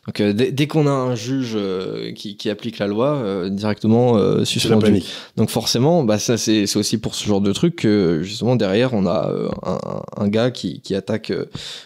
Donc 0.07 0.21
euh, 0.21 0.33
dès, 0.33 0.51
dès 0.51 0.67
qu'on 0.67 0.89
a 0.89 0.91
un 0.91 1.15
juge 1.15 1.53
euh, 1.55 2.11
qui, 2.13 2.37
qui 2.37 2.51
applique 2.51 2.79
la 2.81 2.89
loi, 2.89 3.15
euh, 3.15 3.49
directement 3.49 4.17
euh, 4.17 4.45
suspendu. 4.45 5.03
Donc 5.37 5.51
forcément, 5.51 6.03
bah 6.03 6.19
ça 6.19 6.37
c'est 6.37 6.65
aussi 6.77 6.99
pour 6.99 7.15
ce 7.15 7.25
genre 7.29 7.41
de 7.41 7.53
truc 7.53 7.77
que 7.77 8.23
justement 8.25 8.57
derrière 8.57 8.93
on 8.93 9.07
a 9.07 9.31
un, 9.63 10.03
un 10.25 10.29
gars 10.29 10.51
qui, 10.51 10.81
qui 10.81 10.97
attaque 10.97 11.33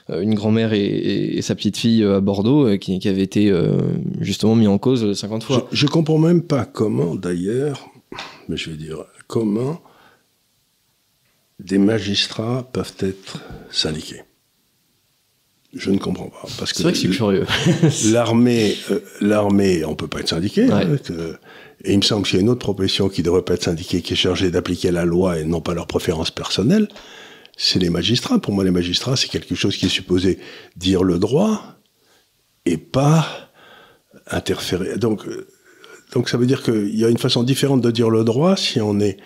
une 0.08 0.34
grand-mère 0.34 0.72
et, 0.72 0.80
et- 0.86 1.36
et 1.36 1.42
sa 1.42 1.54
petite 1.54 1.76
fille 1.76 2.02
à 2.02 2.20
Bordeaux 2.20 2.78
qui, 2.78 2.98
qui 2.98 3.08
avait 3.08 3.22
été 3.22 3.52
justement 4.20 4.56
mis 4.56 4.66
en 4.68 4.78
cause 4.78 5.12
50 5.12 5.42
Je, 5.42 5.46
fois. 5.46 5.68
je 5.70 5.86
comprends 5.86 6.18
même 6.18 6.42
pas 6.42 6.64
comment, 6.64 7.14
d'ailleurs, 7.14 7.90
mais 8.48 8.56
je 8.56 8.70
vais 8.70 8.76
dire, 8.78 9.04
comment 9.26 9.82
des 11.58 11.78
magistrats 11.78 12.68
peuvent 12.72 12.94
être 13.00 13.40
syndiqués. 13.70 14.22
Je 15.74 15.90
ne 15.90 15.98
comprends 15.98 16.28
pas. 16.28 16.48
Parce 16.58 16.72
que 16.72 16.78
C'est 16.78 16.82
vrai 16.82 16.92
que 16.92 16.98
c'est 16.98 17.08
curieux. 17.08 17.46
L'armée, 18.12 18.74
euh, 18.90 19.00
l'armée, 19.20 19.84
on 19.84 19.94
peut 19.94 20.08
pas 20.08 20.20
être 20.20 20.28
syndiqué. 20.28 20.66
Ouais. 20.66 20.84
hein, 20.84 20.96
et 21.84 21.92
il 21.92 21.98
me 21.98 22.02
semble 22.02 22.26
qu'il 22.26 22.36
y 22.36 22.38
a 22.38 22.42
une 22.42 22.48
autre 22.48 22.60
profession 22.60 23.08
qui 23.08 23.22
devrait 23.22 23.42
pas 23.42 23.54
être 23.54 23.64
syndiquée, 23.64 24.02
qui 24.02 24.14
est 24.14 24.16
chargée 24.16 24.50
d'appliquer 24.50 24.90
la 24.90 25.04
loi 25.04 25.38
et 25.38 25.44
non 25.44 25.60
pas 25.60 25.74
leurs 25.74 25.86
préférences 25.86 26.30
personnelles. 26.30 26.88
C'est 27.56 27.78
les 27.78 27.90
magistrats. 27.90 28.38
Pour 28.38 28.54
moi, 28.54 28.64
les 28.64 28.70
magistrats, 28.70 29.16
c'est 29.16 29.28
quelque 29.28 29.54
chose 29.54 29.76
qui 29.76 29.86
est 29.86 29.90
supposé 29.90 30.38
dire 30.76 31.04
le 31.04 31.18
droit 31.18 31.76
et 32.64 32.78
pas 32.78 33.50
interférer. 34.30 34.96
Donc, 34.96 35.26
euh, 35.26 35.46
donc 36.12 36.28
ça 36.28 36.38
veut 36.38 36.46
dire 36.46 36.62
qu'il 36.62 36.96
y 36.96 37.04
a 37.04 37.08
une 37.08 37.18
façon 37.18 37.42
différente 37.42 37.80
de 37.82 37.90
dire 37.90 38.10
le 38.10 38.24
droit 38.24 38.56
si 38.56 38.80
on 38.80 38.98
est 39.00 39.18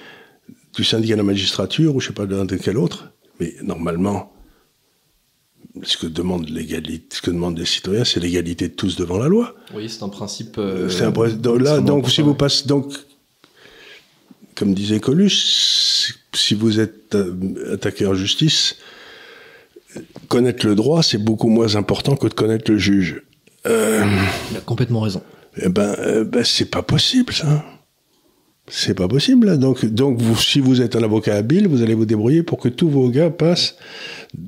du 0.74 0.84
syndicat 0.84 1.14
de 1.14 1.18
la 1.18 1.22
magistrature 1.24 1.94
ou 1.94 2.00
je 2.00 2.08
sais 2.08 2.12
pas 2.14 2.26
de, 2.26 2.44
de 2.44 2.56
quel 2.56 2.78
autre. 2.78 3.10
Mais 3.40 3.54
normalement, 3.62 4.32
ce 5.82 5.96
que 5.96 6.06
demande 6.06 6.48
l'égalité, 6.48 7.16
ce 7.16 7.22
que 7.22 7.30
demandent 7.30 7.58
les 7.58 7.64
citoyens, 7.66 8.04
c'est 8.04 8.20
l'égalité 8.20 8.68
de 8.68 8.74
tous 8.74 8.96
devant 8.96 9.18
la 9.18 9.28
loi. 9.28 9.54
Oui, 9.74 9.88
c'est 9.88 10.02
un 10.02 10.08
principe. 10.08 10.56
euh, 10.58 10.88
c'est 10.88 11.04
un 11.04 11.10
bref- 11.10 11.36
donc 11.38 11.60
là, 11.60 11.80
donc 11.80 12.10
si 12.10 12.20
vous 12.22 12.34
passez, 12.34 12.66
donc, 12.66 12.92
comme 14.54 14.74
disait 14.74 15.00
Coluche, 15.00 16.14
si 16.34 16.54
vous 16.54 16.78
êtes 16.80 17.14
euh, 17.14 17.74
attaqué 17.74 18.06
en 18.06 18.14
justice, 18.14 18.76
connaître 20.28 20.66
le 20.66 20.74
droit, 20.74 21.02
c'est 21.02 21.18
beaucoup 21.18 21.48
moins 21.48 21.74
important 21.76 22.16
que 22.16 22.26
de 22.26 22.34
connaître 22.34 22.70
le 22.70 22.78
juge. 22.78 23.22
Euh, 23.66 24.04
Il 24.50 24.56
a 24.56 24.60
complètement 24.60 25.00
raison. 25.00 25.22
eh 25.56 25.68
ben, 25.68 25.94
euh, 25.98 26.24
ben 26.24 26.44
c'est 26.44 26.64
pas 26.70 26.82
possible, 26.82 27.32
ça. 27.32 27.64
C'est 28.68 28.94
pas 28.94 29.08
possible. 29.08 29.46
là. 29.48 29.56
Donc, 29.56 29.84
donc 29.84 30.20
vous, 30.20 30.36
si 30.36 30.60
vous 30.60 30.80
êtes 30.80 30.96
un 30.96 31.02
avocat 31.02 31.34
habile, 31.36 31.66
vous 31.68 31.82
allez 31.82 31.94
vous 31.94 32.06
débrouiller 32.06 32.42
pour 32.42 32.58
que 32.58 32.68
tous 32.68 32.88
vos 32.88 33.08
gars 33.08 33.30
passent, 33.30 33.76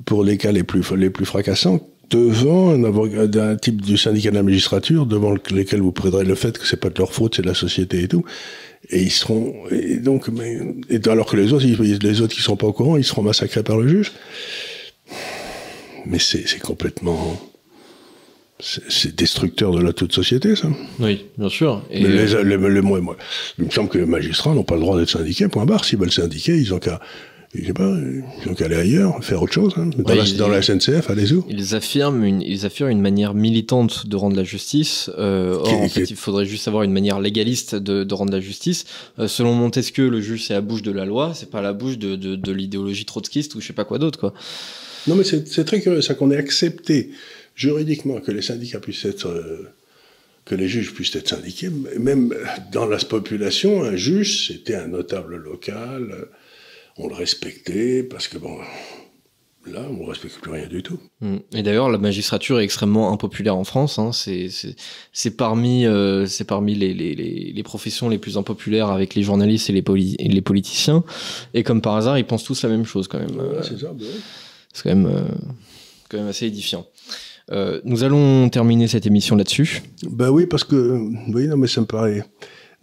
pour 0.05 0.23
les 0.23 0.37
cas 0.37 0.51
les 0.51 0.63
plus, 0.63 0.83
les 0.95 1.09
plus 1.09 1.25
fracassants, 1.25 1.79
devant 2.09 2.69
un 2.69 2.83
avocat 2.83 3.27
d'un 3.27 3.55
type 3.55 3.81
du 3.81 3.97
syndicat 3.97 4.29
de 4.29 4.35
la 4.35 4.43
magistrature, 4.43 5.05
devant 5.05 5.31
le- 5.31 5.41
lesquels 5.51 5.81
vous 5.81 5.91
prêterez 5.91 6.23
le 6.23 6.35
fait 6.35 6.57
que 6.57 6.65
c'est 6.65 6.79
pas 6.79 6.89
de 6.89 6.97
leur 6.99 7.11
faute, 7.13 7.35
c'est 7.35 7.41
de 7.41 7.47
la 7.47 7.53
société 7.55 8.03
et 8.03 8.07
tout. 8.07 8.23
Et 8.89 9.01
ils 9.01 9.11
seront, 9.11 9.53
et 9.71 9.97
donc, 9.97 10.27
mais, 10.29 10.59
alors 11.07 11.25
que 11.25 11.35
les 11.35 11.51
autres, 11.53 11.65
les 11.65 12.21
autres 12.21 12.35
qui 12.35 12.41
sont 12.41 12.55
pas 12.55 12.67
au 12.67 12.73
courant, 12.73 12.97
ils 12.97 13.03
seront 13.03 13.23
massacrés 13.23 13.63
par 13.63 13.77
le 13.77 13.87
juge. 13.87 14.11
Mais 16.05 16.19
c'est 16.19 16.59
complètement, 16.59 17.35
c'est 18.89 19.15
destructeur 19.15 19.71
de 19.71 19.79
la 19.81 19.93
toute 19.93 20.11
société, 20.13 20.55
ça. 20.55 20.67
Oui, 20.99 21.25
bien 21.37 21.49
sûr. 21.49 21.83
Et, 21.91 22.01
Mais 22.01 22.09
euh, 22.09 22.43
les, 22.43 22.57
les- 22.57 22.73
les- 22.73 22.81
moi, 22.81 22.99
moi, 22.99 23.15
il 23.59 23.65
me 23.65 23.69
semble 23.69 23.89
que 23.89 23.97
les 23.99 24.05
magistrats 24.05 24.53
n'ont 24.55 24.63
pas 24.63 24.75
le 24.75 24.81
droit 24.81 24.97
d'être 24.97 25.09
syndiqués, 25.09 25.47
point 25.47 25.65
barre. 25.65 25.85
S'ils 25.85 25.99
veulent 25.99 26.11
syndiquer, 26.11 26.57
ils 26.57 26.73
ont 26.73 26.79
qu'à, 26.79 26.99
je 27.53 27.63
sais 27.63 27.73
pas, 27.73 27.87
ils 28.43 28.49
ont 28.51 28.55
qu'à 28.55 28.65
aller 28.65 28.75
ailleurs, 28.75 29.23
faire 29.23 29.43
autre 29.43 29.53
chose. 29.53 29.73
hein. 29.77 29.91
Dans, 29.95 30.03
Ouais, 30.03 30.15
la, 30.17 30.23
ils- 30.23 30.35
dans 30.37 30.47
la 30.47 30.61
SNCF, 30.63 31.09
allez-y. 31.11 31.39
Ils 31.47 31.75
affirment, 31.75 32.23
une, 32.23 32.41
ils 32.41 32.65
affirment 32.65 32.89
une 32.89 33.01
manière 33.01 33.35
militante 33.35 34.07
de 34.07 34.15
rendre 34.15 34.35
la 34.35 34.43
justice. 34.43 35.11
Euh, 35.19 35.57
or, 35.59 35.81
en 35.81 35.87
fait, 35.87 36.09
il 36.09 36.15
faudrait 36.15 36.45
juste 36.47 36.67
avoir 36.67 36.81
une 36.83 36.91
manière 36.91 37.19
légaliste 37.19 37.75
de, 37.75 38.03
de 38.03 38.13
rendre 38.15 38.31
la 38.33 38.41
justice. 38.41 38.85
Euh, 39.19 39.27
selon 39.27 39.53
Montesquieu, 39.53 40.09
le 40.09 40.21
juge, 40.21 40.45
c'est 40.47 40.53
la 40.53 40.61
bouche 40.61 40.81
de 40.81 40.91
la 40.91 41.05
loi, 41.05 41.33
c'est 41.35 41.51
pas 41.51 41.61
la 41.61 41.73
bouche 41.73 41.99
de, 41.99 42.15
de, 42.15 42.35
de 42.35 42.51
l'idéologie 42.51 43.05
trotskiste 43.05 43.53
ou 43.53 43.61
je 43.61 43.67
sais 43.67 43.73
pas 43.73 43.85
quoi 43.85 43.99
d'autre, 43.99 44.19
quoi. 44.19 44.33
Non, 45.07 45.13
mais 45.13 45.23
c'est 45.23 45.47
c'est 45.47 45.65
très 45.65 45.81
curieux, 45.81 46.01
ça 46.01 46.15
qu'on 46.15 46.31
ait 46.31 46.35
accepté 46.37 47.11
juridiquement 47.55 48.19
que 48.19 48.31
les 48.31 48.41
syndicats 48.41 48.79
puissent 48.79 49.05
être, 49.05 49.27
euh, 49.27 49.69
que 50.45 50.55
les 50.55 50.67
juges 50.67 50.93
puissent 50.93 51.15
être 51.15 51.29
syndiqués. 51.29 51.69
Même 51.97 52.33
dans 52.71 52.85
la 52.85 52.97
population, 52.97 53.83
un 53.83 53.95
juge, 53.95 54.47
c'était 54.47 54.75
un 54.75 54.87
notable 54.87 55.37
local. 55.37 56.11
euh, 56.11 56.25
On 56.97 57.07
le 57.07 57.15
respectait 57.15 58.03
parce 58.03 58.27
que 58.27 58.37
bon, 58.37 58.57
là, 59.65 59.85
on 59.89 60.03
ne 60.03 60.07
respecte 60.09 60.39
plus 60.39 60.51
rien 60.51 60.67
du 60.67 60.83
tout. 60.83 60.99
Mm. 61.21 61.37
Et 61.53 61.63
d'ailleurs, 61.63 61.89
la 61.89 61.97
magistrature 61.97 62.59
est 62.59 62.63
extrêmement 62.63 63.11
impopulaire 63.11 63.55
en 63.55 63.63
France. 63.63 63.97
Hein. 63.99 64.11
C'est, 64.13 65.31
parmi, 65.31 65.85
euh, 65.85 66.27
parmi 66.47 66.75
les, 66.75 66.93
les, 66.93 67.15
les, 67.15 67.51
les 67.53 67.63
professions 67.63 68.07
les 68.09 68.17
plus 68.19 68.37
impopulaires 68.37 68.89
avec 68.89 69.15
les 69.15 69.23
journalistes 69.23 69.69
et 69.69 69.73
les, 69.73 69.81
poli- 69.81 70.15
et 70.19 70.29
les 70.29 70.41
politiciens. 70.41 71.03
Et 71.53 71.63
comme 71.63 71.81
par 71.81 71.95
hasard, 71.95 72.17
ils 72.19 72.25
pensent 72.25 72.43
tous 72.43 72.61
la 72.63 72.69
même 72.69 72.85
chose 72.85 73.07
quand 73.07 73.19
même. 73.19 73.39
Euh, 73.39 73.57
Ouais, 73.59 73.63
c'est 73.67 73.79
ça. 73.79 73.91
oui. 73.97 74.05
C'est 74.73 74.83
quand 74.83 74.95
même, 74.95 75.05
euh, 75.07 75.23
quand 76.09 76.17
même 76.17 76.27
assez 76.27 76.45
édifiant. 76.45 76.85
Euh, 77.51 77.79
nous 77.83 78.03
allons 78.03 78.49
terminer 78.49 78.87
cette 78.87 79.05
émission 79.05 79.35
là-dessus. 79.35 79.83
Ben 80.09 80.29
oui, 80.29 80.47
parce 80.47 80.63
que, 80.63 80.99
oui, 81.31 81.47
non, 81.47 81.57
mais 81.57 81.67
ça 81.67 81.81
me 81.81 81.85
paraît. 81.85 82.25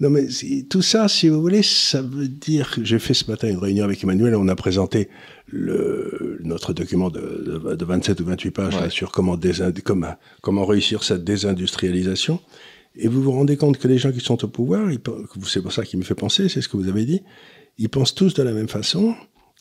Non, 0.00 0.10
mais 0.10 0.26
tout 0.68 0.82
ça, 0.82 1.06
si 1.08 1.28
vous 1.28 1.40
voulez, 1.40 1.62
ça 1.62 2.02
veut 2.02 2.28
dire 2.28 2.70
que 2.72 2.84
j'ai 2.84 2.98
fait 2.98 3.14
ce 3.14 3.30
matin 3.30 3.48
une 3.48 3.58
réunion 3.58 3.84
avec 3.84 4.02
Emmanuel, 4.02 4.34
on 4.34 4.48
a 4.48 4.56
présenté 4.56 5.08
le, 5.46 6.38
notre 6.42 6.72
document 6.72 7.10
de, 7.10 7.20
de, 7.20 7.74
de 7.74 7.84
27 7.84 8.20
ou 8.20 8.24
28 8.24 8.50
pages 8.50 8.74
Ouais. 8.74 8.80
là, 8.82 8.90
sur 8.90 9.12
comment, 9.12 9.38
comment, 9.84 10.14
comment 10.40 10.64
réussir 10.64 11.04
cette 11.04 11.24
désindustrialisation. 11.24 12.40
Et 12.96 13.08
vous 13.08 13.22
vous 13.22 13.32
rendez 13.32 13.56
compte 13.56 13.78
que 13.78 13.88
les 13.88 13.98
gens 13.98 14.12
qui 14.12 14.20
sont 14.20 14.44
au 14.44 14.48
pouvoir, 14.48 14.90
ils 14.90 15.00
c'est 15.46 15.62
pour 15.62 15.72
ça 15.72 15.84
qui 15.84 15.96
me 15.96 16.02
fait 16.02 16.14
penser, 16.14 16.48
c'est 16.48 16.60
ce 16.60 16.68
que 16.68 16.76
vous 16.76 16.88
avez 16.88 17.04
dit, 17.04 17.22
ils 17.78 17.88
pensent 17.88 18.14
tous 18.14 18.34
de 18.34 18.42
la 18.42 18.52
même 18.52 18.68
façon, 18.68 19.14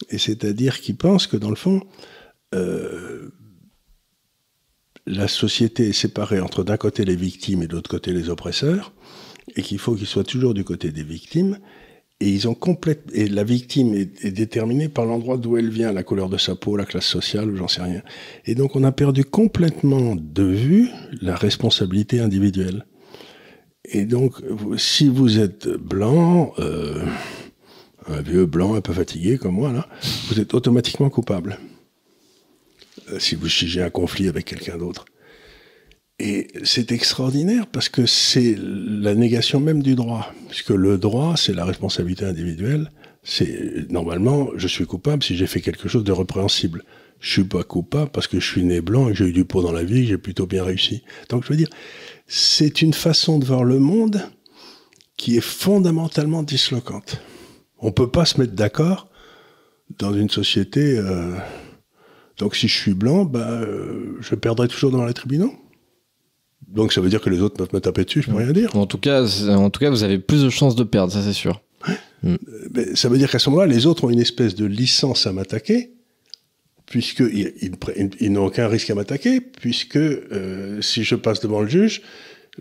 et 0.09 0.17
c'est-à-dire 0.17 0.79
qu'ils 0.81 0.97
pensent 0.97 1.27
que 1.27 1.37
dans 1.37 1.49
le 1.49 1.55
fond, 1.55 1.81
euh, 2.55 3.29
la 5.05 5.27
société 5.27 5.89
est 5.89 5.93
séparée 5.93 6.39
entre 6.39 6.63
d'un 6.63 6.77
côté 6.77 7.05
les 7.05 7.15
victimes 7.15 7.63
et 7.63 7.67
de 7.67 7.73
l'autre 7.73 7.89
côté 7.89 8.13
les 8.13 8.29
oppresseurs, 8.29 8.93
et 9.55 9.61
qu'il 9.61 9.79
faut 9.79 9.95
qu'ils 9.95 10.07
soient 10.07 10.23
toujours 10.23 10.53
du 10.53 10.63
côté 10.63 10.91
des 10.91 11.03
victimes. 11.03 11.57
Et 12.19 12.29
ils 12.29 12.47
ont 12.47 12.55
et 13.13 13.27
la 13.27 13.43
victime 13.43 13.95
est, 13.95 14.31
déterminée 14.31 14.89
par 14.89 15.05
l'endroit 15.05 15.37
d'où 15.37 15.57
elle 15.57 15.71
vient, 15.71 15.91
la 15.91 16.03
couleur 16.03 16.29
de 16.29 16.37
sa 16.37 16.53
peau, 16.53 16.77
la 16.77 16.85
classe 16.85 17.07
sociale, 17.07 17.49
ou 17.49 17.55
j'en 17.55 17.67
sais 17.67 17.81
rien. 17.81 18.03
Et 18.45 18.53
donc 18.53 18.75
on 18.75 18.83
a 18.83 18.91
perdu 18.91 19.25
complètement 19.25 20.15
de 20.15 20.43
vue 20.43 20.89
la 21.19 21.35
responsabilité 21.35 22.19
individuelle. 22.19 22.85
Et 23.85 24.05
donc 24.05 24.35
si 24.77 25.07
vous 25.09 25.39
êtes 25.39 25.67
blanc, 25.67 26.53
euh, 26.59 27.03
un 28.07 28.21
vieux 28.21 28.45
blanc 28.45 28.75
un 28.75 28.81
peu 28.81 28.93
fatigué 28.93 29.39
comme 29.39 29.55
moi 29.55 29.71
là, 29.71 29.87
vous 30.29 30.39
êtes 30.39 30.53
automatiquement 30.53 31.09
coupable. 31.09 31.57
Euh, 33.11 33.19
si 33.19 33.35
vous 33.35 33.47
j'ai 33.47 33.81
un 33.81 33.89
conflit 33.89 34.27
avec 34.27 34.45
quelqu'un 34.45 34.77
d'autre. 34.77 35.05
Et 36.19 36.47
c'est 36.63 36.91
extraordinaire 36.91 37.65
parce 37.67 37.89
que 37.89 38.05
c'est 38.05 38.55
la 38.57 39.15
négation 39.15 39.59
même 39.59 39.81
du 39.81 39.95
droit. 39.95 40.31
Puisque 40.49 40.69
le 40.69 40.97
droit, 40.97 41.35
c'est 41.35 41.53
la 41.53 41.65
responsabilité 41.65 42.25
individuelle. 42.25 42.91
C'est 43.23 43.89
normalement, 43.89 44.49
je 44.55 44.67
suis 44.67 44.85
coupable 44.85 45.23
si 45.23 45.35
j'ai 45.35 45.47
fait 45.47 45.61
quelque 45.61 45.87
chose 45.87 46.03
de 46.03 46.11
répréhensible. 46.11 46.83
Je 47.19 47.31
suis 47.31 47.43
pas 47.43 47.63
coupable 47.63 48.11
parce 48.11 48.27
que 48.27 48.39
je 48.39 48.45
suis 48.45 48.63
né 48.63 48.81
blanc 48.81 49.07
et 49.07 49.11
que 49.11 49.17
j'ai 49.17 49.25
eu 49.25 49.33
du 49.33 49.45
pot 49.45 49.61
dans 49.61 49.71
la 49.71 49.83
vie, 49.83 50.03
que 50.03 50.09
j'ai 50.09 50.17
plutôt 50.17 50.45
bien 50.45 50.63
réussi. 50.63 51.03
Donc 51.29 51.43
je 51.43 51.49
veux 51.49 51.57
dire, 51.57 51.69
c'est 52.27 52.81
une 52.81 52.93
façon 52.93 53.39
de 53.39 53.45
voir 53.45 53.63
le 53.63 53.79
monde 53.79 54.21
qui 55.17 55.37
est 55.37 55.41
fondamentalement 55.41 56.43
dislocante. 56.43 57.21
On 57.79 57.91
peut 57.91 58.09
pas 58.09 58.25
se 58.25 58.39
mettre 58.39 58.53
d'accord 58.53 59.07
dans 59.97 60.13
une 60.13 60.29
société. 60.29 60.97
euh, 60.97 61.35
donc 62.41 62.55
si 62.55 62.67
je 62.67 62.75
suis 62.75 62.93
blanc, 62.95 63.23
bah, 63.23 63.47
euh, 63.61 64.17
je 64.19 64.33
perdrai 64.35 64.67
toujours 64.67 64.91
devant 64.91 65.05
les 65.05 65.13
tribunaux. 65.13 65.53
Donc 66.67 66.91
ça 66.91 66.99
veut 67.01 67.09
dire 67.09 67.21
que 67.21 67.29
les 67.29 67.39
autres 67.41 67.55
peuvent 67.55 67.73
me 67.73 67.79
taper 67.79 68.03
dessus, 68.03 68.21
je 68.23 68.29
peux 68.31 68.35
rien 68.37 68.51
dire. 68.51 68.75
En 68.75 68.85
tout 68.87 68.97
cas, 68.97 69.23
en 69.49 69.69
tout 69.69 69.79
cas, 69.79 69.89
vous 69.91 70.03
avez 70.03 70.17
plus 70.19 70.43
de 70.43 70.49
chances 70.49 70.75
de 70.75 70.83
perdre, 70.83 71.13
ça 71.13 71.21
c'est 71.21 71.33
sûr. 71.33 71.61
Mais 72.23 72.95
ça 72.95 73.09
veut 73.09 73.17
dire 73.17 73.29
qu'à 73.29 73.39
ce 73.39 73.49
moment-là, 73.49 73.67
les 73.67 73.85
autres 73.85 74.03
ont 74.05 74.09
une 74.09 74.19
espèce 74.19 74.55
de 74.55 74.65
licence 74.65 75.27
à 75.27 75.33
m'attaquer, 75.33 75.91
puisqu'ils 76.85 77.53
ils, 77.61 77.71
pre- 77.75 77.93
ils- 77.97 78.09
ils 78.19 78.31
n'ont 78.31 78.45
aucun 78.45 78.67
risque 78.67 78.89
à 78.89 78.95
m'attaquer, 78.95 79.39
puisque 79.41 79.97
euh, 79.97 80.81
si 80.81 81.03
je 81.03 81.15
passe 81.15 81.39
devant 81.41 81.61
le 81.61 81.67
juge, 81.67 82.01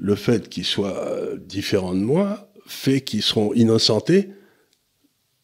le 0.01 0.15
fait 0.15 0.49
qu'ils 0.49 0.65
soient 0.65 0.99
euh, 1.07 1.37
différents 1.39 1.95
de 1.95 2.01
moi 2.01 2.51
fait 2.67 3.01
qu'ils 3.01 3.23
seront 3.23 3.53
innocentés, 3.55 4.31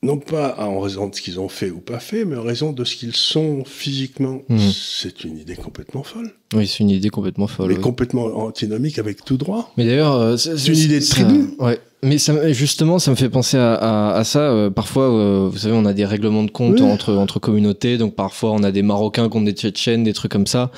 non 0.06 0.18
pas 0.18 0.54
en 0.58 0.80
raison 0.80 1.08
de 1.08 1.14
ce 1.14 1.20
qu'ils 1.20 1.38
ont 1.40 1.48
fait 1.48 1.70
ou 1.70 1.80
pas 1.80 1.98
fait, 1.98 2.24
mais 2.24 2.36
en 2.36 2.42
raison 2.42 2.72
de 2.72 2.84
ce 2.84 2.96
qu'ils 2.96 3.16
sont 3.16 3.64
physiquement. 3.66 4.40
Mhm. 4.48 4.58
C'est 4.72 5.24
une 5.24 5.36
idée 5.38 5.56
complètement 5.56 6.02
folle, 6.02 6.30
Oui, 6.54 6.66
c'est 6.66 6.78
une 6.80 6.90
idée 6.90 7.10
complètement 7.10 7.46
folle. 7.48 7.68
mais 7.68 7.74
oui. 7.74 7.80
complètement 7.80 8.24
antinomique 8.38 8.98
avec 8.98 9.24
tout 9.24 9.36
droit. 9.36 9.72
Mais 9.76 9.84
d'ailleurs, 9.84 10.14
euh, 10.14 10.36
c'est 10.36 10.68
une 10.68 10.78
idée 10.78 11.00
de 11.00 11.04
tribu. 11.04 11.50
Ouais. 11.58 11.78
Mais 12.02 12.18
ça, 12.18 12.52
justement, 12.52 12.98
ça 13.00 13.10
me 13.10 13.16
fait 13.16 13.30
penser 13.30 13.56
à, 13.56 13.74
à- 13.74 14.16
à 14.18 14.22
ça. 14.24 14.40
Euh, 14.40 14.70
parfois, 14.70 15.04
euh, 15.12 15.48
vous 15.50 15.58
savez, 15.58 15.74
on 15.74 15.84
a 15.86 15.92
des 15.92 16.04
règlements 16.04 16.44
de 16.44 16.50
compte 16.50 16.78
Oui. 16.78 16.82
entre, 16.82 17.14
entre 17.14 17.40
communautés. 17.40 17.98
Donc, 17.98 18.14
parfois, 18.14 18.52
on 18.52 18.62
a 18.62 18.70
des 18.70 18.82
Marocains 18.82 19.28
contre 19.28 19.46
des 19.46 19.52
Tchétchènes, 19.52 20.04
des 20.04 20.12
trucs 20.12 20.30
comme 20.30 20.46
ça. 20.46 20.70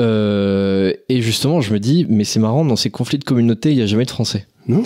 Euh, 0.00 0.92
et 1.08 1.22
justement, 1.22 1.60
je 1.60 1.72
me 1.72 1.80
dis, 1.80 2.04
mais 2.08 2.24
c'est 2.24 2.40
marrant, 2.40 2.64
dans 2.64 2.76
ces 2.76 2.90
conflits 2.90 3.18
de 3.18 3.24
communautés, 3.24 3.70
il 3.70 3.76
n'y 3.76 3.82
a 3.82 3.86
jamais 3.86 4.04
de 4.04 4.10
Français. 4.10 4.46
Non 4.68 4.82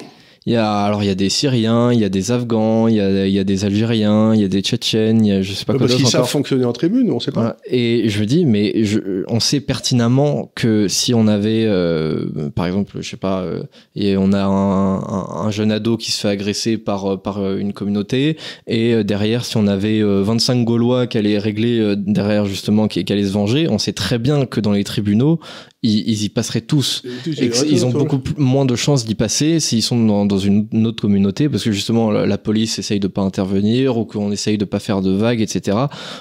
Il 0.47 0.55
y 0.55 0.57
a, 0.57 0.73
alors, 0.85 1.03
il 1.03 1.07
y 1.07 1.11
a 1.11 1.15
des 1.15 1.29
Syriens, 1.29 1.93
il 1.93 2.01
y 2.01 2.05
a 2.05 2.09
des 2.09 2.33
Afghans, 2.33 2.89
il 2.89 2.95
y 2.97 3.01
a, 3.01 3.27
il 3.27 3.33
y 3.33 3.39
a 3.39 3.45
des 3.45 3.67
Algériens, 3.67 4.35
il 4.35 4.41
y 4.41 4.45
a 4.45 4.49
des 4.49 4.63
Tchétchènes, 4.63 5.23
il 5.25 5.29
y 5.29 5.33
a 5.33 5.43
je 5.43 5.53
sais 5.53 5.67
pas 5.67 5.75
quoi 5.75 5.81
Parce 5.81 5.97
qu'ils 5.97 6.07
savent 6.07 6.27
fonctionner 6.29 6.65
en 6.65 6.73
tribune, 6.73 7.11
on 7.11 7.17
ne 7.17 7.21
sait 7.21 7.31
pas. 7.31 7.41
Voilà. 7.41 7.57
Et 7.67 8.09
je 8.09 8.21
me 8.21 8.25
dis, 8.27 8.47
mais 8.47 8.83
je, 8.85 9.23
on 9.29 9.39
sait 9.39 9.61
pertinemment 9.61 10.51
que 10.55 10.89
si 10.89 11.13
on 11.13 11.27
avait, 11.27 11.67
euh, 11.67 12.25
par 12.55 12.65
exemple, 12.67 12.97
je 13.01 13.09
sais 13.11 13.19
pas, 13.19 13.41
euh, 13.43 13.63
et 13.95 14.17
on 14.17 14.33
a 14.33 14.43
un, 14.45 14.97
un- 15.01 15.47
un 15.47 15.51
jeune 15.51 15.71
ado 15.73 15.99
qui 15.99 16.11
se 16.11 16.21
fait 16.23 16.29
agresser 16.29 16.79
par, 16.79 17.05
euh, 17.13 17.17
par 17.19 17.39
euh, 17.39 17.59
une 17.59 17.75
communauté, 17.75 18.39
et 18.67 18.95
euh, 18.95 19.05
derrière, 19.05 19.45
si 19.45 19.59
on 19.59 19.67
avait 19.67 20.01
euh, 20.01 20.23
25 20.23 20.65
Gaulois 20.65 21.07
qui 21.07 21.19
allaient 21.19 21.39
régler 21.39 21.95
derrière, 21.99 22.47
justement, 22.47 22.89
qui, 22.89 23.05
qui 23.05 23.13
allaient 23.13 23.25
se 23.27 23.33
venger, 23.33 23.69
on 23.69 23.79
sait 23.79 23.93
très 23.93 24.19
bien 24.19 24.47
que 24.47 24.61
dans 24.61 24.73
les 24.73 24.85
tribunaux, 24.85 25.39
ils, 25.83 26.09
ils 26.09 26.25
y 26.25 26.29
passeraient 26.29 26.61
tous. 26.61 27.03
Et 27.27 27.51
ils 27.69 27.87
ont 27.87 27.91
beaucoup 27.91 28.21
moins 28.37 28.67
de 28.67 28.77
chances 28.77 29.05
d'y 29.05 29.15
passer 29.15 29.61
s'ils 29.61 29.83
sont 29.83 30.05
dans, 30.05 30.27
dans 30.27 30.39
une, 30.39 30.69
autre 30.87 31.01
communauté 31.01 31.49
parce 31.49 31.65
que 31.65 31.73
justement 31.73 32.11
la, 32.11 32.27
la 32.27 32.39
police 32.39 32.79
essaye 32.79 33.01
de 33.01 33.09
pas 33.09 33.23
intervenir 33.23 33.97
ou 33.97 34.05
qu'on 34.05 34.31
essaye 34.31 34.59
de 34.59 34.65
pas 34.67 34.79
faire 34.79 35.01
de 35.01 35.11
vagues 35.13 35.41
etc 35.41 35.77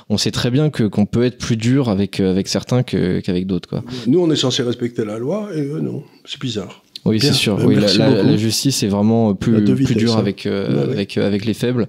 on 0.10 0.18
sait 0.18 0.32
très 0.32 0.50
bien 0.52 0.70
que 0.70 0.84
qu'on 0.84 1.06
peut 1.06 1.24
être 1.24 1.38
plus 1.38 1.58
dur 1.58 1.90
avec 1.90 2.20
euh, 2.20 2.32
avec 2.32 2.48
certains 2.48 2.84
que- 2.84 3.20
qu'avec 3.20 3.48
d'autres 3.48 3.68
quoi 3.68 3.84
Nous, 4.08 4.20
on 4.20 4.30
est 4.32 4.36
censé 4.36 4.64
respecter 4.64 5.04
la 5.06 5.18
loi, 5.20 5.50
et 5.56 5.62
eux, 5.62 5.80
non. 5.82 6.04
C'est 6.26 6.40
bizarre. 6.40 6.84
Oui 7.06 7.20
c'est 7.20 7.34
sûr 7.34 7.58
Euh, 7.60 7.64
oui, 7.66 7.76
la, 7.76 8.38
justice 8.38 8.84
est 8.84 8.88
vraiment 8.88 9.32
À 9.32 9.36
plus 9.36 9.64
plus 9.64 9.96
dure 9.96 10.18
avec 10.18 10.46
euh, 10.46 10.68
Ouais, 10.70 10.86
ouais. 10.88 10.94
avec 10.94 11.18
euh, 11.18 11.28
avec 11.28 11.46
les 11.46 11.54
faibles 11.54 11.88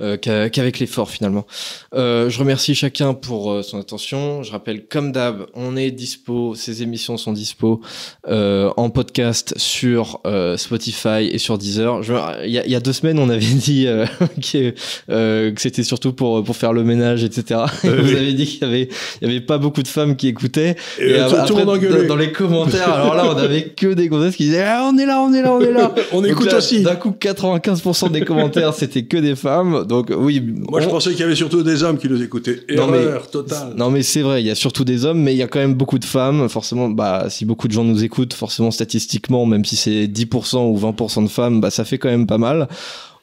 euh, 0.00 0.16
qu'a- 0.16 0.48
qu'avec 0.50 0.78
les 0.78 0.86
forts 0.86 1.10
finalement 1.10 1.46
Euh, 1.94 2.28
je 2.30 2.38
remercie 2.38 2.74
chacun 2.74 3.14
pour 3.14 3.50
euh, 3.52 3.62
son 3.62 3.78
attention 3.80 4.42
je 4.42 4.50
rappelle 4.52 4.86
comme 4.86 5.12
d'hab 5.12 5.46
on 5.54 5.76
est 5.76 5.90
dispo 5.90 6.54
ces 6.54 6.82
émissions 6.82 7.16
sont 7.16 7.32
dispo 7.32 7.80
euh, 8.28 8.70
en 8.76 8.90
podcast 8.90 9.54
sur 9.56 10.20
euh, 10.26 10.56
Spotify 10.56 11.28
et 11.30 11.38
sur 11.38 11.58
Deezer. 11.58 12.00
Il 12.44 12.50
y, 12.50 12.70
y 12.70 12.74
a 12.74 12.80
deux 12.80 12.92
semaines, 12.92 13.18
on 13.18 13.28
avait 13.30 13.40
dit 13.68 13.86
euh, 13.86 14.06
que, 14.52 14.74
euh, 15.10 15.52
que 15.52 15.60
c'était 15.60 15.82
surtout 15.82 16.12
pour, 16.12 16.42
pour 16.44 16.56
faire 16.56 16.72
le 16.72 16.84
ménage, 16.84 17.24
etc. 17.24 17.60
Et 17.84 17.88
Euh, 17.88 17.96
vous 18.02 18.08
oui. 18.10 18.16
avez 18.16 18.32
dit 18.32 18.46
qu'il 18.46 18.60
y 18.62 18.64
avait, 18.64 18.88
il 19.20 19.28
y 19.28 19.30
avait 19.30 19.40
pas 19.40 19.58
beaucoup 19.58 19.82
de 19.82 19.88
femmes 19.88 20.16
qui 20.16 20.28
écoutaient. 20.28 20.76
Et, 21.00 21.10
Et 21.10 21.14
euh, 21.20 21.28
tout, 21.28 21.36
après, 21.36 21.62
tout 21.64 22.06
dans 22.06 22.16
les 22.16 22.32
commentaires, 22.32 22.92
alors 22.92 23.14
là, 23.14 23.24
on 23.32 23.36
avait 23.38 23.64
que 23.64 23.94
des 23.94 24.08
gonzesses 24.08 24.36
qui 24.36 24.49
disaient 24.50 24.64
ah, 24.66 24.88
on 24.92 24.98
est 24.98 25.06
là, 25.06 25.20
on 25.20 25.32
est 25.32 25.42
là, 25.42 25.52
on 25.52 25.60
est 25.60 25.72
là. 25.72 25.94
On 26.12 26.20
Donc 26.22 26.30
écoute 26.30 26.50
là, 26.52 26.58
aussi. 26.58 26.82
D'un 26.82 26.96
coup, 26.96 27.14
95% 27.18 28.10
des 28.10 28.22
commentaires, 28.24 28.74
c'était 28.74 29.04
que 29.04 29.16
des 29.16 29.34
femmes. 29.36 29.84
Donc 29.86 30.12
oui. 30.16 30.42
Moi, 30.68 30.80
je 30.80 30.88
pensais 30.88 31.10
qu'il 31.10 31.20
y 31.20 31.22
avait 31.24 31.34
surtout 31.34 31.62
des 31.62 31.82
hommes 31.82 31.98
qui 31.98 32.08
nous 32.08 32.22
écoutaient. 32.22 32.60
Non, 32.76 32.86
mais- 32.88 32.98
Erreur 33.02 33.30
totale. 33.30 33.72
Non 33.76 33.90
mais 33.90 34.02
c'est 34.02 34.22
vrai, 34.22 34.42
il 34.42 34.46
y 34.46 34.50
a 34.50 34.54
surtout 34.54 34.84
des 34.84 35.04
hommes, 35.04 35.20
mais 35.20 35.34
il 35.34 35.38
y 35.38 35.42
a 35.42 35.48
quand 35.48 35.58
même 35.60 35.74
beaucoup 35.74 35.98
de 35.98 36.04
femmes. 36.04 36.48
Forcément, 36.48 36.88
bah 36.88 37.26
si 37.30 37.44
beaucoup 37.44 37.68
de 37.68 37.72
gens 37.72 37.84
nous 37.84 38.04
écoutent, 38.04 38.34
forcément 38.34 38.70
statistiquement, 38.70 39.46
même 39.46 39.64
si 39.64 39.76
c'est 39.76 40.06
10% 40.06 40.70
ou 40.70 40.78
20% 40.78 41.24
de 41.24 41.28
femmes, 41.28 41.60
bah 41.60 41.70
ça 41.70 41.84
fait 41.84 41.98
quand 41.98 42.08
même 42.10 42.26
pas 42.26 42.38
mal. 42.38 42.68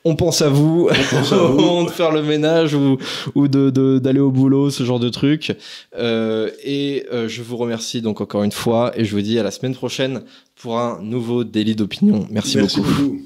On 0.10 0.16
pense 0.16 0.42
à 0.42 0.50
vous, 0.50 0.90
pense 1.12 1.34
à 1.34 1.44
au 1.44 1.48
vous. 1.50 1.60
moment 1.62 1.84
de 1.84 1.90
faire 1.90 2.12
le 2.12 2.22
ménage 2.24 2.74
ou, 2.74 2.98
ou 3.36 3.48
de, 3.48 3.70
de- 3.70 4.00
d'aller 4.00 4.20
au 4.22 4.32
boulot, 4.32 4.70
ce 4.70 4.84
genre 4.84 5.00
de 5.00 5.10
truc. 5.10 5.54
Euh, 5.98 6.50
et 6.64 7.06
euh, 7.12 7.28
je 7.28 7.42
vous 7.42 7.58
remercie 7.58 8.02
donc 8.02 8.22
encore 8.22 8.44
une 8.44 8.52
fois 8.52 8.92
et 8.96 9.04
je 9.06 9.14
vous 9.16 9.22
dis 9.22 9.38
à 9.38 9.44
la 9.44 9.52
semaine 9.52 9.76
prochaine 9.76 10.22
pour 10.56 10.80
un 10.80 11.00
nouveau 11.02 11.44
délit 11.44 11.76
d'opinion. 11.76 12.26
Merci, 12.32 12.58
Merci 12.58 12.80
beaucoup. 12.80 12.90
beaucoup. 12.94 13.22